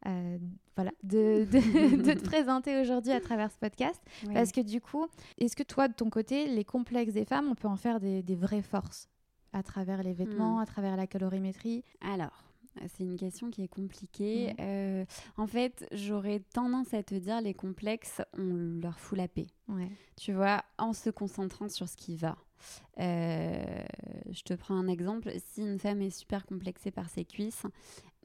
euh, 0.07 0.37
voilà, 0.75 0.91
de, 1.03 1.45
de, 1.51 1.97
de 2.03 2.13
te 2.13 2.23
présenter 2.23 2.79
aujourd'hui 2.81 3.11
à 3.11 3.19
travers 3.21 3.51
ce 3.51 3.57
podcast. 3.57 4.01
Parce 4.33 4.51
que 4.51 4.61
du 4.61 4.81
coup, 4.81 5.05
est-ce 5.37 5.55
que 5.55 5.63
toi, 5.63 5.87
de 5.87 5.93
ton 5.93 6.09
côté, 6.09 6.47
les 6.47 6.63
complexes 6.63 7.13
des 7.13 7.25
femmes, 7.25 7.47
on 7.49 7.55
peut 7.55 7.67
en 7.67 7.75
faire 7.75 7.99
des, 7.99 8.23
des 8.23 8.35
vraies 8.35 8.61
forces 8.61 9.09
à 9.53 9.61
travers 9.63 10.03
les 10.03 10.13
vêtements, 10.13 10.57
Hmm. 10.57 10.61
à 10.61 10.65
travers 10.65 10.95
la 10.95 11.05
calorimétrie 11.07 11.83
Alors, 12.01 12.46
c'est 12.87 13.03
une 13.03 13.17
question 13.17 13.49
qui 13.49 13.63
est 13.63 13.67
compliquée. 13.67 14.47
Ouais. 14.47 14.55
Euh, 14.59 15.05
en 15.37 15.47
fait, 15.47 15.87
j'aurais 15.91 16.41
tendance 16.53 16.93
à 16.93 17.03
te 17.03 17.15
dire 17.15 17.41
les 17.41 17.53
complexes, 17.53 18.21
on 18.37 18.79
leur 18.81 18.99
fout 18.99 19.17
la 19.17 19.27
paix. 19.27 19.47
Ouais. 19.67 19.89
Tu 20.15 20.33
vois, 20.33 20.63
en 20.77 20.93
se 20.93 21.09
concentrant 21.09 21.69
sur 21.69 21.87
ce 21.87 21.97
qui 21.97 22.15
va. 22.15 22.37
Euh, 22.99 23.83
je 24.29 24.41
te 24.41 24.53
prends 24.53 24.75
un 24.75 24.87
exemple. 24.87 25.31
Si 25.37 25.61
une 25.61 25.79
femme 25.79 26.01
est 26.01 26.09
super 26.09 26.45
complexée 26.45 26.91
par 26.91 27.09
ses 27.09 27.25
cuisses, 27.25 27.63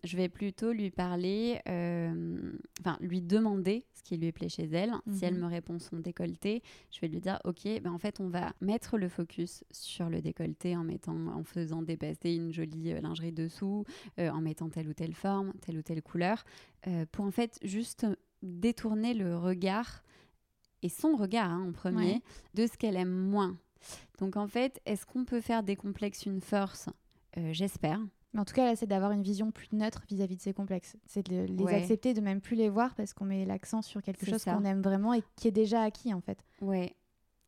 je 0.04 0.16
vais 0.16 0.28
plutôt 0.28 0.72
lui 0.72 0.90
parler, 0.90 1.60
euh, 1.68 2.52
enfin 2.80 2.96
lui 3.00 3.22
demander 3.22 3.84
ce 3.94 4.02
qui 4.02 4.16
lui 4.16 4.32
plaît 4.32 4.48
chez 4.48 4.64
elle. 4.64 4.92
Si 5.10 5.24
elle 5.24 5.34
Mhm. 5.34 5.40
me 5.42 5.46
répond 5.46 5.78
son 5.78 5.98
décolleté, 6.00 6.62
je 6.90 7.00
vais 7.00 7.08
lui 7.08 7.20
dire 7.20 7.38
ok, 7.44 7.62
ben 7.82 7.92
en 7.92 7.98
fait 7.98 8.18
on 8.18 8.28
va 8.28 8.52
mettre 8.60 8.98
le 8.98 9.08
focus 9.08 9.62
sur 9.70 10.08
le 10.10 10.20
décolleté 10.20 10.76
en 10.76 10.82
mettant, 10.82 11.16
en 11.28 11.44
faisant 11.44 11.82
dépasser 11.82 12.32
une 12.34 12.52
jolie 12.52 12.92
euh, 12.92 13.00
lingerie 13.00 13.30
dessous, 13.32 13.84
euh, 14.18 14.28
en 14.30 14.40
mettant 14.40 14.68
telle 14.70 14.88
ou 14.88 14.92
telle 14.92 15.14
forme, 15.14 15.52
telle 15.60 15.78
ou 15.78 15.82
telle 15.82 16.02
couleur, 16.02 16.44
euh, 16.88 17.06
pour 17.12 17.24
en 17.24 17.30
fait 17.30 17.58
juste 17.62 18.06
détourner 18.42 19.14
le 19.14 19.36
regard 19.36 20.02
et 20.82 20.88
son 20.88 21.14
regard 21.14 21.48
hein, 21.50 21.64
en 21.68 21.72
premier 21.72 22.14
Ouais. 22.14 22.22
de 22.54 22.66
ce 22.66 22.76
qu'elle 22.76 22.96
aime 22.96 23.14
moins. 23.14 23.56
Donc 24.18 24.36
en 24.36 24.48
fait, 24.48 24.80
est-ce 24.84 25.06
qu'on 25.06 25.24
peut 25.24 25.40
faire 25.40 25.62
des 25.62 25.76
complexes 25.76 26.26
une 26.26 26.40
force? 26.40 26.88
J'espère. 27.52 28.00
Mais 28.34 28.40
en 28.40 28.44
tout 28.44 28.54
cas, 28.54 28.64
là, 28.64 28.76
c'est 28.76 28.86
d'avoir 28.86 29.10
une 29.12 29.22
vision 29.22 29.50
plus 29.50 29.68
neutre 29.72 30.02
vis-à-vis 30.08 30.36
de 30.36 30.40
ces 30.42 30.54
complexes. 30.54 30.96
C'est 31.06 31.26
de 31.28 31.44
les 31.44 31.64
Ouais. 31.64 31.74
accepter, 31.74 32.14
de 32.14 32.20
même 32.20 32.40
plus 32.40 32.56
les 32.56 32.68
voir 32.70 32.94
parce 32.94 33.12
qu'on 33.12 33.26
met 33.26 33.44
l'accent 33.44 33.82
sur 33.82 34.02
quelque 34.02 34.24
chose 34.24 34.42
qu'on 34.44 34.64
aime 34.64 34.80
vraiment 34.82 35.12
et 35.14 35.22
qui 35.36 35.48
est 35.48 35.52
déjà 35.52 35.82
acquis, 35.82 36.14
en 36.14 36.20
fait. 36.20 36.38
Ouais. 36.60 36.94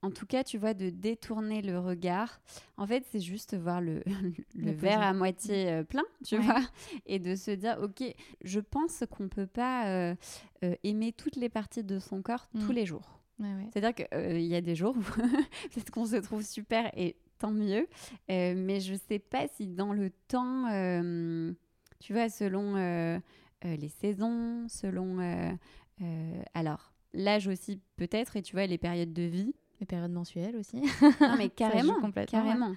En 0.02 0.10
tout 0.10 0.26
cas, 0.26 0.44
tu 0.44 0.58
vois, 0.58 0.74
de 0.74 0.90
détourner 0.90 1.62
le 1.62 1.78
regard, 1.78 2.42
en 2.76 2.86
fait, 2.86 3.06
c'est 3.10 3.20
juste 3.20 3.56
voir 3.56 3.80
le, 3.80 4.02
le 4.54 4.64
Le 4.66 4.70
verre 4.72 5.00
à 5.00 5.14
moitié 5.14 5.70
euh, 5.70 5.82
plein, 5.84 6.04
tu 6.22 6.36
Ouais. 6.36 6.42
vois, 6.44 6.60
et 7.06 7.18
de 7.18 7.34
se 7.34 7.50
dire, 7.52 7.78
ok, 7.82 8.04
je 8.42 8.60
pense 8.60 9.02
qu'on 9.10 9.28
peut 9.30 9.46
pas 9.46 9.86
euh, 9.88 10.14
euh, 10.62 10.74
aimer 10.84 11.12
toutes 11.12 11.36
les 11.36 11.48
parties 11.48 11.82
de 11.84 11.98
son 11.98 12.20
corps 12.20 12.46
tous 12.60 12.72
Mm. 12.72 12.74
les 12.74 12.84
jours. 12.84 13.18
Ouais, 13.38 13.54
ouais. 13.54 13.70
C'est-à-dire 13.72 13.94
qu'il 13.94 14.42
y 14.42 14.54
a 14.54 14.60
des 14.60 14.74
jours 14.76 14.94
où 14.94 15.00
peut-être 15.72 15.90
qu'on 15.90 16.04
se 16.04 16.16
trouve 16.16 16.42
super 16.42 16.90
et 16.98 17.16
tant 17.38 17.50
mieux, 17.50 17.86
Euh, 18.30 18.54
mais 18.56 18.80
je 18.80 18.94
sais 18.94 19.18
pas 19.18 19.46
si 19.48 19.66
dans 19.66 19.92
le 19.92 20.10
temps, 20.28 20.66
euh, 20.72 21.52
tu 22.00 22.12
vois, 22.12 22.28
selon 22.28 22.76
euh, 22.76 23.18
les 23.62 23.88
saisons, 23.88 24.66
selon... 24.68 25.18
alors, 26.54 26.92
l'âge 27.12 27.48
aussi 27.48 27.80
peut-être, 27.96 28.36
et 28.36 28.42
tu 28.42 28.56
vois, 28.56 28.66
les 28.66 28.78
périodes 28.78 29.12
de 29.12 29.22
vie. 29.22 29.54
Les 29.80 29.86
périodes 29.86 30.12
mensuelles 30.12 30.56
aussi. 30.56 30.76
Non, 31.20 31.36
mais 31.36 31.48
carrément, 31.56 31.98
ouais. 31.98 32.26
carrément. 32.26 32.76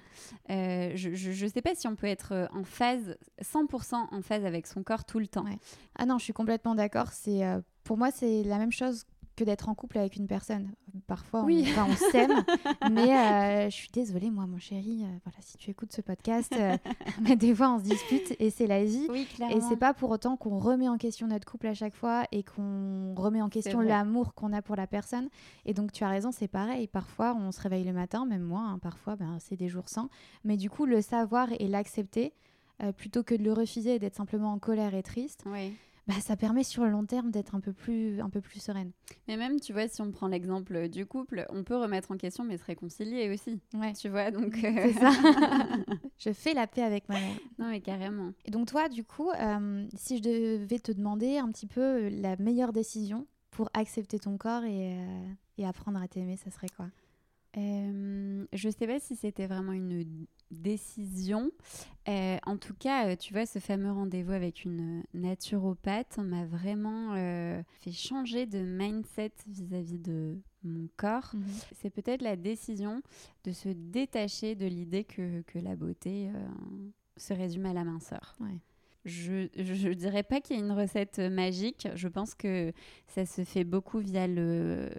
Euh, 0.50 0.90
je, 0.96 1.14
je 1.14 1.46
sais 1.46 1.62
pas 1.62 1.74
si 1.76 1.86
on 1.86 1.94
peut 1.94 2.08
être 2.08 2.48
en 2.52 2.64
phase, 2.64 3.16
100% 3.40 3.94
en 4.10 4.20
phase 4.22 4.44
avec 4.44 4.66
son 4.66 4.82
corps 4.82 5.04
tout 5.04 5.20
le 5.20 5.28
temps. 5.28 5.44
Ouais. 5.44 5.58
Ah 5.94 6.06
non, 6.06 6.18
je 6.18 6.24
suis 6.24 6.32
complètement 6.32 6.74
d'accord. 6.74 7.12
C'est 7.12 7.42
pour 7.84 7.96
moi, 7.96 8.10
c'est 8.10 8.42
la 8.42 8.58
même 8.58 8.72
chose 8.72 9.04
que 9.38 9.44
d'être 9.44 9.68
en 9.68 9.74
couple 9.74 9.98
avec 9.98 10.16
une 10.16 10.26
personne. 10.26 10.72
Parfois, 11.06 11.42
on- 11.42 11.46
Oui. 11.46 11.64
enfin, 11.68 11.86
on, 11.88 12.10
s'aime, 12.10 12.32
mais 12.90 13.16
euh, 13.16 13.70
je 13.70 13.74
suis 13.74 13.90
désolée, 13.92 14.30
moi, 14.30 14.46
mon 14.46 14.58
chéri. 14.58 15.04
euh, 15.04 15.18
voilà, 15.24 15.38
si 15.40 15.56
tu 15.56 15.70
écoutes 15.70 15.92
ce 15.92 16.00
podcast, 16.00 16.52
euh, 16.58 16.76
mais 17.22 17.36
des 17.36 17.54
fois, 17.54 17.72
on 17.72 17.78
se 17.78 17.84
dispute 17.84 18.34
et 18.40 18.50
c'est 18.50 18.66
la 18.66 18.84
vie. 18.84 19.06
Oui, 19.10 19.26
Et 19.50 19.60
c'est 19.60 19.76
pas 19.76 19.94
pour 19.94 20.10
autant 20.10 20.36
qu'on 20.36 20.58
remet 20.58 20.88
en 20.88 20.98
question 20.98 21.26
notre 21.28 21.46
couple 21.50 21.68
à 21.68 21.74
chaque 21.74 21.94
fois 21.94 22.24
et 22.32 22.42
qu'on 22.42 23.14
remet 23.16 23.40
en 23.40 23.48
question 23.48 23.80
l'amour 23.80 24.34
qu'on 24.34 24.52
a 24.52 24.60
pour 24.62 24.74
la 24.76 24.86
personne. 24.86 25.28
Et 25.64 25.72
donc 25.74 25.92
tu 25.92 26.02
as 26.04 26.08
raison, 26.08 26.32
c'est 26.32 26.48
pareil. 26.48 26.88
Parfois 26.88 27.34
on 27.38 27.52
se 27.52 27.60
réveille 27.60 27.84
le 27.84 27.92
matin, 27.92 28.26
même 28.26 28.42
moi, 28.42 28.60
hein, 28.62 28.78
parfois 28.78 29.14
ben, 29.16 29.38
c'est 29.40 29.56
des 29.56 29.68
jours 29.68 29.88
sans. 29.88 30.08
Mais 30.44 30.56
du 30.56 30.68
coup 30.68 30.84
le 30.86 31.00
savoir 31.00 31.48
et 31.58 31.68
l'accepter, 31.68 32.32
euh, 32.82 32.92
plutôt 32.92 33.22
que 33.22 33.34
de 33.34 33.42
le 33.42 33.52
refuser 33.52 33.94
et 33.94 33.98
d'être 33.98 34.14
simplement 34.16 34.52
en 34.52 34.58
colère 34.58 34.94
et 34.94 35.02
triste, 35.02 35.44
Ouais. 35.46 35.72
Bah, 36.08 36.14
ça 36.20 36.36
permet 36.36 36.64
sur 36.64 36.84
le 36.84 36.90
long 36.90 37.04
terme 37.04 37.30
d'être 37.30 37.54
un 37.54 37.60
peu 37.60 37.74
plus, 37.74 38.20
un 38.20 38.30
peu 38.30 38.40
plus 38.40 38.60
sereine. 38.60 38.92
Mais 39.28 39.36
même, 39.36 39.60
tu 39.60 39.74
vois, 39.74 39.88
si 39.88 40.00
on 40.00 40.10
prend 40.10 40.26
l'exemple 40.26 40.88
du 40.88 41.04
couple, 41.04 41.44
on 41.50 41.64
peut 41.64 41.76
remettre 41.76 42.10
en 42.10 42.16
question, 42.16 42.44
mais 42.44 42.56
se 42.56 42.64
réconcilier 42.64 43.28
aussi. 43.30 43.60
Ouais. 43.74 43.92
Tu 43.92 44.08
vois, 44.08 44.30
donc... 44.30 44.56
Euh, 44.64 44.92
ça. 44.94 45.10
Je 46.18 46.32
fais 46.32 46.54
la 46.54 46.66
paix 46.66 46.82
avec 46.82 47.08
moi-même. 47.10 47.36
non, 47.58 47.68
mais 47.68 47.82
carrément. 47.82 48.32
Et 48.46 48.50
donc 48.50 48.68
toi, 48.68 48.88
du 48.88 49.04
coup, 49.04 49.30
euh, 49.30 49.86
si 49.94 50.16
je 50.16 50.22
devais 50.22 50.78
te 50.78 50.92
demander 50.92 51.36
un 51.36 51.48
petit 51.50 51.66
peu 51.66 51.80
euh, 51.80 52.10
la 52.10 52.36
meilleure 52.36 52.72
décision 52.72 53.26
pour 53.50 53.68
accepter 53.74 54.18
ton 54.18 54.38
corps 54.38 54.64
et, 54.64 54.96
euh, 54.98 55.28
et 55.58 55.66
apprendre 55.66 56.00
à 56.00 56.08
t'aimer, 56.08 56.36
ça 56.36 56.50
serait 56.50 56.70
quoi? 56.74 56.86
Euh, 57.56 58.46
je 58.52 58.68
sais 58.70 58.86
pas 58.86 58.98
si 59.00 59.14
c'était 59.16 59.46
vraiment 59.46 59.72
une 59.72 60.26
décision. 60.50 61.50
Euh, 62.08 62.38
en 62.46 62.56
tout 62.56 62.74
cas, 62.74 63.08
euh, 63.08 63.16
tu 63.16 63.32
vois, 63.32 63.46
ce 63.46 63.58
fameux 63.58 63.92
rendez-vous 63.92 64.32
avec 64.32 64.64
une 64.64 65.02
naturopathe 65.14 66.18
m'a 66.18 66.46
vraiment 66.46 67.14
euh, 67.14 67.62
fait 67.80 67.92
changer 67.92 68.46
de 68.46 68.60
mindset 68.60 69.32
vis-à-vis 69.46 69.98
de 69.98 70.38
mon 70.64 70.88
corps. 70.96 71.30
Mhm. 71.34 71.42
C'est 71.80 71.90
peut-être 71.90 72.22
la 72.22 72.36
décision 72.36 73.02
de 73.44 73.52
se 73.52 73.68
détacher 73.68 74.54
de 74.54 74.66
l'idée 74.66 75.04
que, 75.04 75.42
que 75.42 75.58
la 75.58 75.76
beauté 75.76 76.30
se 77.16 77.34
résume 77.34 77.66
à 77.66 77.72
la 77.72 77.84
minceur. 77.84 78.34
Ouais. 78.40 78.58
Je 79.04 79.48
ne 79.56 79.94
dirais 79.94 80.22
pas 80.22 80.40
qu'il 80.40 80.56
y 80.56 80.60
a 80.60 80.62
une 80.62 80.72
recette 80.72 81.18
magique. 81.18 81.88
Je 81.94 82.08
pense 82.08 82.34
que 82.34 82.72
ça 83.06 83.24
se 83.24 83.44
fait 83.44 83.64
beaucoup 83.64 83.98
via 83.98 84.26
le, 84.26 84.90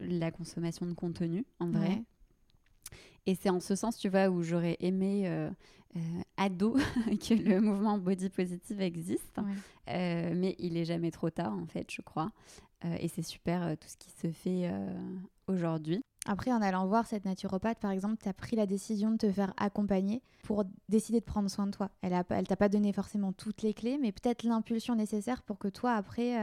la 0.00 0.30
consommation 0.30 0.86
de 0.86 0.94
contenu, 0.94 1.44
en 1.60 1.70
vrai. 1.70 1.88
Ouais. 1.88 2.04
Et 3.26 3.34
c'est 3.34 3.50
en 3.50 3.60
ce 3.60 3.74
sens, 3.74 3.98
tu 3.98 4.08
vois, 4.08 4.28
où 4.28 4.42
j'aurais 4.42 4.76
aimé, 4.80 5.24
euh, 5.26 5.50
euh, 5.96 6.00
ado, 6.36 6.74
que 7.06 7.34
le 7.34 7.60
mouvement 7.60 7.98
body 7.98 8.28
positive 8.30 8.80
existe. 8.80 9.38
Ouais. 9.38 9.52
Euh, 9.88 10.32
mais 10.34 10.56
il 10.58 10.76
est 10.76 10.84
jamais 10.84 11.10
trop 11.10 11.30
tard, 11.30 11.52
en 11.52 11.66
fait, 11.66 11.90
je 11.90 12.02
crois. 12.02 12.30
Euh, 12.84 12.96
et 13.00 13.08
c'est 13.08 13.22
super 13.22 13.62
euh, 13.62 13.74
tout 13.74 13.88
ce 13.88 13.96
qui 13.96 14.10
se 14.10 14.30
fait 14.30 14.70
aujourd'hui. 15.48 16.04
Après, 16.26 16.52
en 16.52 16.60
allant 16.60 16.86
voir 16.86 17.06
cette 17.06 17.24
naturopathe, 17.24 17.78
par 17.78 17.92
exemple, 17.92 18.16
tu 18.20 18.28
as 18.28 18.32
pris 18.32 18.56
la 18.56 18.66
décision 18.66 19.12
de 19.12 19.16
te 19.16 19.30
faire 19.30 19.54
accompagner 19.56 20.22
pour 20.42 20.64
décider 20.88 21.20
de 21.20 21.24
prendre 21.24 21.48
soin 21.48 21.66
de 21.66 21.70
toi. 21.70 21.90
Elle 22.02 22.12
ne 22.12 22.22
elle 22.30 22.46
t'a 22.48 22.56
pas 22.56 22.68
donné 22.68 22.92
forcément 22.92 23.32
toutes 23.32 23.62
les 23.62 23.74
clés, 23.74 23.98
mais 24.00 24.10
peut-être 24.10 24.42
l'impulsion 24.42 24.96
nécessaire 24.96 25.42
pour 25.42 25.58
que 25.58 25.68
toi, 25.68 25.92
après, 25.92 26.36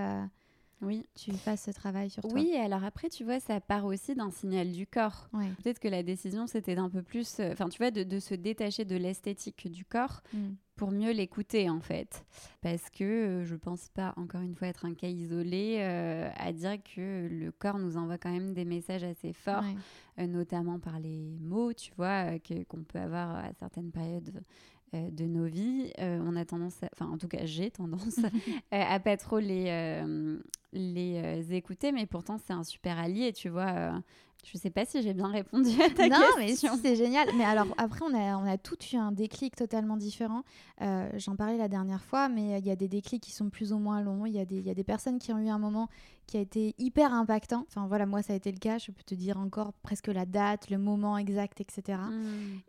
Oui. 0.86 1.06
tu 1.16 1.32
fasses 1.34 1.64
ce 1.64 1.72
travail 1.72 2.10
sur 2.10 2.22
toi. 2.24 2.32
Oui, 2.34 2.56
alors 2.56 2.84
après, 2.84 3.10
tu 3.10 3.24
vois, 3.24 3.40
ça 3.40 3.60
part 3.62 3.86
aussi 3.86 4.16
d'un 4.16 4.32
signal 4.32 4.72
du 4.72 4.86
corps. 4.88 5.28
Ouais. 5.34 5.50
Peut-être 5.64 5.80
que 5.80 5.88
la 5.88 6.04
décision, 6.04 6.48
c'était 6.48 6.76
d'un 6.76 6.90
peu 6.90 7.02
plus, 7.02 7.40
euh, 7.40 7.52
enfin, 7.54 7.70
tu 7.70 7.78
vois, 7.78 7.92
de, 7.92 8.04
de 8.04 8.20
se 8.20 8.34
détacher 8.36 8.86
de 8.86 8.96
l'esthétique 8.96 9.68
du 9.72 9.86
corps 9.86 10.22
Mm. 10.34 10.54
pour 10.76 10.92
mieux 10.92 11.12
l'écouter, 11.12 11.70
en 11.70 11.80
fait. 11.80 12.26
Parce 12.62 12.90
que 12.90 13.04
euh, 13.04 13.46
je 13.46 13.56
pense 13.56 13.90
pas, 13.90 14.14
encore 14.18 14.42
une 14.42 14.56
fois, 14.56 14.68
être 14.68 14.86
un 14.86 14.94
cas 14.94 15.08
isolé 15.08 15.78
euh, 15.80 16.30
à 16.38 16.52
dire 16.52 16.78
que 16.84 17.28
le 17.30 17.52
corps 17.52 17.78
nous 17.80 17.98
envoie 17.98 18.18
quand 18.18 18.32
même 18.32 18.54
des 18.54 18.66
messages 18.66 19.04
assez 19.04 19.34
forts, 19.34 19.64
Ouais. 19.64 20.24
euh, 20.24 20.28
notamment 20.28 20.80
par 20.80 21.00
les 21.00 21.38
mots, 21.42 21.74
tu 21.74 21.92
vois, 21.96 22.40
que- 22.40 22.64
qu'on 22.64 22.84
peut 22.84 23.00
avoir 23.00 23.36
à 23.38 23.54
certaines 23.60 23.92
périodes 23.92 24.42
euh, 24.94 25.10
de 25.12 25.26
nos 25.26 25.46
vies. 25.46 25.92
Euh, 26.00 26.20
on 26.26 26.36
a 26.36 26.46
tendance, 26.46 26.82
à- 26.84 26.90
enfin, 26.94 27.08
en 27.12 27.18
tout 27.18 27.28
cas, 27.28 27.46
j'ai 27.46 27.72
tendance 27.72 28.18
euh, 28.24 28.30
à 28.72 29.00
pas 29.00 29.18
trop 29.18 29.40
les, 29.40 30.04
les 30.74 31.54
écouter, 31.54 31.92
mais 31.92 32.06
pourtant, 32.06 32.38
c'est 32.38 32.54
un 32.54 32.64
super 32.64 32.98
allié, 33.00 33.34
tu 33.34 33.50
vois. 33.50 34.02
Euh. 34.44 34.50
je 34.52 34.58
sais 34.58 34.70
pas 34.70 34.86
si 34.86 35.02
j'ai 35.02 35.14
bien 35.14 35.28
répondu 35.28 35.70
à 35.82 35.90
ta 35.90 36.08
non, 36.08 36.18
mais 36.38 36.48
si, 36.56 36.62
question. 36.68 36.80
c'est 36.82 36.96
génial. 36.96 37.28
Mais 37.38 37.46
alors, 37.46 37.68
après, 37.78 38.02
on 38.04 38.14
a, 38.14 38.38
on 38.38 38.46
a 38.46 38.58
tous 38.58 38.94
eu 38.94 38.98
un 38.98 39.12
déclic 39.12 39.56
totalement 39.56 39.98
différent. 39.98 40.44
Euh, 40.82 41.10
J'en 41.18 41.36
parlais 41.36 41.58
la 41.58 41.68
dernière 41.68 42.04
fois, 42.04 42.30
mais 42.30 42.60
il 42.60 42.66
y 42.66 42.72
a 42.72 42.76
des 42.76 42.88
déclics 42.88 43.24
qui 43.24 43.32
sont 43.32 43.50
plus 43.50 43.74
ou 43.74 43.78
moins 43.80 44.02
longs. 44.02 44.26
Il 44.26 44.34
y, 44.34 44.40
a 44.40 44.46
des- 44.46 44.58
il 44.60 44.66
y 44.66 44.70
a 44.70 44.74
des 44.74 44.84
personnes 44.84 45.20
qui 45.20 45.32
ont 45.34 45.40
eu 45.40 45.50
un 45.50 45.58
moment 45.60 45.88
qui 46.28 46.38
a 46.38 46.40
été 46.40 46.74
hyper 46.78 47.14
impactant. 47.14 47.66
Enfin, 47.68 47.86
voilà, 47.88 48.06
moi, 48.06 48.22
ça 48.22 48.34
a 48.34 48.36
été 48.36 48.52
le 48.52 48.58
cas. 48.60 48.78
Je 48.78 48.92
peux 48.92 49.04
te 49.04 49.14
dire 49.16 49.38
encore 49.38 49.74
presque 49.74 50.08
la 50.08 50.26
date, 50.26 50.70
le 50.70 50.78
moment 50.78 51.18
exact, 51.18 51.60
etc. 51.62 52.00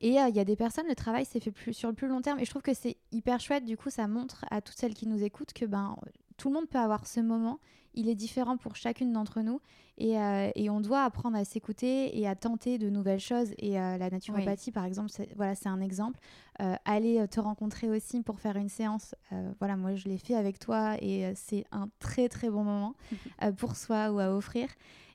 Et 0.01 0.21
euh, 0.21 0.29
il 0.29 0.35
y 0.37 0.41
a 0.41 0.45
des 0.45 0.57
personnes, 0.57 0.87
le 0.89 0.95
travail 0.95 1.25
s'est 1.25 1.41
fait 1.41 1.53
plus, 1.53 1.73
sur 1.73 1.89
le 1.89 1.95
plus 1.95 2.09
long 2.09 2.21
terme. 2.21 2.39
Et 2.41 2.45
je 2.45 2.51
trouve 2.51 2.63
que 2.63 2.75
c'est 2.75 2.97
hyper 3.13 3.41
chouette. 3.41 3.65
Du 3.65 3.77
coup, 3.77 3.91
ça 3.91 4.09
montre 4.09 4.45
à 4.51 4.61
toutes 4.61 4.77
celles 4.77 4.95
qui 4.95 5.07
nous 5.07 5.23
écoutent 5.23 5.53
que 5.53 5.65
ben, 5.67 5.95
tout 6.37 6.49
le 6.49 6.55
monde 6.55 6.69
peut 6.69 6.79
avoir 6.79 7.07
ce 7.07 7.21
moment. 7.21 7.59
Il 7.95 8.09
est 8.09 8.15
différent 8.15 8.57
pour 8.57 8.77
chacune 8.77 9.13
d'entre 9.13 9.41
nous. 9.41 9.61
Et, 9.97 10.19
euh, 10.19 10.51
et 10.57 10.71
on 10.71 10.81
doit 10.81 11.05
apprendre 11.05 11.37
à 11.37 11.45
s'écouter 11.45 12.19
et 12.19 12.27
à 12.27 12.35
tenter 12.35 12.79
de 12.79 12.91
nouvelles 12.91 13.21
choses. 13.21 13.53
Et 13.59 13.79
euh, 13.81 13.97
la 13.97 14.11
naturopathie, 14.11 14.73
par 14.73 14.85
exemple, 14.85 15.11
c'est 15.11 15.29
voilà, 15.37 15.55
c'est 15.55 15.69
un 15.69 15.81
exemple. 15.81 16.19
Euh, 16.61 16.75
aller 16.85 17.27
te 17.29 17.41
rencontrer 17.41 17.89
aussi 17.89 18.21
pour 18.23 18.41
faire 18.41 18.57
une 18.57 18.69
séance. 18.69 19.15
voilà, 19.59 19.77
moi, 19.77 19.95
je 19.95 20.09
l'ai 20.09 20.19
fait 20.19 20.35
avec 20.35 20.59
toi 20.59 20.97
et 21.01 21.33
c'est 21.37 21.65
un 21.73 21.89
très, 21.99 22.29
très 22.29 22.51
bon 22.51 22.65
moment 22.65 22.95
pour 23.57 23.77
soi 23.77 24.11
ou 24.11 24.19
à 24.19 24.35
offrir. 24.35 24.69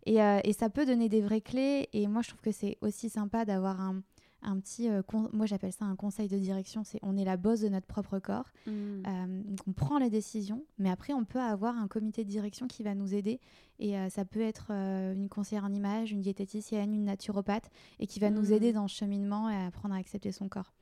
Et, 0.06 0.18
et 0.18 0.54
ça 0.54 0.70
peut 0.70 0.86
donner 0.86 1.10
des 1.10 1.22
vraies 1.22 1.42
clés. 1.42 1.90
Et 1.94 2.08
moi, 2.08 2.22
je 2.22 2.30
trouve 2.30 2.42
que 2.42 2.52
c'est 2.52 2.78
aussi 2.82 3.10
sympa 3.10 3.46
d'avoir 3.46 3.82
un, 3.82 4.02
un 4.42 4.60
petit, 4.60 4.90
euh, 4.90 5.02
con- 5.02 5.30
moi 5.34 5.46
j'appelle 5.46 5.74
ça 5.74 5.86
un 5.86 5.96
conseil 5.96 6.28
de 6.28 6.38
direction, 6.38 6.84
c'est 6.84 7.00
on 7.02 7.18
est 7.18 7.26
la 7.26 7.38
boss 7.38 7.62
de 7.62 7.70
notre 7.70 7.88
propre 7.88 8.20
corps, 8.20 8.50
Mm. 8.68 8.72
Euh, 9.08 9.42
donc 9.44 9.60
on 9.68 9.72
prend 9.74 9.98
les 9.98 10.10
décisions, 10.10 10.64
mais 10.78 10.90
après 10.90 11.14
on 11.14 11.24
peut 11.26 11.40
avoir 11.40 11.78
un 11.78 11.88
comité 11.88 12.24
de 12.26 12.30
direction 12.30 12.68
qui 12.68 12.84
va 12.84 12.96
nous 12.96 13.14
aider, 13.14 13.40
et 13.80 13.98
euh, 13.98 14.10
ça 14.10 14.26
peut 14.26 14.42
être 14.42 14.72
une 14.72 15.30
conseillère 15.30 15.64
en 15.66 15.74
image, 15.74 16.12
une 16.12 16.22
diététicienne, 16.22 16.94
une 16.94 17.06
naturopathe, 17.06 17.70
et 18.00 18.08
qui 18.08 18.20
va 18.20 18.30
nous 18.30 18.48
Mhm. 18.48 18.54
aider 18.54 18.74
dans 18.74 18.88
ce 18.88 18.96
cheminement 18.96 19.50
et 19.50 19.56
à 19.56 19.68
apprendre 19.68 19.96
à 19.96 19.98
accepter 19.98 20.32
son 20.32 20.50
corps. 20.50 20.74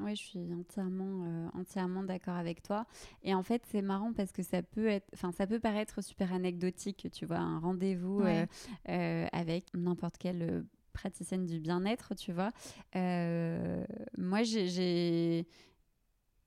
Oui, 0.00 0.14
je 0.14 0.22
suis 0.22 0.52
entièrement, 0.52 1.24
euh, 1.24 1.48
entièrement 1.58 2.02
d'accord 2.02 2.34
avec 2.36 2.62
toi. 2.62 2.84
Et 3.22 3.34
en 3.34 3.42
fait, 3.42 3.62
c'est 3.70 3.80
marrant 3.80 4.12
parce 4.12 4.30
que 4.30 4.42
ça 4.42 4.62
peut 4.62 4.86
être, 4.88 5.06
enfin, 5.14 5.32
ça 5.32 5.46
peut 5.46 5.58
paraître 5.58 6.02
super 6.02 6.34
anecdotique, 6.34 7.08
tu 7.12 7.24
vois, 7.24 7.38
un 7.38 7.58
rendez-vous 7.60 8.20
Ouais. 8.20 8.46
euh, 8.90 8.92
euh, 8.92 9.26
avec 9.32 9.64
n'importe 9.74 10.18
quelle 10.18 10.42
euh, 10.42 10.62
praticienne 10.96 11.46
du 11.46 11.60
bien-être, 11.60 12.14
tu 12.14 12.32
vois. 12.32 12.50
Euh, 12.96 13.84
moi, 14.18 14.42
j'ai- 14.42 15.46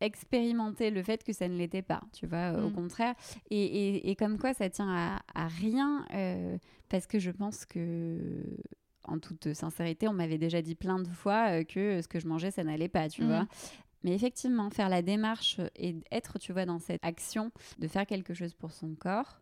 expérimenté 0.01 0.91
le 0.91 1.03
fait 1.03 1.23
que 1.25 1.33
ça 1.33 1.47
ne 1.49 1.57
l'était 1.57 1.81
pas, 1.81 2.01
tu 2.13 2.25
vois, 2.25 2.53
euh, 2.55 2.65
au 2.65 2.69
Mm. 2.69 2.73
contraire. 2.73 3.15
Et, 3.49 3.57
et- 3.65 4.09
et 4.09 4.15
comme 4.15 4.37
quoi, 4.37 4.53
ça 4.53 4.69
tient 4.69 4.87
à, 4.89 5.19
à 5.35 5.47
rien, 5.49 6.05
euh, 6.13 6.57
parce 6.87 7.05
que 7.05 7.19
je 7.19 7.31
pense 7.31 7.65
que 7.65 8.45
en 9.03 9.19
toute 9.19 9.53
sincérité, 9.53 10.07
on 10.07 10.13
m'avait 10.13 10.37
déjà 10.37 10.61
dit 10.61 10.75
plein 10.75 10.99
de 10.99 11.07
fois 11.09 11.49
euh, 11.59 11.63
que 11.65 12.01
ce 12.01 12.07
que 12.07 12.19
je 12.19 12.27
mangeais, 12.27 12.51
ça 12.51 12.63
n'allait 12.63 12.87
pas, 12.87 13.09
tu 13.09 13.23
Mhm. 13.23 13.27
vois. 13.27 13.47
Mais 14.03 14.13
effectivement, 14.13 14.69
faire 14.69 14.87
la 14.87 15.01
démarche 15.01 15.59
et 15.75 15.95
être, 16.13 16.39
tu 16.39 16.53
vois, 16.53 16.65
dans 16.65 16.79
cette 16.79 17.03
action 17.03 17.51
de 17.79 17.87
faire 17.89 18.05
quelque 18.05 18.33
chose 18.33 18.53
pour 18.53 18.71
son 18.71 18.95
corps, 18.95 19.41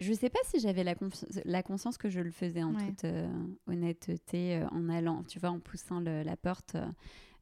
je 0.00 0.12
sais 0.12 0.30
pas 0.30 0.38
si 0.44 0.58
j'avais 0.60 0.82
la, 0.84 1.62
conscience 1.62 1.98
que 1.98 2.08
je 2.08 2.20
le 2.20 2.30
faisais 2.30 2.62
en 2.62 2.74
Ouais. 2.74 2.86
toute 2.88 3.04
euh, 3.04 3.28
honnêteté, 3.66 4.56
euh, 4.56 4.66
en 4.70 4.88
allant, 4.88 5.22
tu 5.24 5.38
vois, 5.38 5.50
en 5.50 5.60
poussant 5.60 6.00
le- 6.00 6.22
la 6.22 6.36
porte 6.36 6.76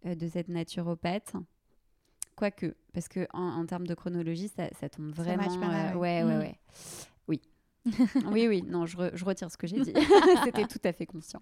euh, 0.06 0.14
de 0.14 0.28
cette 0.28 0.48
naturopathe. 0.48 1.32
Quoique, 2.36 2.74
parce 2.92 3.08
que 3.08 3.26
en, 3.32 3.42
en 3.60 3.66
termes 3.66 3.86
de 3.86 3.94
chronologie, 3.94 4.48
ça, 4.48 4.68
ça 4.80 4.88
tombe 4.88 5.14
Ça 5.14 5.22
vraiment. 5.22 5.44
pas 5.44 5.66
mal, 5.66 5.96
ouais. 5.96 6.22
ouais, 6.22 6.24
ouais, 6.24 6.36
Mm. 6.36 6.40
ouais. 6.40 6.58
Oui. 7.28 7.40
oui, 8.32 8.46
oui, 8.48 8.62
non, 8.62 8.86
je, 8.86 8.96
re- 8.96 9.10
je 9.14 9.24
retire 9.24 9.50
ce 9.50 9.56
que 9.56 9.66
j'ai 9.66 9.80
dit. 9.80 9.92
C'était 10.44 10.66
tout 10.66 10.80
à 10.84 10.92
fait 10.92 11.06
conscient. 11.06 11.40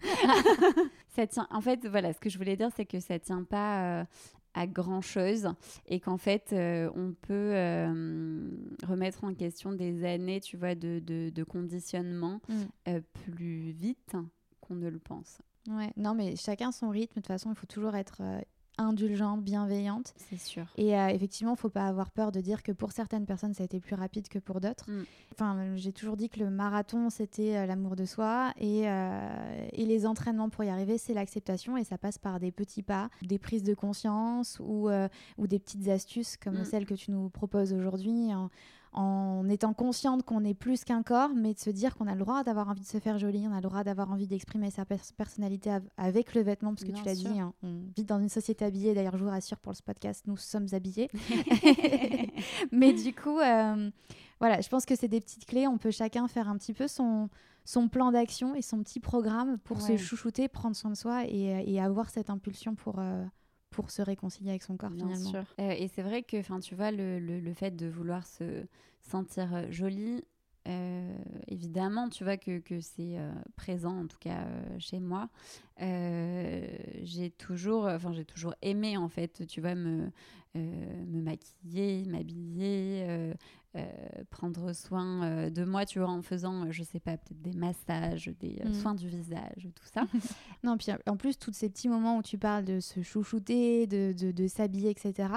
ça 1.15 1.27
tient, 1.27 1.47
en 1.51 1.61
fait, 1.61 1.87
voilà, 1.87 2.13
ce 2.13 2.21
que 2.21 2.31
je 2.31 2.39
voulais 2.39 2.57
dire, 2.57 2.71
c'est 2.77 2.87
que 2.87 3.01
ça 3.01 3.19
tient 3.19 3.43
pas 3.45 4.07
à 4.57 4.67
grand 4.67 5.03
chose 5.03 5.49
et 5.87 6.01
qu'en 6.01 6.17
fait, 6.17 6.51
euh, 6.53 6.91
on 6.97 7.13
peut 7.13 7.53
euh, 7.55 8.49
remettre 8.89 9.23
en 9.25 9.35
question 9.35 9.73
des 9.73 10.05
années, 10.05 10.41
tu 10.41 10.57
vois, 10.57 10.75
de, 10.75 10.99
de, 10.99 11.31
de 11.31 11.45
conditionnement 11.45 12.41
Mm. 12.49 12.55
euh, 12.89 13.01
plus 13.25 13.71
vite 13.73 14.17
qu'on 14.61 14.75
ne 14.75 14.89
le 14.89 14.99
pense. 14.99 15.39
Ouais. 15.69 15.93
Non, 15.97 16.15
mais 16.15 16.37
chacun 16.37 16.73
son 16.73 16.89
rythme. 16.91 17.17
De 17.17 17.21
toute 17.21 17.27
façon, 17.27 17.51
il 17.51 17.57
faut 17.57 17.67
toujours 17.67 17.95
être 17.97 18.23
indulgente, 18.79 19.43
bienveillante. 19.43 20.13
C'est 20.17 20.39
sûr. 20.39 20.67
Et 20.77 20.99
euh, 20.99 21.09
effectivement, 21.09 21.53
il 21.53 21.57
ne 21.57 21.61
faut 21.61 21.69
pas 21.69 21.87
avoir 21.87 22.11
peur 22.11 22.33
de 22.33 22.41
dire 22.41 22.63
que 22.63 22.73
pour 22.73 22.93
certaines 22.93 23.27
personnes, 23.27 23.55
ça 23.55 23.63
a 23.63 23.67
été 23.67 23.81
plus 23.81 23.95
rapide 23.95 24.29
que 24.29 24.39
pour 24.39 24.61
d'autres. 24.61 24.91
Mm. 24.91 25.05
Enfin, 25.33 25.77
j'ai 25.77 25.93
toujours 25.93 26.17
dit 26.17 26.29
que 26.29 26.41
le 26.41 26.51
marathon, 26.51 27.11
c'était 27.11 27.57
euh, 27.57 27.67
l'amour 27.67 27.97
de 27.97 28.05
soi. 28.05 28.53
Et, 28.59 28.89
euh, 28.89 29.69
et 29.73 29.87
les 29.87 30.07
entraînements 30.07 30.49
pour 30.49 30.65
y 30.65 30.69
arriver, 30.69 30.99
c'est 30.99 31.15
l'acceptation. 31.15 31.77
Et 31.77 31.85
ça 31.85 31.99
passe 31.99 32.19
par 32.19 32.41
des 32.41 32.53
petits 32.53 32.83
pas, 32.83 33.09
des 33.23 33.39
prises 33.39 33.63
de 33.63 33.75
conscience 33.75 34.59
ou, 34.61 34.89
ou 35.39 35.47
des 35.47 35.59
petites 35.59 35.89
astuces 35.89 36.37
comme 36.37 36.57
Mm. 36.61 36.65
celles 36.65 36.87
que 36.87 36.95
tu 36.95 37.11
nous 37.11 37.29
proposes 37.29 37.73
aujourd'hui. 37.73 38.35
En, 38.35 38.51
en 38.97 39.49
étant 39.49 39.75
consciente 39.75 40.23
qu'on 40.25 40.43
est 40.43 40.55
plus 40.55 40.83
qu'un 40.85 41.03
corps, 41.03 41.31
mais 41.37 41.53
de 41.55 41.59
se 41.59 41.71
dire 41.71 41.95
qu'on 41.97 42.07
a 42.07 42.15
le 42.15 42.19
droit 42.21 42.43
d'avoir 42.43 42.69
envie 42.69 42.81
de 42.81 42.87
se 42.87 42.99
faire 42.99 43.19
joli, 43.19 43.47
on 43.47 43.53
a 43.53 43.57
le 43.57 43.61
droit 43.63 43.85
d'avoir 43.85 44.11
envie 44.11 44.27
d'exprimer 44.27 44.71
sa 44.71 44.85
pers- 44.85 45.13
personnalité 45.17 45.71
av- 45.71 45.89
avec 45.99 46.35
le 46.35 46.41
vêtement, 46.41 46.71
parce 46.71 46.83
que 46.85 46.93
Bien 46.93 47.03
tu 47.03 47.07
l'as 47.07 47.15
dit, 47.15 47.39
hein, 47.39 47.53
on 47.63 47.83
vit 47.95 48.05
dans 48.05 48.19
une 48.19 48.29
société 48.31 48.65
habillée. 48.65 48.95
D'ailleurs, 48.95 49.17
je 49.19 49.23
vous 49.25 49.31
rassure 49.31 49.59
pour 49.59 49.77
ce 49.77 49.83
podcast, 49.83 50.25
nous 50.27 50.37
sommes 50.39 50.67
habillés. 50.73 51.09
Mais 52.73 52.93
du 52.93 53.15
coup, 53.15 53.39
euh, 53.39 53.91
voilà, 54.41 54.61
je 54.61 54.69
pense 54.69 54.85
que 54.87 54.97
c'est 54.97 55.09
des 55.09 55.21
petites 55.21 55.45
clés. 55.47 55.67
On 55.67 55.79
peut 55.79 55.91
chacun 55.91 56.27
faire 56.29 56.49
un 56.49 56.57
petit 56.57 56.73
peu 56.73 56.89
son, 56.89 57.29
son 57.65 57.89
plan 57.89 58.13
d'action 58.13 58.55
et 58.55 58.63
son 58.63 58.83
petit 58.83 59.01
programme 59.01 59.59
pour 59.59 59.79
se 59.83 59.93
chouchouter, 59.99 60.49
prendre 60.49 60.75
soin 60.77 60.91
de 60.91 60.97
soi 60.97 61.25
et, 61.27 61.65
et 61.73 61.81
avoir 61.81 62.11
cette 62.11 62.31
impulsion 62.31 62.75
pour, 62.75 62.99
euh, 62.99 63.25
pour 63.77 63.91
se 63.91 64.03
réconcilier 64.03 64.51
avec 64.51 64.63
son 64.63 64.77
corps 64.77 64.91
Bien 64.91 65.07
finalement. 65.07 65.31
sûr. 65.31 65.45
Euh, 65.61 65.71
et 65.71 65.89
c'est 65.89 66.03
vrai 66.03 66.23
que, 66.23 66.39
enfin, 66.39 66.61
tu 66.61 66.75
vois, 66.75 66.91
le, 66.91 67.19
le, 67.21 67.41
le 67.41 67.55
fait 67.55 67.77
de 67.77 67.87
vouloir 67.87 68.27
se 68.27 68.65
sentir 69.03 69.55
euh, 69.55 69.67
jolie, 69.71 70.25
euh, 70.67 71.17
évidemment, 71.47 72.09
tu 72.09 72.25
vois 72.25 72.39
que, 72.39 72.59
que 72.59 72.81
c'est 72.81 73.19
euh, 73.19 73.31
présent, 73.55 74.01
en 74.01 74.07
tout 74.07 74.19
cas 74.19 74.45
euh, 74.47 74.79
chez 74.79 74.99
moi. 74.99 75.29
Euh, 75.83 76.67
j'ai 77.03 77.31
toujours, 77.31 77.85
enfin, 77.87 78.13
j'ai 78.13 78.25
toujours 78.25 78.55
aimé, 78.63 78.97
en 78.97 79.09
fait, 79.09 79.47
tu 79.47 79.61
vois, 79.61 79.75
me, 79.75 80.11
euh, 80.57 81.05
me 81.07 81.21
maquiller, 81.21 82.05
m'habiller, 82.07 83.05
euh, 83.09 83.35
prendre 84.31 84.73
soin 84.73 85.49
de 85.51 85.65
moi, 85.65 85.85
tu 85.87 85.99
vois, 85.99 86.09
en 86.09 86.23
faisant, 86.23 86.71
je 86.71 86.83
sais 86.83 87.01
pas, 87.01 87.17
peut-être 87.17 87.41
des 87.43 87.53
massages, 87.53 88.31
des 88.41 88.61
Mm. 88.65 88.73
soins 88.75 88.95
du 88.95 89.09
visage, 89.09 89.69
tout 89.75 89.87
ça. 89.93 90.05
Non, 90.65 90.77
puis 90.77 90.89
en 91.07 91.17
plus, 91.17 91.39
tous 91.39 91.53
ces 91.53 91.69
petits 91.69 91.89
moments 91.89 92.17
où 92.19 92.23
tu 92.23 92.39
parles 92.39 92.65
de 92.65 92.81
se 92.81 93.03
chouchouter, 93.03 93.87
de, 93.87 94.13
de, 94.13 94.31
de 94.33 94.49
s'habiller, 94.49 94.91
etc., 94.91 95.29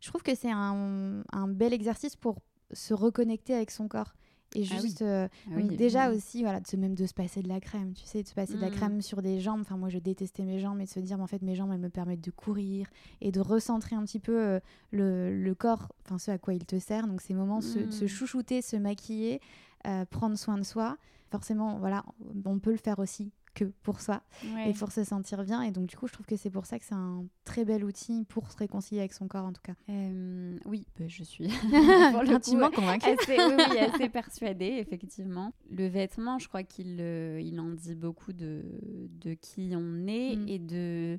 je 0.00 0.08
trouve 0.08 0.22
que 0.22 0.34
c'est 0.34 0.50
un, 0.52 1.22
un 1.32 1.48
bel 1.48 1.72
exercice 1.72 2.16
pour 2.16 2.38
se 2.72 2.94
reconnecter 2.94 3.54
avec 3.54 3.70
son 3.70 3.88
corps. 3.88 4.14
Et 4.54 4.64
Ah 4.70 4.74
oui. 4.76 4.80
juste, 4.82 5.02
euh, 5.02 5.28
Ah 5.48 5.54
oui, 5.56 5.64
déjà 5.76 6.10
aussi, 6.10 6.42
voilà, 6.42 6.60
de 6.60 6.66
se, 6.66 6.76
même 6.76 6.94
de 6.94 7.04
se 7.04 7.12
passer 7.12 7.42
de 7.42 7.48
la 7.48 7.60
crème, 7.60 7.92
tu 7.92 8.04
sais, 8.06 8.22
de 8.22 8.28
se 8.28 8.32
passer 8.34 8.54
de 8.56 8.60
la 8.62 8.68
Mm. 8.68 8.70
crème 8.70 9.02
sur 9.02 9.20
des 9.20 9.40
jambes. 9.40 9.60
Enfin, 9.60 9.76
moi, 9.76 9.88
je 9.90 9.98
détestais 9.98 10.44
mes 10.44 10.58
jambes, 10.60 10.78
mais 10.78 10.84
de 10.84 10.90
se 10.90 11.00
dire, 11.00 11.18
mais 11.18 11.24
en 11.24 11.26
fait, 11.26 11.42
mes 11.42 11.54
jambes, 11.54 11.70
elles 11.72 11.80
me 11.80 11.90
permettent 11.90 12.24
de 12.24 12.30
courir 12.30 12.86
et 13.20 13.32
de 13.32 13.40
recentrer 13.40 13.96
un 13.96 14.04
petit 14.04 14.20
peu 14.20 14.38
euh, 14.40 14.60
le, 14.92 15.36
le 15.42 15.54
corps, 15.54 15.92
enfin, 16.06 16.18
ce 16.18 16.30
à 16.30 16.38
quoi 16.38 16.54
il 16.54 16.64
te 16.64 16.78
sert. 16.78 17.06
Donc, 17.06 17.20
ces 17.20 17.34
moments, 17.34 17.60
se- 17.60 17.80
de 17.80 17.90
se 17.92 18.04
Mm. 18.04 18.08
chouchouter, 18.08 18.62
se 18.62 18.76
maquiller, 18.76 19.40
euh, 19.86 20.04
prendre 20.06 20.36
soin 20.38 20.56
de 20.56 20.62
soi. 20.64 20.96
Forcément, 21.30 21.78
voilà, 21.78 22.04
on 22.44 22.58
peut 22.60 22.70
le 22.70 22.76
faire 22.78 22.98
aussi 23.00 23.32
que 23.56 23.64
pour 23.82 24.00
soi 24.00 24.22
Ouais. 24.54 24.70
et 24.70 24.74
pour 24.74 24.92
se 24.92 25.02
sentir 25.02 25.42
bien. 25.44 25.62
Et 25.62 25.70
donc, 25.72 25.86
du 25.86 25.96
coup, 25.96 26.06
je 26.06 26.12
trouve 26.12 26.26
que 26.26 26.36
c'est 26.36 26.50
pour 26.50 26.66
ça 26.66 26.78
que 26.78 26.84
c'est 26.84 26.94
un 26.94 27.24
très 27.44 27.64
bel 27.64 27.84
outil 27.84 28.24
pour 28.28 28.52
se 28.52 28.56
réconcilier 28.56 29.00
avec 29.00 29.12
son 29.14 29.26
corps, 29.26 29.44
en 29.46 29.52
tout 29.52 29.62
cas. 29.64 29.74
Euh, 29.88 30.58
oui, 30.66 30.86
bah, 30.98 31.06
je 31.08 31.24
suis 31.24 31.46
Intimement 32.30 32.70
convaincue. 32.70 33.08
assez, 33.08 33.36
oui, 33.38 33.54
oui, 33.70 33.78
assez 33.78 34.08
persuadée, 34.08 34.76
effectivement. 34.78 35.52
Le 35.70 35.86
vêtement, 35.88 36.38
je 36.38 36.46
crois 36.48 36.62
qu'il 36.62 36.98
euh, 37.00 37.40
il 37.42 37.58
en 37.58 37.70
dit 37.70 37.94
beaucoup 37.94 38.32
de, 38.32 38.62
de 39.10 39.34
qui 39.34 39.72
on 39.74 40.06
est 40.06 40.36
Mm. 40.36 40.48
et 40.48 40.58
de 40.58 41.18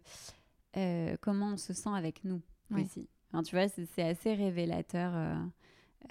euh, 0.77 1.15
comment 1.21 1.47
on 1.53 1.57
se 1.57 1.73
sent 1.73 1.89
avec 1.93 2.23
nous 2.23 2.41
Ouais. 2.69 2.83
aussi. 2.83 3.09
Enfin, 3.31 3.43
tu 3.43 3.55
vois, 3.55 3.67
c'est 3.67 4.03
assez 4.03 4.33
révélateur. 4.33 5.13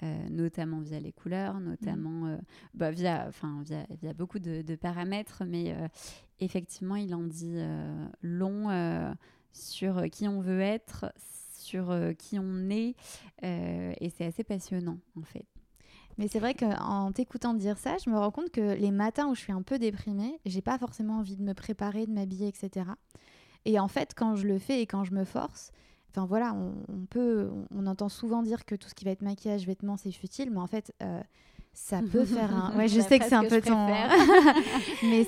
Euh, 0.03 0.29
notamment 0.29 0.79
via 0.79 0.99
les 0.99 1.11
couleurs, 1.11 1.59
notamment 1.59 2.27
euh, 2.27 2.37
bah, 2.75 2.91
via, 2.91 3.25
enfin, 3.27 3.61
via, 3.63 3.85
via 4.01 4.13
beaucoup 4.13 4.37
de, 4.37 4.61
de 4.61 4.75
paramètres, 4.75 5.43
mais 5.47 5.73
euh, 5.73 5.87
effectivement, 6.39 6.95
il 6.95 7.15
en 7.15 7.23
dit 7.23 7.57
long 8.21 9.15
sur 9.53 10.03
qui 10.11 10.27
on 10.27 10.39
veut 10.39 10.61
être, 10.61 11.11
sur 11.55 11.95
qui 12.19 12.37
on 12.37 12.69
est, 12.69 12.95
et 13.41 14.09
c'est 14.15 14.25
assez 14.25 14.43
passionnant 14.43 14.99
en 15.15 15.23
fait. 15.23 15.47
Mais 16.19 16.27
c'est 16.27 16.39
vrai 16.39 16.53
qu'en 16.53 17.11
t'écoutant 17.11 17.53
dire 17.53 17.77
ça, 17.77 17.97
je 18.03 18.09
me 18.09 18.17
rends 18.17 18.31
compte 18.31 18.51
que 18.51 18.75
les 18.75 18.91
matins 18.91 19.27
où 19.27 19.35
je 19.35 19.41
suis 19.41 19.53
un 19.53 19.61
peu 19.61 19.79
déprimée, 19.79 20.39
j'ai 20.45 20.61
pas 20.61 20.77
forcément 20.77 21.19
envie 21.19 21.37
de 21.37 21.43
me 21.43 21.53
préparer, 21.53 22.05
de 22.05 22.11
m'habiller, 22.11 22.47
etc. 22.47 22.85
Et 23.65 23.79
en 23.79 23.87
fait, 23.87 24.13
quand 24.15 24.35
je 24.35 24.47
le 24.47 24.59
fais 24.59 24.81
et 24.81 24.87
quand 24.87 25.03
je 25.03 25.13
me 25.13 25.23
force, 25.23 25.71
enfin 26.11 26.25
voilà, 26.25 26.53
on, 26.53 26.73
on 26.87 27.05
peut, 27.05 27.49
on, 27.71 27.83
on 27.83 27.87
entend 27.87 28.09
souvent 28.09 28.41
dire 28.43 28.65
que 28.65 28.75
tout 28.75 28.89
ce 28.89 28.95
qui 28.95 29.05
va 29.05 29.11
être 29.11 29.21
maquillage, 29.21 29.65
vêtements, 29.65 29.97
c'est 29.97 30.11
futile, 30.11 30.49
mais 30.51 30.59
en 30.59 30.67
fait, 30.67 30.93
euh, 31.03 31.21
ça 31.73 32.01
peut 32.11 32.25
faire 32.25 32.55
un. 32.55 32.75
Ouais, 32.77 32.87
je 32.87 32.97
La 32.97 33.03
sais 33.07 33.19
que 33.19 33.25
c'est 33.25 33.35
un 33.35 33.43
peu 33.43 33.61
ton. 33.61 33.87
mais 35.03 35.23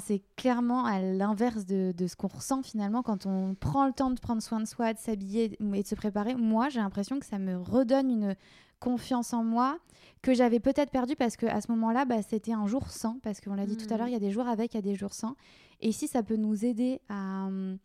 c'est 0.00 0.22
clairement 0.36 0.84
à 0.84 1.00
l'inverse 1.00 1.66
de, 1.66 1.92
de 1.96 2.06
ce 2.06 2.16
qu'on 2.16 2.28
ressent 2.28 2.62
finalement 2.62 3.02
quand 3.02 3.26
on 3.26 3.54
prend 3.54 3.86
le 3.86 3.92
temps 3.92 4.10
de 4.10 4.18
prendre 4.18 4.42
soin 4.42 4.60
de 4.60 4.66
soi, 4.66 4.92
de 4.94 4.98
s'habiller 4.98 5.56
et 5.74 5.82
de 5.82 5.86
se 5.86 5.94
préparer. 5.94 6.34
Moi, 6.34 6.68
j'ai 6.68 6.80
l'impression 6.80 7.18
que 7.18 7.26
ça 7.26 7.38
me 7.38 7.58
redonne 7.58 8.10
une 8.10 8.34
confiance 8.78 9.34
en 9.34 9.44
moi 9.44 9.78
que 10.22 10.32
j'avais 10.32 10.60
peut-être 10.60 10.90
perdue 10.90 11.16
parce 11.16 11.36
que 11.36 11.46
à 11.46 11.60
ce 11.60 11.70
moment-là, 11.72 12.04
bah, 12.06 12.22
c'était 12.22 12.52
un 12.52 12.66
jour 12.66 12.90
sans. 12.90 13.18
Parce 13.22 13.40
qu'on 13.40 13.54
l'a 13.54 13.66
dit 13.66 13.76
tout 13.76 13.86
à 13.92 13.94
Mm. 13.94 13.98
l'heure, 13.98 14.08
il 14.08 14.12
y 14.12 14.16
a 14.16 14.20
des 14.20 14.30
jours 14.30 14.48
avec, 14.48 14.72
il 14.74 14.76
y 14.76 14.78
a 14.78 14.82
des 14.82 14.94
jours 14.94 15.12
sans. 15.12 15.34
Et 15.80 15.92
si 15.92 16.08
ça 16.08 16.22
peut 16.22 16.36
nous 16.36 16.64
aider 16.64 17.00
à, 17.08 17.44
hum, 17.46 17.78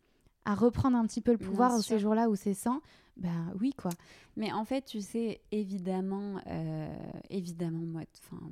à 0.46 0.54
reprendre 0.54 0.96
un 0.96 1.04
petit 1.06 1.20
peu 1.20 1.32
le 1.32 1.38
pouvoir 1.38 1.78
ces 1.82 1.98
jours-là 1.98 2.30
où 2.30 2.36
c'est 2.36 2.54
sans, 2.54 2.80
ben 3.18 3.52
oui 3.60 3.72
quoi. 3.76 3.90
Mais 4.36 4.52
en 4.52 4.64
fait, 4.64 4.82
tu 4.86 5.00
sais, 5.02 5.40
évidemment, 5.52 6.40
euh, 6.46 6.88
évidemment, 7.30 7.84
moi, 7.84 8.02
enfin, 8.22 8.42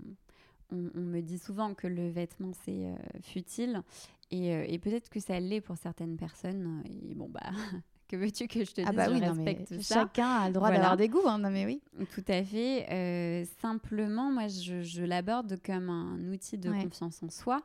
on, 0.73 0.91
on 0.95 1.01
me 1.01 1.21
dit 1.21 1.39
souvent 1.39 1.73
que 1.75 1.87
le 1.87 2.09
vêtement 2.11 2.53
c'est 2.65 2.87
euh, 2.89 2.95
futile, 3.23 3.83
et, 4.31 4.53
euh, 4.55 4.65
et 4.69 4.79
peut-être 4.79 5.09
que 5.09 5.21
ça 5.21 5.39
l'est 5.41 5.61
pour 5.61 5.77
certaines 5.77 6.17
personnes. 6.17 6.83
Et 6.87 7.15
bon 7.15 7.29
bah, 7.29 7.41
que 8.09 8.17
veux-tu 8.17 8.49
que 8.49 8.65
je 8.65 8.73
te 8.73 8.81
dise 8.81 8.87
Ah 8.89 8.93
bah 8.93 9.07
Je 9.09 9.13
oui, 9.13 9.21
non, 9.21 9.35
mais 9.35 9.45
respecte 9.53 9.81
ça. 9.83 10.01
chacun 10.01 10.29
a 10.29 10.47
le 10.49 10.55
droit 10.55 10.69
Voilà. 10.69 10.81
d'avoir 10.81 10.97
des 10.97 11.09
goûts. 11.09 11.27
hein. 11.29 11.39
Non 11.39 11.51
mais 11.51 11.65
oui. 11.67 11.81
Tout 12.15 12.25
à 12.29 12.43
fait. 12.43 12.87
Euh, 12.91 13.45
simplement, 13.61 14.33
moi, 14.33 14.49
je, 14.49 14.83
je 14.83 15.03
l'aborde 15.05 15.59
comme 15.65 15.91
un 15.91 16.19
outil 16.33 16.59
de 16.59 16.71
Ouais. 16.71 16.83
confiance 16.83 17.23
en 17.23 17.29
soi. 17.31 17.63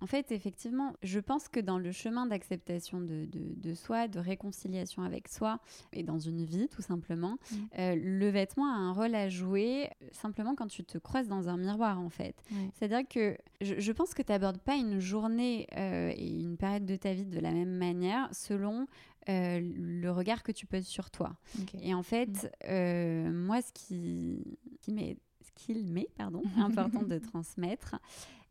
En 0.00 0.06
fait, 0.06 0.32
effectivement, 0.32 0.92
je 1.02 1.18
pense 1.18 1.48
que 1.48 1.60
dans 1.60 1.78
le 1.78 1.90
chemin 1.92 2.26
d'acceptation 2.26 3.00
de, 3.00 3.24
de- 3.24 3.54
de 3.56 3.74
soi, 3.74 4.06
de 4.06 4.18
réconciliation 4.18 5.02
avec 5.02 5.28
soi, 5.28 5.60
et 5.94 6.02
dans 6.02 6.18
une 6.18 6.44
vie, 6.44 6.68
tout 6.68 6.82
simplement, 6.82 7.38
Mm. 7.50 7.56
euh, 7.78 7.94
le 7.96 8.28
vêtement 8.28 8.66
a 8.66 8.76
un 8.76 8.92
rôle 8.92 9.14
à 9.14 9.28
jouer 9.30 9.86
euh, 10.02 10.08
simplement 10.12 10.54
quand 10.56 10.66
tu 10.66 10.84
te 10.84 10.98
croises 10.98 11.28
dans 11.28 11.48
un 11.48 11.56
miroir, 11.56 11.98
en 12.00 12.10
fait. 12.10 12.34
C'est-à-dire 12.74 13.08
que 13.08 13.38
je, 13.62 13.78
je 13.78 13.92
pense 13.92 14.12
que 14.12 14.20
tu 14.22 14.30
n'abordes 14.32 14.58
pas 14.58 14.74
une 14.76 14.98
journée 14.98 15.66
euh, 15.76 16.12
et 16.14 16.28
une 16.40 16.56
période 16.58 16.84
de 16.84 16.96
ta 16.96 17.14
vie 17.14 17.24
de 17.24 17.38
la 17.40 17.52
même 17.52 17.76
manière 17.76 18.28
selon 18.32 18.86
euh, 19.30 19.58
le 19.62 20.10
regard 20.10 20.42
que 20.42 20.52
tu 20.52 20.66
poses 20.66 20.86
sur 20.86 21.10
toi. 21.10 21.34
Et 21.82 21.94
en 21.94 22.02
fait, 22.02 22.52
euh, 22.68 23.30
moi, 23.32 23.62
ce 23.62 23.72
qui, 23.72 24.58
qui 24.82 24.92
m'est, 24.92 25.16
ce 25.40 25.50
qu'il 25.54 25.90
m'est, 25.92 26.08
pardon, 26.18 26.42
important 26.58 27.02
de 27.02 27.18
transmettre, 27.18 27.94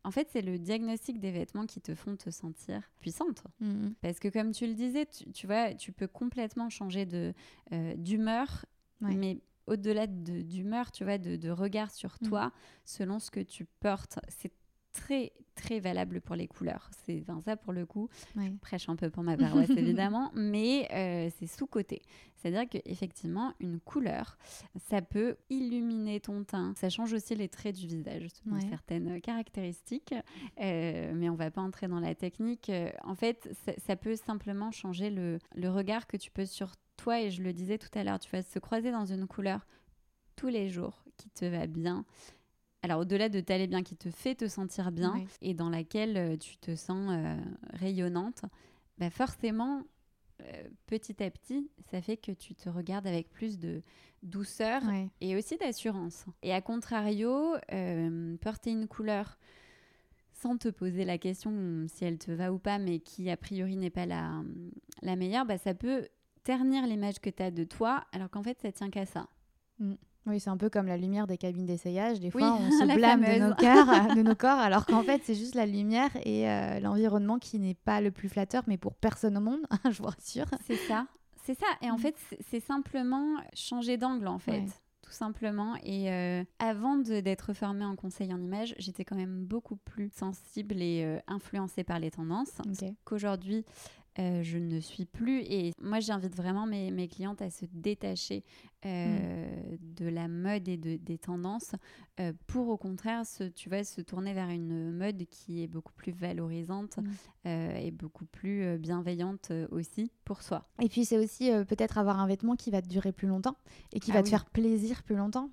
en 0.04 0.10
fait, 0.10 0.28
c'est 0.30 0.42
le 0.42 0.58
diagnostic 0.58 1.18
des 1.18 1.30
vêtements 1.32 1.66
qui 1.66 1.80
te 1.80 1.94
font 1.94 2.16
te 2.16 2.30
sentir 2.30 2.82
puissante. 3.00 3.42
Mhm. 3.60 3.94
Parce 4.02 4.18
que 4.20 4.28
comme 4.28 4.52
tu 4.52 4.66
le 4.66 4.74
disais, 4.74 5.06
tu, 5.06 5.32
tu 5.32 5.46
vois, 5.46 5.74
tu 5.74 5.92
peux 5.92 6.06
complètement 6.08 6.68
changer 6.70 7.06
de 7.06 7.32
euh, 7.72 7.94
d'humeur, 7.96 8.66
Ouais. 9.00 9.14
mais 9.16 9.40
au-delà 9.66 10.06
de- 10.06 10.42
d'humeur, 10.42 10.92
tu 10.92 11.04
vois, 11.04 11.18
de, 11.18 11.36
de 11.36 11.50
regard 11.50 11.90
sur 11.90 12.16
Mm. 12.20 12.26
toi, 12.28 12.52
selon 12.84 13.18
ce 13.18 13.30
que 13.30 13.40
tu 13.40 13.64
portes, 13.80 14.18
c'est 14.28 14.52
très 14.94 15.32
très 15.54 15.78
valable 15.78 16.20
pour 16.20 16.34
les 16.34 16.48
couleurs. 16.48 16.90
C'est 17.04 17.20
enfin, 17.22 17.40
ça 17.40 17.56
pour 17.56 17.72
le 17.72 17.86
coup, 17.86 18.08
Ouais. 18.34 18.52
prêche 18.60 18.88
un 18.88 18.96
peu 18.96 19.08
pour 19.10 19.22
ma 19.22 19.36
paroisse 19.68 19.70
évidemment, 19.70 20.32
mais 20.34 20.88
euh, 20.92 21.30
c'est 21.38 21.46
sous-côté. 21.46 22.02
C'est-à-dire 22.34 22.68
qu'effectivement, 22.68 23.52
une 23.60 23.78
couleur, 23.78 24.36
ça 24.88 25.00
peut 25.00 25.36
illuminer 25.50 26.18
ton 26.20 26.42
teint. 26.42 26.74
Ça 26.76 26.88
change 26.90 27.12
aussi 27.12 27.34
les 27.36 27.48
traits 27.48 27.76
du 27.76 27.86
visage, 27.86 28.26
selon 28.30 28.56
Ouais. 28.56 28.68
certaines 28.68 29.20
caractéristiques, 29.20 30.14
Euh, 30.60 31.12
mais 31.14 31.28
on 31.28 31.36
va 31.36 31.50
pas 31.52 31.60
entrer 31.62 31.86
dans 31.88 32.00
la 32.00 32.14
technique. 32.16 32.68
Euh, 32.70 32.90
En 33.04 33.14
fait, 33.14 33.48
ça, 33.64 33.72
ça 33.86 33.96
peut 33.96 34.16
simplement 34.16 34.70
changer 34.72 35.10
le, 35.10 35.38
le 35.54 35.70
regard 35.70 36.06
que 36.08 36.16
tu 36.16 36.30
poses 36.32 36.50
sur 36.50 36.72
toi, 36.96 37.20
et 37.20 37.30
je 37.30 37.42
le 37.42 37.52
disais 37.52 37.78
tout 37.78 37.96
à 37.96 38.02
l'heure, 38.04 38.18
tu 38.18 38.30
vas 38.30 38.42
se 38.42 38.58
croiser 38.58 38.90
dans 38.90 39.06
une 39.06 39.26
couleur 39.28 39.66
tous 40.36 40.48
les 40.48 40.68
jours 40.68 41.04
qui 41.16 41.30
te 41.30 41.44
va 41.44 41.66
bien. 41.68 42.04
Alors 42.84 43.00
au-delà 43.00 43.30
de 43.30 43.40
t'aller 43.40 43.66
bien, 43.66 43.82
qui 43.82 43.96
te 43.96 44.10
fait 44.10 44.34
te 44.34 44.46
sentir 44.46 44.92
bien 44.92 45.14
et 45.40 45.54
dans 45.54 45.70
laquelle 45.70 46.18
euh, 46.18 46.36
tu 46.36 46.58
te 46.58 46.76
sens 46.76 47.08
euh, 47.10 47.34
rayonnante, 47.72 48.42
bah 48.98 49.08
forcément, 49.08 49.84
euh, 50.42 50.68
petit 50.84 51.22
à 51.22 51.30
petit, 51.30 51.70
ça 51.90 52.02
fait 52.02 52.18
que 52.18 52.30
tu 52.30 52.54
te 52.54 52.68
regardes 52.68 53.06
avec 53.06 53.30
plus 53.30 53.58
de 53.58 53.82
douceur 54.22 54.82
et 55.22 55.34
aussi 55.34 55.56
d'assurance. 55.56 56.26
Et 56.42 56.52
à 56.52 56.60
contrario, 56.60 57.54
euh, 57.72 58.36
porter 58.42 58.72
une 58.72 58.86
couleur 58.86 59.38
sans 60.34 60.58
te 60.58 60.68
poser 60.68 61.06
la 61.06 61.16
question 61.16 61.86
si 61.88 62.04
elle 62.04 62.18
te 62.18 62.32
va 62.32 62.52
ou 62.52 62.58
pas, 62.58 62.78
mais 62.78 62.98
qui 62.98 63.30
a 63.30 63.36
priori 63.38 63.78
n'est 63.78 63.88
pas 63.88 64.04
la, 64.04 64.42
la 65.00 65.16
meilleure, 65.16 65.46
bah, 65.46 65.56
ça 65.56 65.72
peut 65.72 66.06
ternir 66.42 66.86
l'image 66.86 67.18
que 67.18 67.30
tu 67.30 67.42
as 67.42 67.50
de 67.50 67.64
toi, 67.64 68.04
alors 68.12 68.28
qu'en 68.28 68.42
fait, 68.42 68.60
ça 68.60 68.72
tient 68.72 68.90
qu'à 68.90 69.06
ça. 69.06 69.26
Oui, 70.26 70.40
c'est 70.40 70.50
un 70.50 70.56
peu 70.56 70.70
comme 70.70 70.86
la 70.86 70.96
lumière 70.96 71.26
des 71.26 71.36
cabines 71.36 71.66
d'essayage. 71.66 72.18
Des 72.20 72.30
Oui, 72.34 72.40
fois, 72.40 72.54
on 72.54 72.70
se 72.70 72.94
blâme 72.94 73.20
de 73.20 73.48
nos, 73.48 73.54
cœurs, 73.54 74.14
de 74.16 74.22
nos 74.22 74.34
corps, 74.34 74.58
alors 74.58 74.86
qu'en 74.86 75.02
fait, 75.02 75.20
c'est 75.24 75.34
juste 75.34 75.54
la 75.54 75.66
lumière 75.66 76.10
et 76.24 76.48
euh, 76.48 76.80
l'environnement 76.80 77.38
qui 77.38 77.58
n'est 77.58 77.74
pas 77.74 78.00
le 78.00 78.10
plus 78.10 78.28
flatteur, 78.28 78.62
mais 78.66 78.78
pour 78.78 78.94
personne 78.94 79.36
au 79.36 79.40
monde, 79.40 79.60
je 79.90 79.98
vous 80.02 80.08
rassure. 80.08 80.46
C'est 80.66 80.76
ça. 80.76 81.06
C'est 81.44 81.58
ça. 81.58 81.66
Et 81.82 81.90
en 81.90 81.96
Mm. 81.96 81.98
fait, 81.98 82.16
c'est- 82.40 82.60
simplement 82.60 83.26
changer 83.52 83.96
d'angle, 83.98 84.26
en 84.28 84.38
fait. 84.38 84.52
Ouais. 84.60 84.66
Tout 85.02 85.12
simplement. 85.12 85.74
Et 85.82 86.10
euh, 86.10 86.42
avant 86.58 86.96
d'être 86.96 87.52
formée 87.52 87.84
en 87.84 87.94
conseil 87.94 88.32
en 88.32 88.40
image, 88.40 88.74
j'étais 88.78 89.04
quand 89.04 89.16
même 89.16 89.44
beaucoup 89.44 89.76
plus 89.76 90.08
sensible 90.08 90.80
et 90.80 91.02
euh, 91.04 91.18
influencée 91.26 91.84
par 91.84 91.98
les 91.98 92.10
tendances. 92.10 92.56
Qu'aujourd'hui, 93.04 93.66
euh, 94.18 94.42
je 94.42 94.58
ne 94.58 94.78
suis 94.80 95.04
plus. 95.06 95.40
Et 95.40 95.72
moi, 95.82 96.00
j'invite 96.00 96.36
vraiment 96.36 96.66
mes, 96.66 96.90
mes 96.90 97.08
clientes 97.08 97.42
à 97.42 97.50
se 97.50 97.64
détacher 97.72 98.44
euh, 98.86 99.76
de 99.96 100.06
la 100.06 100.28
mode 100.28 100.68
et 100.68 100.76
de- 100.76 100.96
des 100.96 101.18
tendances 101.18 101.72
euh, 102.20 102.32
pour, 102.46 102.68
au 102.68 102.76
contraire, 102.76 103.24
se, 103.26 103.44
tu 103.44 103.68
vois, 103.68 103.82
se 103.82 104.00
tourner 104.00 104.32
vers 104.34 104.50
une 104.50 104.92
mode 104.92 105.24
qui 105.30 105.62
est 105.62 105.66
beaucoup 105.66 105.92
plus 105.94 106.12
valorisante 106.12 106.98
Mm. 106.98 107.10
et 107.46 107.90
beaucoup 107.90 108.24
plus 108.24 108.78
bienveillante 108.78 109.52
aussi 109.70 110.10
pour 110.24 110.42
soi. 110.42 110.66
Et 110.80 110.88
puis, 110.88 111.04
c'est 111.04 111.18
aussi 111.18 111.50
peut-être 111.68 111.98
avoir 111.98 112.18
un 112.20 112.26
vêtement 112.26 112.56
qui 112.56 112.70
va 112.70 112.80
te 112.80 112.88
durer 112.88 113.12
plus 113.12 113.28
longtemps 113.28 113.56
et 113.92 114.00
qui 114.00 114.12
Ah 114.12 114.14
va 114.14 114.22
te 114.22 114.28
faire 114.30 114.46
plaisir 114.46 115.02
plus 115.02 115.16
longtemps. 115.16 115.50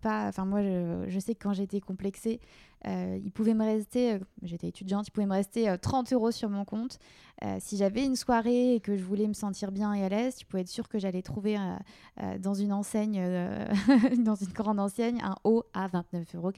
Pas, 0.00 0.26
enfin, 0.28 0.44
moi, 0.44 0.62
je, 0.62 1.04
je 1.08 1.18
sais 1.20 1.34
que 1.34 1.42
quand 1.42 1.52
j'étais 1.52 1.80
complexée, 1.80 2.40
il 2.86 3.30
pouvait 3.32 3.54
me 3.54 3.64
rester, 3.64 4.14
euh, 4.14 4.18
j'étais 4.42 4.68
étudiante, 4.68 5.08
il 5.08 5.10
pouvait 5.10 5.26
me 5.26 5.32
rester 5.32 5.68
euh, 5.68 5.76
30 5.76 6.12
euros 6.12 6.30
sur 6.30 6.48
mon 6.48 6.64
compte. 6.64 6.98
Euh, 7.42 7.56
si 7.58 7.78
j'avais 7.78 8.04
une 8.04 8.16
soirée 8.16 8.74
et 8.74 8.80
que 8.80 8.96
je 8.96 9.02
voulais 9.02 9.26
me 9.26 9.32
sentir 9.32 9.72
bien 9.72 9.94
et 9.94 10.04
à 10.04 10.10
l'aise, 10.10 10.36
tu 10.36 10.44
pouvais 10.44 10.60
être 10.60 10.68
sûr 10.68 10.88
que 10.88 10.98
j'allais 10.98 11.22
trouver 11.22 11.56
euh, 11.56 11.60
euh, 12.22 12.38
dans 12.38 12.52
une 12.52 12.72
enseigne, 12.72 13.18
dans 14.18 14.34
une 14.34 14.52
grande 14.52 14.78
enseigne, 14.78 15.20
un 15.22 15.36
haut 15.44 15.64
à 15.72 15.88
29,99 15.88 16.36
euros, 16.36 16.52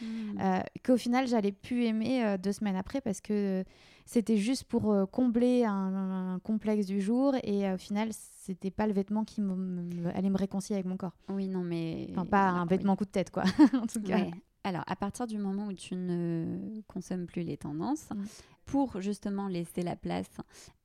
mmh. 0.00 0.38
qu'au 0.84 0.96
final 0.96 1.26
j'allais 1.28 1.52
plus 1.52 1.84
aimer 1.84 2.36
deux 2.38 2.52
semaines 2.52 2.76
après 2.76 3.02
parce 3.02 3.20
que 3.20 3.64
c'était 4.06 4.38
juste 4.38 4.64
pour 4.64 4.94
combler 5.10 5.64
un, 5.64 6.40
complexe 6.42 6.86
du 6.86 7.02
jour 7.02 7.34
et 7.42 7.70
au 7.70 7.78
final 7.78 8.08
c'était 8.12 8.70
pas 8.70 8.86
le 8.86 8.94
vêtement 8.94 9.24
qui 9.24 9.42
allait 10.14 10.30
me 10.30 10.38
réconcilier 10.38 10.76
avec 10.76 10.86
mon 10.86 10.96
corps. 10.96 11.16
Oui, 11.28 11.48
non, 11.48 11.62
mais. 11.62 12.08
Enfin, 12.10 12.24
pas 12.24 12.48
un 12.48 12.66
vêtement 12.66 12.96
coup 12.96 13.04
de 13.04 13.10
tête, 13.10 13.30
quoi, 13.30 13.44
en 13.74 13.86
tout 13.86 14.00
cas. 14.00 14.26
Alors, 14.64 14.84
à 14.86 14.96
partir 14.96 15.26
du 15.26 15.38
moment 15.38 15.66
où 15.66 15.72
tu 15.72 15.96
ne 15.96 16.80
consommes 16.86 17.26
plus 17.26 17.42
les 17.42 17.56
tendances, 17.56 18.08
pour 18.64 19.00
justement 19.00 19.48
laisser 19.48 19.82
la 19.82 19.96
place 19.96 20.30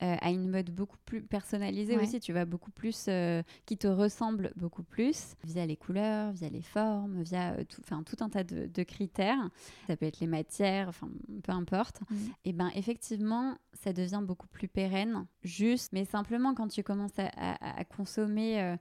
euh, 0.02 0.16
à 0.20 0.30
une 0.30 0.50
mode 0.50 0.70
beaucoup 0.70 0.96
plus 1.04 1.22
personnalisée 1.22 1.96
aussi, 1.96 2.20
tu 2.20 2.32
vas 2.32 2.44
beaucoup 2.44 2.70
plus, 2.70 3.06
euh, 3.08 3.42
qui 3.66 3.76
te 3.76 3.86
ressemble 3.86 4.52
beaucoup 4.56 4.82
plus, 4.82 5.36
via 5.44 5.64
les 5.64 5.76
couleurs, 5.76 6.32
via 6.32 6.48
les 6.48 6.62
formes, 6.62 7.22
via 7.22 7.52
euh, 7.52 7.64
tout, 7.64 7.82
tout 7.82 8.24
un 8.24 8.28
tas 8.28 8.44
de, 8.44 8.82
critères. 8.82 9.50
Ça 9.86 9.96
peut 9.96 10.06
être 10.06 10.20
les 10.20 10.26
matières, 10.26 10.88
enfin, 10.88 11.08
peu 11.42 11.52
importe. 11.52 12.00
Et 12.44 12.52
ben 12.52 12.70
effectivement, 12.74 13.56
ça 13.72 13.92
devient 13.92 14.22
beaucoup 14.22 14.46
plus 14.46 14.68
pérenne, 14.68 15.26
juste, 15.42 15.92
mais 15.92 16.04
simplement 16.04 16.54
quand 16.54 16.68
tu 16.68 16.82
commences 16.82 17.18
à, 17.18 17.84
consommer 17.84 18.76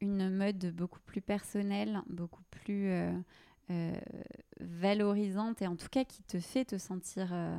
une 0.00 0.30
mode 0.30 0.74
beaucoup 0.74 1.00
plus 1.00 1.20
personnelle, 1.20 2.02
beaucoup 2.08 2.42
plus 2.50 2.90
euh, 3.70 3.94
valorisante 4.60 5.62
et 5.62 5.66
en 5.66 5.76
tout 5.76 5.88
cas 5.90 6.04
qui 6.04 6.22
te 6.22 6.38
fait 6.38 6.64
te 6.64 6.78
sentir 6.78 7.30
euh, 7.32 7.58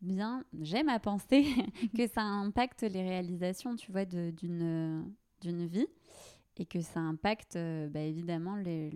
bien, 0.00 0.44
j'aime 0.60 0.88
à 0.88 0.98
penser 0.98 1.44
que 1.96 2.06
ça 2.06 2.22
impacte 2.22 2.82
les 2.82 3.02
réalisations, 3.02 3.76
tu 3.76 3.92
vois, 3.92 4.04
d'une 4.04 5.12
d'une 5.40 5.66
vie 5.66 5.86
et 6.56 6.64
que 6.64 6.80
ça 6.80 7.00
impacte 7.00 7.56
euh, 7.56 7.88
bah, 7.88 8.00
évidemment 8.00 8.56
le, 8.56 8.90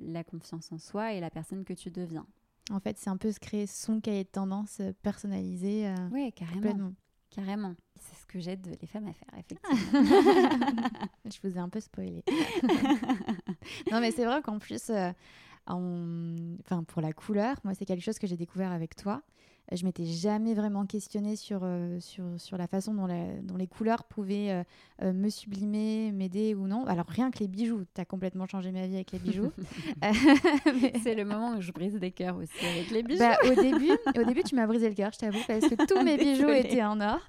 la 0.00 0.24
confiance 0.24 0.72
en 0.72 0.78
soi 0.78 1.12
et 1.12 1.20
la 1.20 1.30
personne 1.30 1.64
que 1.64 1.74
tu 1.74 1.90
deviens. 1.90 2.26
En 2.70 2.80
fait, 2.80 2.96
c'est 2.98 3.10
un 3.10 3.18
peu 3.18 3.30
se 3.30 3.40
créer 3.40 3.66
son 3.66 4.00
cahier 4.00 4.24
de 4.24 4.28
tendance 4.28 4.80
personnalisé. 5.02 5.92
oui, 6.12 6.32
carrément. 6.32 6.94
Carrément. 7.34 7.74
C'est 7.96 8.16
ce 8.16 8.26
que 8.26 8.38
j'aide 8.38 8.78
les 8.80 8.86
femmes 8.86 9.08
à 9.08 9.12
faire, 9.12 9.28
effectivement. 9.38 10.10
Je 11.24 11.38
vous 11.42 11.56
ai 11.56 11.58
un 11.58 11.68
peu 11.68 11.80
spoilé. 11.80 12.22
non, 13.90 14.00
mais 14.00 14.12
c'est 14.12 14.24
vrai 14.24 14.40
qu'en 14.42 14.58
plus, 14.58 14.90
enfin 15.66 16.84
pour 16.84 17.00
la 17.02 17.12
couleur, 17.12 17.56
moi 17.64 17.74
c'est 17.74 17.84
quelque 17.84 18.02
chose 18.02 18.18
que 18.18 18.26
j'ai 18.26 18.36
découvert 18.36 18.72
avec 18.72 18.96
toi. 18.96 19.22
Je 19.72 19.84
m'étais 19.84 20.04
jamais 20.04 20.52
vraiment 20.52 20.84
questionnée 20.84 21.36
sur, 21.36 21.60
euh, 21.62 21.98
sur, 21.98 22.24
sur, 22.36 22.58
la 22.58 22.66
façon 22.66 22.92
dont, 22.92 23.08
dont, 23.42 23.56
les 23.56 23.66
couleurs 23.66 24.04
pouvaient 24.04 24.50
euh, 24.50 24.62
euh, 25.02 25.12
me 25.14 25.30
sublimer, 25.30 26.12
m'aider 26.12 26.54
ou 26.54 26.66
non. 26.66 26.84
Alors 26.86 27.06
rien 27.06 27.30
que 27.30 27.38
les 27.38 27.48
bijoux, 27.48 27.84
tu 27.94 28.00
as 28.00 28.04
complètement 28.04 28.46
changé 28.46 28.72
ma 28.72 28.86
vie 28.86 28.96
avec 28.96 29.12
les 29.12 29.18
bijoux. 29.18 29.50
C'est 31.02 31.14
le 31.14 31.24
moment 31.24 31.56
où 31.56 31.62
je 31.62 31.72
brise 31.72 31.94
des 31.94 32.10
cœurs 32.10 32.36
aussi 32.36 32.66
avec 32.66 32.90
les 32.90 33.02
bijoux. 33.02 33.20
Bah, 33.20 33.38
au, 33.44 33.54
début, 33.54 33.90
au 34.20 34.24
début, 34.24 34.42
tu 34.42 34.54
m'as 34.54 34.66
brisé 34.66 34.90
le 34.90 34.94
cœur, 34.94 35.12
je 35.12 35.18
t'avoue, 35.18 35.40
parce 35.46 35.66
que 35.66 35.86
tous 35.86 36.02
mes 36.04 36.18
bijoux 36.18 36.50
étaient 36.50 36.84
en 36.84 37.00
or. 37.00 37.20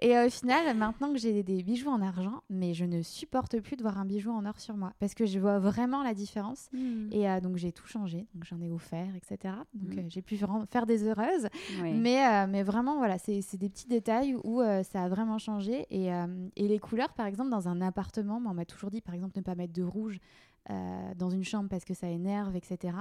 Et 0.00 0.18
au 0.18 0.30
final, 0.30 0.74
maintenant 0.76 1.12
que 1.12 1.18
j'ai 1.18 1.42
des 1.42 1.62
bijoux 1.62 1.90
en 1.90 2.00
argent, 2.00 2.42
mais 2.48 2.72
je 2.72 2.86
ne 2.86 3.02
supporte 3.02 3.60
plus 3.60 3.76
de 3.76 3.82
voir 3.82 3.98
un 3.98 4.06
bijou 4.06 4.30
en 4.30 4.46
or 4.46 4.60
sur 4.60 4.76
moi, 4.76 4.92
parce 4.98 5.14
que 5.14 5.26
je 5.26 5.38
vois 5.38 5.58
vraiment 5.58 6.02
la 6.02 6.14
différence. 6.14 6.68
Hmm. 6.72 7.10
Et 7.12 7.26
donc 7.40 7.56
j'ai 7.56 7.72
tout 7.72 7.86
changé, 7.86 8.26
donc 8.34 8.44
j'en 8.44 8.60
ai 8.62 8.70
offert, 8.70 9.14
etc. 9.14 9.54
Donc 9.74 9.94
hmm. 9.94 10.08
j'ai 10.08 10.22
pu 10.22 10.38
faire 10.70 10.86
des 10.86 11.04
heureuses. 11.04 11.48
Mais, 11.82 12.26
euh, 12.26 12.46
mais 12.48 12.62
vraiment, 12.62 12.98
voilà, 12.98 13.18
c'est 13.18 13.56
des 13.56 13.68
petits 13.68 13.88
détails 13.88 14.36
où 14.44 14.60
euh, 14.60 14.82
ça 14.82 15.02
a 15.02 15.08
vraiment 15.08 15.38
changé. 15.38 15.86
Et, 15.90 16.12
euh, 16.12 16.26
et, 16.56 16.68
les 16.68 16.78
couleurs, 16.78 17.12
par 17.12 17.26
exemple, 17.26 17.50
dans 17.50 17.68
un 17.68 17.80
appartement, 17.80 18.40
on 18.44 18.54
m'a 18.54 18.64
toujours 18.64 18.90
dit, 18.90 19.00
par 19.00 19.14
exemple, 19.14 19.32
ne 19.36 19.42
pas 19.42 19.54
mettre 19.54 19.72
de 19.72 19.82
rouge 19.82 20.18
euh, 20.70 21.14
dans 21.14 21.30
une 21.30 21.44
chambre 21.44 21.68
parce 21.68 21.84
que 21.84 21.94
ça 21.94 22.08
énerve, 22.08 22.56
etc. 22.56 22.96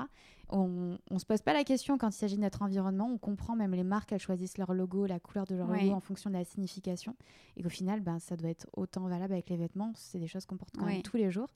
On 0.50 0.98
ne 1.10 1.18
se 1.18 1.26
pose 1.26 1.42
pas 1.42 1.54
la 1.54 1.64
question 1.64 1.98
quand 1.98 2.10
il 2.10 2.14
s'agit 2.14 2.36
de 2.36 2.42
notre 2.42 2.62
environnement. 2.62 3.10
On 3.12 3.18
comprend 3.18 3.56
même 3.56 3.74
les 3.74 3.84
marques, 3.84 4.12
elles 4.12 4.20
choisissent 4.20 4.60
leur 4.60 4.74
logo, 4.74 5.08
la 5.08 5.20
couleur 5.20 5.46
de 5.46 5.56
leur 5.56 5.68
logo 5.68 5.92
en 5.92 6.00
fonction 6.00 6.30
de 6.30 6.36
la 6.36 6.46
signification. 6.46 7.16
Et 7.58 7.64
qu'au 7.64 7.70
final, 7.70 8.02
ben, 8.02 8.20
ça 8.20 8.36
doit 8.36 8.50
être 8.50 8.68
autant 8.74 9.08
valable 9.08 9.34
avec 9.34 9.50
les 9.50 9.58
vêtements. 9.58 9.94
C'est 9.96 10.20
des 10.20 10.28
choses 10.28 10.46
qu'on 10.46 10.58
porte 10.58 10.76
quand 10.78 10.86
même 10.86 11.02
tous 11.02 11.18
les 11.18 11.32
jours. 11.32 11.50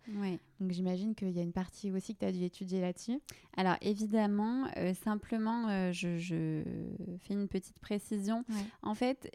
Donc 0.59 0.71
j'imagine 0.71 1.13
qu'il 1.13 1.31
y 1.31 1.39
a 1.39 1.43
une 1.43 1.53
partie 1.53 1.91
aussi 1.91 2.15
que 2.15 2.19
tu 2.19 2.25
as 2.25 2.31
dû 2.31 2.43
étudier 2.43 2.81
là-dessus. 2.81 3.19
Alors 3.55 3.75
évidemment, 3.81 4.67
euh, 4.77 4.93
simplement, 4.95 5.67
euh, 5.69 5.91
je, 5.91 6.17
je, 6.17 6.63
fais 7.19 7.33
une 7.35 7.47
petite 7.47 7.77
précision. 7.79 8.43
En 8.81 8.95
fait, 8.95 9.29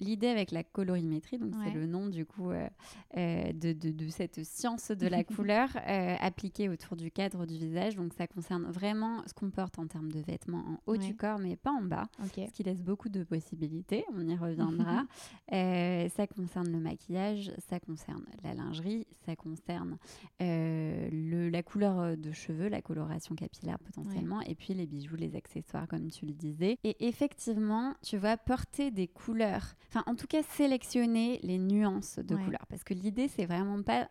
L'idée 0.00 0.26
avec 0.26 0.50
la 0.50 0.64
colorimétrie, 0.64 1.38
donc 1.38 1.54
c'est 1.62 1.72
le 1.72 1.86
nom 1.86 2.08
du 2.08 2.26
coup 2.26 2.50
euh, 2.50 2.68
euh, 3.16 3.52
de, 3.52 3.72
de, 3.72 4.08
cette 4.08 4.44
science 4.44 4.90
de 4.90 5.06
la 5.06 5.22
couleur 5.24 5.68
euh, 5.76 6.16
appliquée 6.20 6.68
autour 6.68 6.96
du 6.96 7.12
cadre 7.12 7.46
du 7.46 7.56
visage. 7.56 7.94
Donc 7.94 8.12
ça 8.12 8.26
concerne 8.26 8.64
vraiment 8.64 9.22
ce 9.26 9.32
qu'on 9.34 9.50
porte 9.50 9.78
en 9.78 9.86
termes 9.86 10.10
de 10.10 10.18
vêtements 10.18 10.64
en 10.66 10.80
haut 10.86 10.96
du 10.96 11.14
corps, 11.14 11.38
mais 11.38 11.54
pas 11.54 11.70
en 11.70 11.82
bas, 11.82 12.08
ce 12.24 12.50
qui 12.50 12.64
laisse 12.64 12.82
beaucoup 12.82 13.08
de 13.08 13.22
possibilités. 13.22 14.04
On 14.14 14.26
y 14.26 14.36
reviendra. 14.36 15.04
ça 15.48 16.26
concerne 16.26 16.72
le 16.72 16.80
maquillage, 16.80 17.52
ça 17.70 17.78
concerne 17.78 18.24
la 18.42 18.54
lingerie, 18.54 19.06
ça 19.24 19.36
concerne 19.36 19.96
le, 20.40 21.48
la 21.50 21.62
couleur 21.62 22.16
de 22.16 22.32
cheveux, 22.32 22.68
la 22.68 22.82
coloration 22.82 23.36
capillaire 23.36 23.78
potentiellement, 23.78 24.40
et 24.40 24.56
puis 24.56 24.74
les 24.74 24.86
bijoux, 24.86 25.16
les 25.16 25.36
accessoires, 25.36 25.86
comme 25.86 26.08
tu 26.10 26.26
le 26.26 26.32
disais. 26.32 26.78
Et 26.82 27.06
effectivement, 27.06 27.94
tu 28.02 28.16
vas 28.16 28.36
porter 28.36 28.90
des 28.90 29.06
couleurs 29.06 29.76
Enfin, 29.94 30.10
en 30.10 30.16
tout 30.16 30.26
cas, 30.26 30.42
sélectionner 30.42 31.38
les 31.44 31.58
nuances 31.58 32.18
de 32.18 32.34
couleurs. 32.34 32.66
Parce 32.68 32.82
que 32.82 32.94
l'idée, 32.94 33.28
c'est 33.28 33.46
vraiment 33.46 33.80
pas 33.82 34.08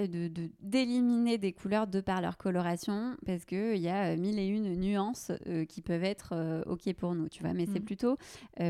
euh, 0.00 0.08
de 0.08 0.50
d'éliminer 0.60 1.38
des 1.38 1.52
couleurs 1.52 1.86
de 1.86 2.00
par 2.00 2.20
leur 2.20 2.36
coloration 2.36 3.16
parce 3.24 3.44
qu'il 3.44 3.76
y 3.76 3.88
a 3.88 4.08
euh, 4.08 4.16
mille 4.16 4.40
et 4.40 4.46
une 4.48 4.74
nuances 4.74 5.30
euh, 5.46 5.64
qui 5.66 5.82
peuvent 5.82 6.02
être 6.02 6.64
ok 6.66 6.92
pour 6.94 7.14
nous 7.14 7.28
tu 7.28 7.44
vois. 7.44 7.52
Mais 7.52 7.66
c'est 7.66 7.78
mm. 7.78 7.84
plutôt 7.84 8.16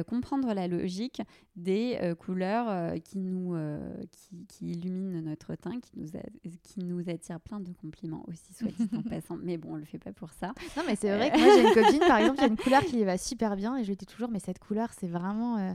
comprendre 0.06 0.52
la 0.52 0.68
logique 0.68 1.22
des 1.56 1.98
couleurs 2.18 3.00
qui 3.04 3.20
nous 3.20 3.56
qui, 4.12 4.44
qui, 4.48 4.72
illuminent 4.72 5.22
notre 5.22 5.54
teint 5.54 5.80
qui 5.80 5.92
nous 5.96 6.08
qui 6.62 6.80
nous 6.80 7.08
attire 7.08 7.40
plein 7.40 7.60
de 7.60 7.72
compliments 7.72 8.24
aussi 8.28 8.52
soit 8.52 8.68
dit 8.68 8.94
en 8.94 9.02
passant. 9.08 9.38
Mais 9.38 9.56
bon 9.56 9.74
on 9.74 9.76
le 9.76 9.84
fait 9.86 9.98
pas 9.98 10.12
pour 10.12 10.30
ça. 10.32 10.48
Non 10.76 10.82
mais 10.86 10.96
c'est 10.96 11.16
vrai 11.16 11.30
que 11.30 11.38
moi 11.38 11.48
j'ai 11.54 11.68
une 11.68 11.74
copine 11.74 12.06
par 12.06 12.18
exemple 12.18 12.38
qui 12.38 12.44
a 12.44 12.48
une 12.48 12.58
couleur 12.58 12.82
qui 12.82 13.02
va 13.02 13.16
super 13.16 13.56
bien 13.56 13.78
et 13.78 13.84
je 13.84 13.88
lui 13.88 13.96
dis 13.96 14.06
toujours 14.06 14.28
mais 14.28 14.40
cette 14.40 14.58
couleur 14.58 14.90
c'est 14.92 15.08
vraiment 15.08 15.74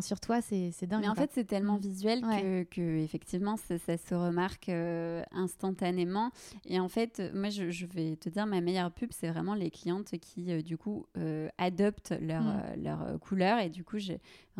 Sur 0.00 0.20
toi, 0.20 0.40
c'est 0.40 0.86
dingue. 0.86 1.00
Mais 1.00 1.08
en 1.08 1.14
fait, 1.14 1.30
c'est 1.32 1.44
tellement 1.44 1.76
mm. 1.76 1.80
visuel 1.80 2.20
que, 2.20 2.62
que, 2.64 2.98
effectivement, 2.98 3.56
ça, 3.56 3.78
se 3.78 4.14
remarque 4.14 4.68
euh, 4.68 5.22
instantanément. 5.32 6.30
Et 6.66 6.78
en 6.78 6.88
fait, 6.88 7.22
moi, 7.34 7.48
je, 7.48 7.86
vais 7.86 8.16
te 8.16 8.28
dire, 8.28 8.46
ma 8.46 8.60
meilleure 8.60 8.90
pub, 8.90 9.10
c'est 9.12 9.28
vraiment 9.28 9.54
les 9.54 9.70
clientes 9.70 10.10
qui, 10.20 10.52
euh, 10.52 10.62
du 10.62 10.76
coup, 10.76 11.06
euh, 11.16 11.48
adoptent 11.58 12.14
leur, 12.20 12.42
mm. 12.42 12.82
leur 12.82 13.20
couleur. 13.20 13.58
Et 13.60 13.70
du 13.70 13.84
coup, 13.84 13.98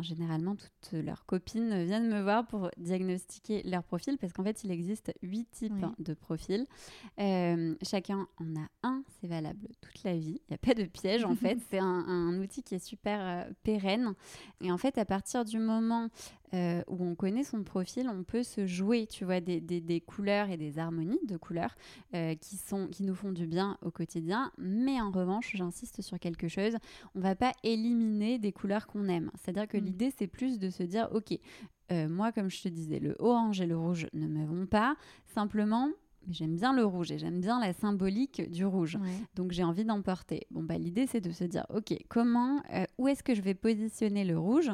généralement, 0.01 0.55
toutes 0.55 0.93
leurs 0.93 1.25
copines 1.25 1.83
viennent 1.85 2.09
me 2.09 2.21
voir 2.21 2.45
pour 2.47 2.69
diagnostiquer 2.77 3.63
leur 3.63 3.83
profil 3.83 4.17
parce 4.17 4.33
qu'en 4.33 4.43
fait, 4.43 4.63
il 4.63 4.71
existe 4.71 5.13
huit 5.21 5.49
types 5.51 5.85
de 5.99 6.13
profils. 6.13 6.65
chacun 7.17 8.27
en 8.37 8.55
a 8.55 8.67
un, 8.83 9.03
c'est 9.19 9.27
valable 9.27 9.67
toute 9.81 10.03
la 10.03 10.15
vie. 10.15 10.41
Il 10.47 10.51
n'y 10.51 10.55
a 10.55 10.57
pas 10.57 10.73
de 10.73 10.85
piège, 10.85 11.23
en 11.25 11.35
fait. 11.35 11.57
C'est 11.69 11.79
un, 11.79 11.85
un, 11.85 12.39
outil 12.39 12.63
qui 12.63 12.75
est 12.75 12.83
super 12.83 13.47
pérenne. 13.63 14.13
Et 14.61 14.71
en 14.71 14.77
fait, 14.77 14.97
à 14.97 15.05
partir 15.05 15.45
du 15.45 15.59
moment 15.59 16.09
euh, 16.53 16.81
où 16.87 17.03
on 17.05 17.15
connaît 17.15 17.43
son 17.43 17.63
profil, 17.63 18.09
on 18.09 18.23
peut 18.23 18.43
se 18.43 18.65
jouer, 18.65 19.07
tu 19.07 19.25
vois, 19.25 19.39
des, 19.39 19.59
des, 19.59 20.01
couleurs 20.01 20.49
et 20.49 20.57
des 20.57 20.79
harmonies 20.79 21.19
de 21.27 21.37
couleurs 21.37 21.75
euh, 22.15 22.35
qui, 22.35 22.57
sont, 22.57 22.87
qui 22.87 23.03
nous 23.03 23.15
font 23.15 23.31
du 23.31 23.45
bien 23.45 23.77
au 23.81 23.91
quotidien. 23.91 24.51
Mais 24.57 24.99
en 24.99 25.11
revanche, 25.11 25.51
j'insiste 25.55 26.01
sur 26.01 26.19
quelque 26.19 26.47
chose, 26.47 26.77
on 27.15 27.19
va 27.19 27.35
pas 27.35 27.53
éliminer 27.63 28.39
des 28.39 28.51
couleurs 28.51 28.87
qu'on 28.87 29.07
aime. 29.07 29.31
C'est-à-dire 29.35 29.67
que 29.67 29.77
mm. 29.77 29.83
l'idée, 29.83 30.13
c'est 30.17 30.27
plus 30.27 30.59
de 30.59 30.69
se 30.69 30.83
dire, 30.83 31.07
ok, 31.13 31.37
euh, 31.91 32.07
moi, 32.07 32.31
comme 32.31 32.49
je 32.49 32.63
te 32.63 32.69
disais, 32.69 32.99
le 32.99 33.15
orange 33.19 33.61
et 33.61 33.67
le 33.67 33.77
rouge 33.77 34.07
ne 34.13 34.27
me 34.27 34.45
vont 34.45 34.65
pas. 34.65 34.95
Simplement, 35.25 35.89
j'aime 36.29 36.55
bien 36.55 36.73
le 36.73 36.85
rouge 36.85 37.11
et 37.11 37.17
j'aime 37.17 37.39
bien 37.39 37.59
la 37.59 37.73
symbolique 37.73 38.49
du 38.49 38.65
rouge. 38.65 38.97
Donc 39.35 39.51
j'ai 39.51 39.63
envie 39.63 39.85
d'en 39.85 40.01
porter. 40.01 40.47
Bon 40.51 40.63
bah 40.63 40.77
l'idée 40.77 41.07
c'est 41.07 41.21
de 41.21 41.31
se 41.31 41.43
dire 41.43 41.65
ok 41.73 41.93
comment 42.07 42.61
euh, 42.73 42.85
où 42.97 43.07
est-ce 43.07 43.23
que 43.23 43.33
je 43.33 43.41
vais 43.41 43.53
positionner 43.53 44.25
le 44.25 44.37
rouge? 44.37 44.71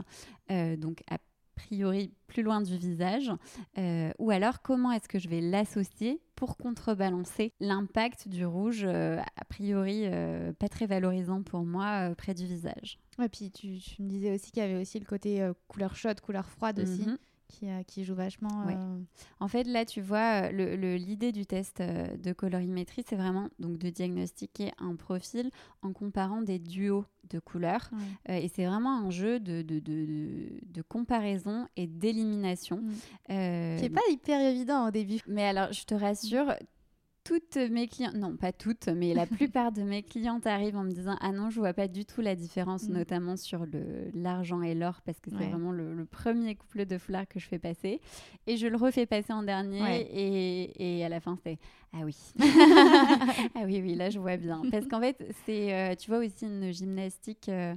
Euh, 0.52 0.76
donc 0.76 1.04
a 1.10 1.18
priori 1.56 2.14
plus 2.28 2.44
loin 2.44 2.62
du 2.62 2.78
visage 2.78 3.32
euh, 3.78 4.12
ou 4.20 4.32
alors 4.32 4.62
comment 4.62 4.92
est-ce 4.92 5.08
que 5.08 5.20
je 5.20 5.30
vais 5.30 5.42
l'associer 5.42 6.22
pour 6.36 6.58
contrebalancer 6.58 7.54
l'impact 7.60 8.28
du 8.28 8.46
rouge 8.46 8.84
a 8.86 9.46
priori 9.48 10.06
pas 10.60 10.68
très 10.68 10.86
valorisant 10.86 11.44
pour 11.44 11.66
moi 11.66 12.14
près 12.18 12.34
du 12.34 12.46
visage? 12.46 13.00
Et 13.24 13.30
puis 13.30 13.52
tu, 13.52 13.80
me 14.00 14.10
disais 14.10 14.34
aussi 14.34 14.52
qu'il 14.52 14.62
y 14.62 14.66
avait 14.66 14.82
aussi 14.82 15.00
le 15.00 15.06
côté 15.06 15.50
couleur 15.68 15.96
chaude, 15.96 16.20
couleur 16.20 16.50
froide 16.50 16.80
aussi. 16.80 17.04
Mhm 17.04 17.18
qui, 17.48 17.70
euh, 17.70 17.84
qui 17.84 18.04
joue 18.04 18.16
vachement. 18.16 18.68
euh, 18.68 19.00
En 19.40 19.48
fait, 19.48 19.64
là, 19.64 19.86
tu 19.86 20.02
vois, 20.02 20.52
l'idée 20.52 20.78
le, 20.78 20.96
l'idée 20.96 21.32
du 21.32 21.46
test 21.46 21.80
euh, 21.82 22.16
de 22.18 22.34
colorimétrie, 22.34 23.04
c'est 23.08 23.16
vraiment 23.16 23.50
donc 23.60 23.78
de 23.78 23.90
diagnostiquer 23.90 24.72
un 24.78 24.96
profil 24.96 25.50
en 25.82 25.94
comparant 25.94 26.42
des 26.42 26.60
duos 26.60 27.06
de 27.30 27.40
couleurs. 27.40 27.90
ouais. 27.94 28.34
Euh, 28.36 28.40
et 28.44 28.48
c'est 28.50 28.66
vraiment 28.66 28.98
un 29.00 29.10
jeu 29.10 29.40
de, 29.40 29.62
de, 29.62 29.80
de, 29.80 30.06
de- 30.06 30.60
de 30.66 30.82
comparaison 30.82 31.68
et 31.76 31.88
d'élimination. 31.88 32.78
Mm. 32.78 32.92
Euh, 33.32 33.78
Qui 33.78 33.84
n'est 33.84 33.90
pas 33.90 34.02
hyper 34.10 34.40
évident 34.42 34.88
au 34.88 34.92
début. 34.92 35.20
Mais 35.28 35.44
alors, 35.46 35.72
je 35.74 35.86
te 35.86 35.96
rassure, 35.96 36.54
toutes 37.26 37.58
mes 37.58 37.88
clientes, 37.90 38.14
non 38.16 38.38
pas 38.38 38.54
toutes, 38.54 38.88
mais 38.88 39.14
la 39.14 39.26
plupart 39.26 39.74
de 39.74 39.82
mes 39.82 40.04
clientes 40.04 40.48
arrivent 40.48 40.78
en 40.78 40.84
me 40.86 40.92
disant 40.92 41.18
Ah 41.20 41.32
non, 41.34 41.50
je 41.50 41.60
vois 41.60 41.74
pas 41.74 41.90
du 41.90 42.06
tout 42.06 42.22
la 42.22 42.36
différence, 42.36 42.88
Mm. 42.88 42.94
notamment 42.94 43.36
sur 43.36 43.66
le- 43.66 44.10
l'argent 44.14 44.62
et 44.62 44.76
l'or, 44.76 45.02
parce 45.06 45.20
que 45.20 45.30
c'est 45.32 45.36
Ouais. 45.38 45.50
vraiment 45.50 45.72
le, 45.72 45.94
le 45.94 46.06
premier 46.06 46.56
couple 46.56 46.86
de 46.86 46.98
foulards 46.98 47.28
que 47.28 47.40
je 47.40 47.48
fais 47.48 47.60
passer. 47.60 48.00
Et 48.48 48.56
je 48.56 48.68
le 48.68 48.78
refais 48.78 49.06
passer 49.06 49.34
en 49.34 49.44
dernier, 49.44 49.82
Ouais. 49.82 50.02
et, 50.10 51.00
et 51.00 51.04
à 51.04 51.10
la 51.10 51.20
fin, 51.20 51.36
c'était 51.36 51.58
Ah 51.92 52.02
oui. 52.06 52.16
ah 53.56 53.62
oui, 53.66 53.82
oui, 53.82 53.96
là, 53.96 54.10
je 54.10 54.20
vois 54.20 54.38
bien. 54.38 54.62
Parce 54.72 54.88
qu'en 54.88 55.00
fait, 55.02 55.18
c'est, 55.46 55.74
euh, 55.74 55.96
tu 55.96 56.10
vois, 56.10 56.20
aussi 56.20 56.46
une 56.46 56.72
gymnastique. 56.72 57.50
euh, 57.50 57.74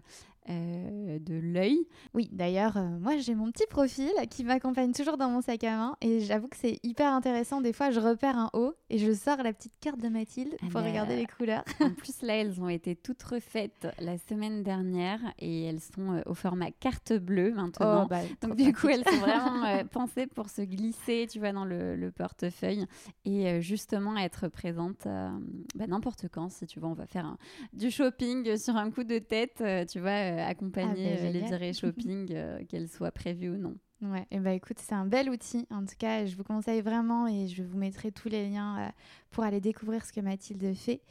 euh, 0.49 1.19
de 1.19 1.35
l'œil. 1.35 1.87
Oui, 2.15 2.29
d'ailleurs, 2.33 2.77
euh, 2.77 2.99
moi 3.01 3.17
j'ai 3.19 3.35
mon 3.35 3.51
petit 3.51 3.67
profil 3.69 4.11
qui 4.31 4.45
m'accompagne 4.45 4.93
toujours 4.93 5.17
dans 5.17 5.29
mon 5.29 5.41
sac 5.41 5.65
à 5.65 5.77
main 5.77 5.97
et 6.01 6.21
j'avoue 6.21 6.49
que 6.49 6.57
c'est 6.57 6.79
hyper 6.83 7.13
intéressant. 7.13 7.61
Des 7.61 7.73
fois, 7.73 7.91
je 7.91 8.01
repère 8.01 8.37
un 8.39 8.51
haut 8.55 8.75
et 8.91 8.99
je 8.99 9.13
sors 9.13 9.43
la 9.43 9.53
petite 9.53 9.79
carte 9.81 10.01
de 10.01 10.09
Mathilde 10.09 10.55
Ah 10.63 10.67
pour 10.71 10.81
bah, 10.81 10.87
regarder 10.89 11.17
les 11.17 11.27
couleurs. 11.27 11.65
En 11.81 11.91
plus, 11.91 12.23
là, 12.23 12.37
elles 12.37 12.61
ont 12.61 12.69
été 12.69 12.97
toutes 12.97 13.23
refaites 13.23 13.87
la 14.01 14.19
semaine 14.19 14.63
dernière 14.63 15.21
et 15.39 15.65
elles 15.65 15.81
sont 15.81 16.13
euh, 16.15 16.23
au 16.27 16.35
format 16.35 16.71
carte 16.71 17.13
bleue 17.13 17.53
maintenant. 17.53 18.07
bah, 18.07 18.21
Donc 18.43 18.57
du 18.57 18.73
coup, 18.73 18.89
elles 18.89 19.05
sont 19.05 19.17
vraiment 19.21 19.85
pensées 19.91 20.27
pour 20.27 20.49
se 20.51 20.63
glisser, 20.63 21.27
tu 21.31 21.39
vois, 21.39 21.53
dans 21.53 21.65
le, 21.65 21.97
le 21.97 22.11
portefeuille 22.11 22.87
et 23.25 23.61
justement 23.61 24.17
être 24.17 24.49
présentes 24.49 25.07
euh, 25.07 25.29
bah, 25.75 25.87
n'importe 25.87 26.27
quand. 26.31 26.49
Si 26.51 26.67
tu 26.67 26.81
vois, 26.81 26.89
on 26.89 26.95
va 26.95 27.07
faire 27.07 27.27
un- 27.27 27.39
du 27.73 27.91
shopping 27.91 28.57
sur 28.57 28.77
un 28.77 28.91
coup 28.91 29.05
de 29.05 29.19
tête, 29.19 29.63
tu 29.91 30.01
vois, 30.01 30.11
accompagner 30.47 31.13
Ah, 31.13 31.23
bah, 31.23 31.29
euh, 31.29 31.33
les 31.33 31.41
virées 31.41 31.73
shopping, 31.75 32.29
euh, 32.33 32.65
qu'elles 32.69 32.89
soient 32.89 33.11
prévues 33.13 33.51
ou 33.51 33.57
non. 33.57 33.77
Ouais, 34.01 34.27
et 34.31 34.39
bah 34.39 34.53
écoute, 34.53 34.79
c'est 34.79 34.95
un 34.95 35.07
bel 35.07 35.29
outil. 35.29 35.67
En 35.71 35.85
tout 35.85 35.97
cas, 35.99 36.25
je 36.25 36.37
vous 36.37 36.45
conseille 36.45 36.81
vraiment 36.83 37.27
et 37.27 37.49
je 37.49 37.65
vous 37.65 37.77
mettrai 37.79 38.13
tous 38.13 38.29
les 38.29 38.49
liens 38.49 38.79
euh, 38.79 38.89
pour 39.31 39.43
aller 39.43 39.61
découvrir 39.61 40.05
ce 40.05 40.13
que 40.13 40.21
Mathilde 40.21 40.73
fait 40.75 41.03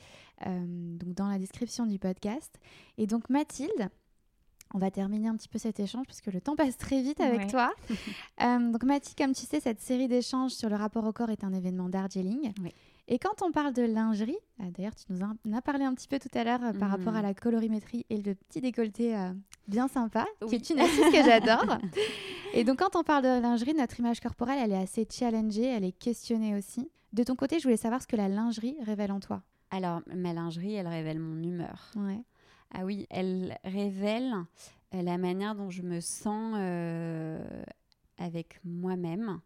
euh, 0.45 0.65
donc 0.97 1.13
dans 1.13 1.27
la 1.27 1.37
description 1.37 1.85
du 1.85 1.99
podcast. 1.99 2.57
Et 2.97 3.05
donc 3.05 3.29
Mathilde, 3.29 3.89
on 4.73 4.79
va 4.79 4.89
terminer 4.89 5.27
un 5.27 5.35
petit 5.35 5.49
peu 5.49 5.59
cet 5.59 5.79
échange 5.81 6.05
parce 6.05 6.21
que 6.21 6.29
le 6.31 6.39
temps 6.39 6.55
passe 6.55 6.77
très 6.77 7.01
vite 7.01 7.19
avec 7.19 7.39
Ouais. 7.41 7.47
toi. 7.47 7.73
Euh, 8.41 8.71
donc 8.71 8.83
Mathilde, 8.83 9.17
comme 9.17 9.33
tu 9.33 9.45
sais, 9.45 9.59
cette 9.59 9.81
série 9.81 10.07
d'échanges 10.07 10.51
sur 10.51 10.69
le 10.69 10.75
rapport 10.75 11.03
au 11.05 11.11
corps 11.11 11.29
est 11.31 11.43
un 11.43 11.51
événement 11.53 11.89
d'Argeling. 11.89 12.53
Oui. 12.61 12.71
Et 13.09 13.19
quand 13.19 13.41
on 13.41 13.51
parle 13.51 13.73
de 13.73 13.83
lingerie, 13.83 14.37
euh, 14.59 14.69
d'ailleurs 14.71 14.95
tu 14.95 15.05
nous 15.09 15.21
en 15.21 15.35
as 15.53 15.61
parlé 15.61 15.85
un 15.85 15.93
petit 15.93 16.07
peu 16.09 16.19
tout 16.19 16.29
à 16.33 16.43
l'heure 16.43 16.63
euh, 16.63 16.73
par 16.73 16.89
Mhm. 16.89 16.95
rapport 16.95 17.15
à 17.15 17.21
la 17.21 17.33
colorimétrie 17.33 18.05
et 18.09 18.21
le 18.21 18.35
petit 18.35 18.59
décolleté 18.59 19.15
euh, 19.15 19.31
bien 19.67 19.87
sympa, 19.87 20.25
qui 20.41 20.47
Oui. 20.47 20.55
est 20.55 20.69
une 20.69 20.79
astuce 20.79 21.09
que 21.11 21.23
j'adore. 21.23 21.77
Et 22.53 22.63
donc, 22.63 22.79
quand 22.79 22.95
on 22.95 23.03
parle 23.03 23.23
de 23.23 23.41
lingerie, 23.41 23.73
notre 23.73 23.99
image 23.99 24.19
corporelle, 24.19 24.57
elle 24.61 24.71
est 24.71 24.81
assez 24.81 25.05
challengée, 25.09 25.65
elle 25.65 25.83
est 25.83 25.91
questionnée 25.91 26.55
aussi. 26.57 26.89
De 27.13 27.23
ton 27.23 27.35
côté, 27.35 27.59
je 27.59 27.63
voulais 27.63 27.77
savoir 27.77 28.01
ce 28.01 28.07
que 28.07 28.15
la 28.15 28.29
lingerie 28.29 28.75
révèle 28.83 29.11
en 29.11 29.19
toi. 29.19 29.41
Alors, 29.69 30.01
ma 30.15 30.33
lingerie, 30.33 30.73
elle 30.75 30.87
révèle 30.87 31.19
mon 31.19 31.43
humeur. 31.43 31.91
Ouais. 31.97 32.21
Ah 32.73 32.83
oui, 32.85 33.05
elle 33.09 33.57
révèle 33.65 34.33
la 34.93 35.17
manière 35.17 35.55
dont 35.55 35.69
je 35.69 35.81
me 35.81 35.99
sens 35.99 36.55
euh, 36.57 37.37
avec 38.17 38.59
moi-même. 38.63 39.39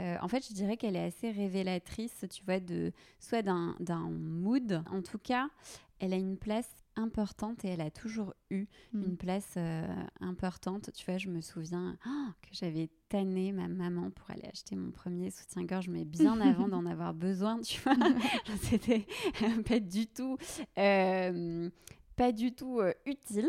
Euh, 0.00 0.16
en 0.22 0.28
fait, 0.28 0.46
je 0.48 0.54
dirais 0.54 0.76
qu'elle 0.76 0.96
est 0.96 1.04
assez 1.04 1.30
révélatrice, 1.30 2.24
tu 2.30 2.42
vois, 2.44 2.58
de 2.60 2.92
soit 3.18 3.42
d'un 3.42 3.76
d'un 3.80 4.08
mood. 4.10 4.82
En 4.90 5.02
tout 5.02 5.18
cas, 5.18 5.48
elle 5.98 6.12
a 6.14 6.16
une 6.16 6.38
place 6.38 6.68
importante 6.96 7.64
et 7.64 7.68
elle 7.68 7.80
a 7.82 7.90
toujours 7.90 8.34
eu 8.50 8.66
Mm. 8.92 9.02
une 9.04 9.16
place 9.16 9.54
euh, 9.56 9.86
importante. 10.20 10.90
Tu 10.94 11.04
vois, 11.06 11.18
je 11.18 11.28
me 11.28 11.40
souviens 11.40 11.96
oh, 12.06 12.28
que 12.42 12.48
j'avais 12.52 12.88
tanné 13.08 13.52
ma 13.52 13.68
maman 13.68 14.10
pour 14.10 14.30
aller 14.30 14.46
acheter 14.52 14.74
mon 14.76 14.90
premier 14.90 15.30
soutien-gorge, 15.30 15.88
mais 15.88 16.04
bien 16.04 16.40
avant 16.40 16.68
d'en 16.68 16.86
avoir 16.86 17.14
besoin, 17.14 17.60
tu 17.60 17.80
vois. 17.82 17.94
C'était 18.62 19.06
pas 19.68 19.80
du 19.80 20.06
tout... 20.06 20.36
euh, 20.78 21.68
pas 22.16 22.32
du 22.32 22.52
tout 22.52 22.80
euh, 22.80 22.92
utile, 23.06 23.48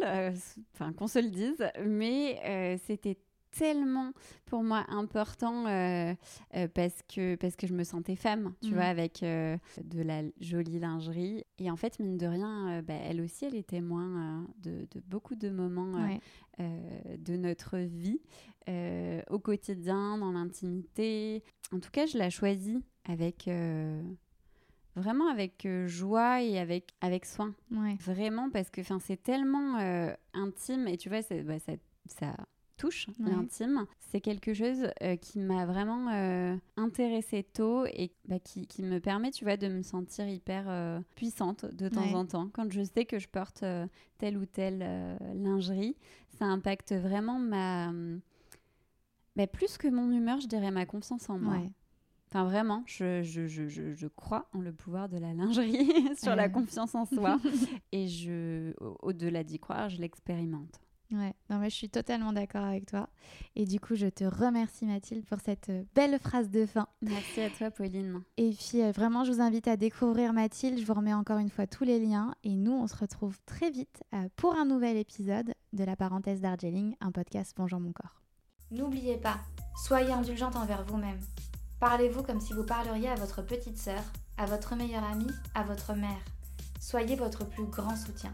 enfin 0.74 0.93
qu'on 0.93 1.08
se 1.08 1.20
le 1.20 1.30
dise, 1.30 1.62
mais 1.86 2.80
c'était 2.86 3.18
tellement 3.52 4.14
pour 4.45 4.64
moi 4.64 4.86
important 4.89 5.68
euh, 5.68 6.14
euh, 6.56 6.68
parce 6.74 7.02
que 7.14 7.36
parce 7.36 7.56
que 7.56 7.68
je 7.68 7.74
me 7.74 7.84
sentais 7.84 8.16
femme, 8.16 8.54
tu 8.62 8.70
Mhm. 8.70 8.74
vois, 8.76 8.86
avec 8.86 9.24
euh, 9.24 9.58
de 9.84 10.02
la 10.02 10.22
jolie 10.39 10.80
lingerie. 10.80 11.43
Et 11.60 11.70
en 11.70 11.76
fait, 11.76 11.99
mine 11.99 12.18
de 12.18 12.26
rien, 12.26 12.82
bah, 12.82 12.93
elle 12.93 13.22
aussi, 13.22 13.45
elle 13.45 13.56
est 13.56 13.68
témoin 13.68 14.45
de, 14.64 14.88
de 14.91 15.02
beaucoup 15.08 15.36
de 15.36 15.49
moments 15.49 15.91
Ouais. 15.91 16.20
de 16.60 17.36
notre 17.38 17.78
vie 17.78 18.20
au 19.30 19.39
quotidien, 19.39 20.18
dans 20.18 20.32
l'intimité. 20.32 21.43
En 21.74 21.80
tout 21.80 21.91
cas, 21.91 22.06
je 22.06 22.18
la 22.18 22.30
choisis 22.30 22.78
avec 23.06 23.47
vraiment 24.95 25.28
avec 25.30 25.66
euh, 25.66 25.88
joie 25.88 26.41
et 26.41 26.60
avec 26.60 26.93
avec 27.02 27.26
soin. 27.26 27.54
Ouais. 27.72 27.95
Vraiment 28.02 28.49
parce 28.49 28.70
que 28.70 28.82
c'est 28.99 29.22
tellement 29.22 29.78
euh, 29.80 30.14
intime 30.34 30.88
et 30.88 30.97
tu 30.97 31.10
vois 31.10 31.22
bah, 31.45 31.60
ça, 31.60 31.74
ça 32.08 32.36
touche 32.82 33.07
Ouais. 33.19 33.32
l'intime. 33.32 33.86
C'est 33.99 34.21
quelque 34.21 34.53
chose 34.53 34.88
euh, 35.03 35.15
qui 35.15 35.39
m'a 35.39 35.65
vraiment 35.65 36.09
euh, 36.11 36.55
intéressée 36.77 37.43
tôt 37.43 37.86
et 37.86 38.11
bah, 38.27 38.39
qui, 38.39 38.67
qui 38.67 38.82
me 38.84 38.99
permet 38.99 39.32
tu 39.32 39.43
vois 39.45 39.57
de 39.57 39.67
me 39.67 39.82
sentir 39.84 40.27
hyper 40.27 40.65
euh, 40.67 40.99
puissante 41.15 41.65
de 41.65 41.88
temps 41.89 42.01
Ouais. 42.01 42.15
en 42.15 42.25
temps 42.25 42.49
quand 42.53 42.71
je 42.71 42.82
sais 42.84 43.05
que 43.05 43.19
je 43.19 43.27
porte 43.29 43.63
euh, 43.63 43.86
telle 44.17 44.38
ou 44.38 44.45
telle 44.45 44.79
lingerie. 45.36 45.95
Ça 46.39 46.45
impacte 46.45 46.91
vraiment 46.93 47.38
ma 47.39 47.91
bah, 49.36 49.47
plus 49.47 49.77
que 49.77 49.88
mon 49.88 50.11
humeur, 50.11 50.39
je 50.41 50.47
dirais 50.47 50.71
ma 50.71 50.86
confiance 50.86 51.29
en 51.29 51.38
moi. 51.39 51.55
Ouais. 51.57 51.71
Enfin, 52.29 52.45
vraiment, 52.45 52.84
je, 52.86 53.21
je, 53.23 53.45
je, 53.47 53.67
je, 53.67 54.07
crois 54.07 54.47
en 54.53 54.59
le 54.61 54.71
pouvoir 54.71 55.09
de 55.09 55.17
la 55.17 55.34
lingerie 55.34 55.89
sur 56.17 56.36
la 56.36 56.47
confiance 56.49 56.95
en 56.95 57.05
soi. 57.05 57.39
Et 57.91 58.07
je, 58.07 58.71
au- 58.84 58.97
au-delà 59.01 59.43
d'y 59.43 59.59
croire, 59.59 59.89
je 59.89 59.99
l'expérimente. 59.99 60.79
Ouais. 61.12 61.34
Non, 61.49 61.57
mais 61.57 61.70
je 61.70 61.76
suis 61.76 61.89
totalement 61.89 62.32
d'accord 62.32 62.64
avec 62.64 62.86
toi. 62.86 63.09
Et 63.55 63.66
du 63.66 63.80
coup, 63.80 63.95
je 63.95 64.07
te 64.07 64.24
remercie, 64.24 64.86
Mathilde, 64.86 65.26
pour 65.26 65.39
cette 65.43 65.70
euh, 65.70 65.84
belle 65.93 66.18
phrase 66.20 66.49
de 66.49 66.66
fin. 66.66 66.88
Merci 67.01 67.41
à 67.41 67.49
toi, 67.49 67.70
Pauline. 67.70 68.22
Et 68.38 68.51
puis, 68.51 68.82
euh, 68.82 68.91
vraiment, 68.91 69.26
je 69.26 69.32
vous 69.32 69.41
invite 69.41 69.68
à 69.68 69.76
découvrir 69.76 70.32
Mathilde. 70.32 70.80
Je 70.80 70.86
vous 70.86 70.93
remets 70.93 71.14
encore 71.14 71.39
une 71.39 71.49
fois 71.49 71.68
tous 71.68 71.84
les 71.84 71.99
liens. 71.99 72.34
Et 72.43 72.55
nous, 72.55 72.72
on 72.72 72.88
se 72.88 72.95
retrouve 72.95 73.38
très 73.45 73.70
vite 73.70 74.03
euh, 74.14 74.30
pour 74.38 74.55
un 74.55 74.66
nouvel 74.66 74.97
épisode 74.97 75.53
de 75.74 75.84
La 75.84 75.95
parenthèse 75.95 76.39
d'Argeling, 76.39 76.95
un 77.01 77.12
podcast 77.12 77.53
Bonjour 77.57 77.80
mon 77.80 77.91
corps. 77.91 78.22
N'oubliez 78.72 79.18
pas, 79.18 79.38
soyez 79.76 80.14
indulgente 80.14 80.55
envers 80.55 80.86
vous-même. 80.86 81.20
Parlez-vous 81.82 82.24
comme 82.24 82.39
si 82.39 82.53
vous 82.53 82.64
parleriez 82.64 83.09
à 83.09 83.16
votre 83.16 83.41
petite 83.41 83.78
sœur, 83.78 84.01
à 84.38 84.45
votre 84.45 84.76
meilleure 84.76 85.03
amie, 85.03 85.32
à 85.55 85.64
votre 85.64 85.93
mère. 85.93 86.24
Soyez 86.80 87.16
votre 87.16 87.45
plus 87.45 87.66
grand 87.66 87.95
soutien. 87.95 88.34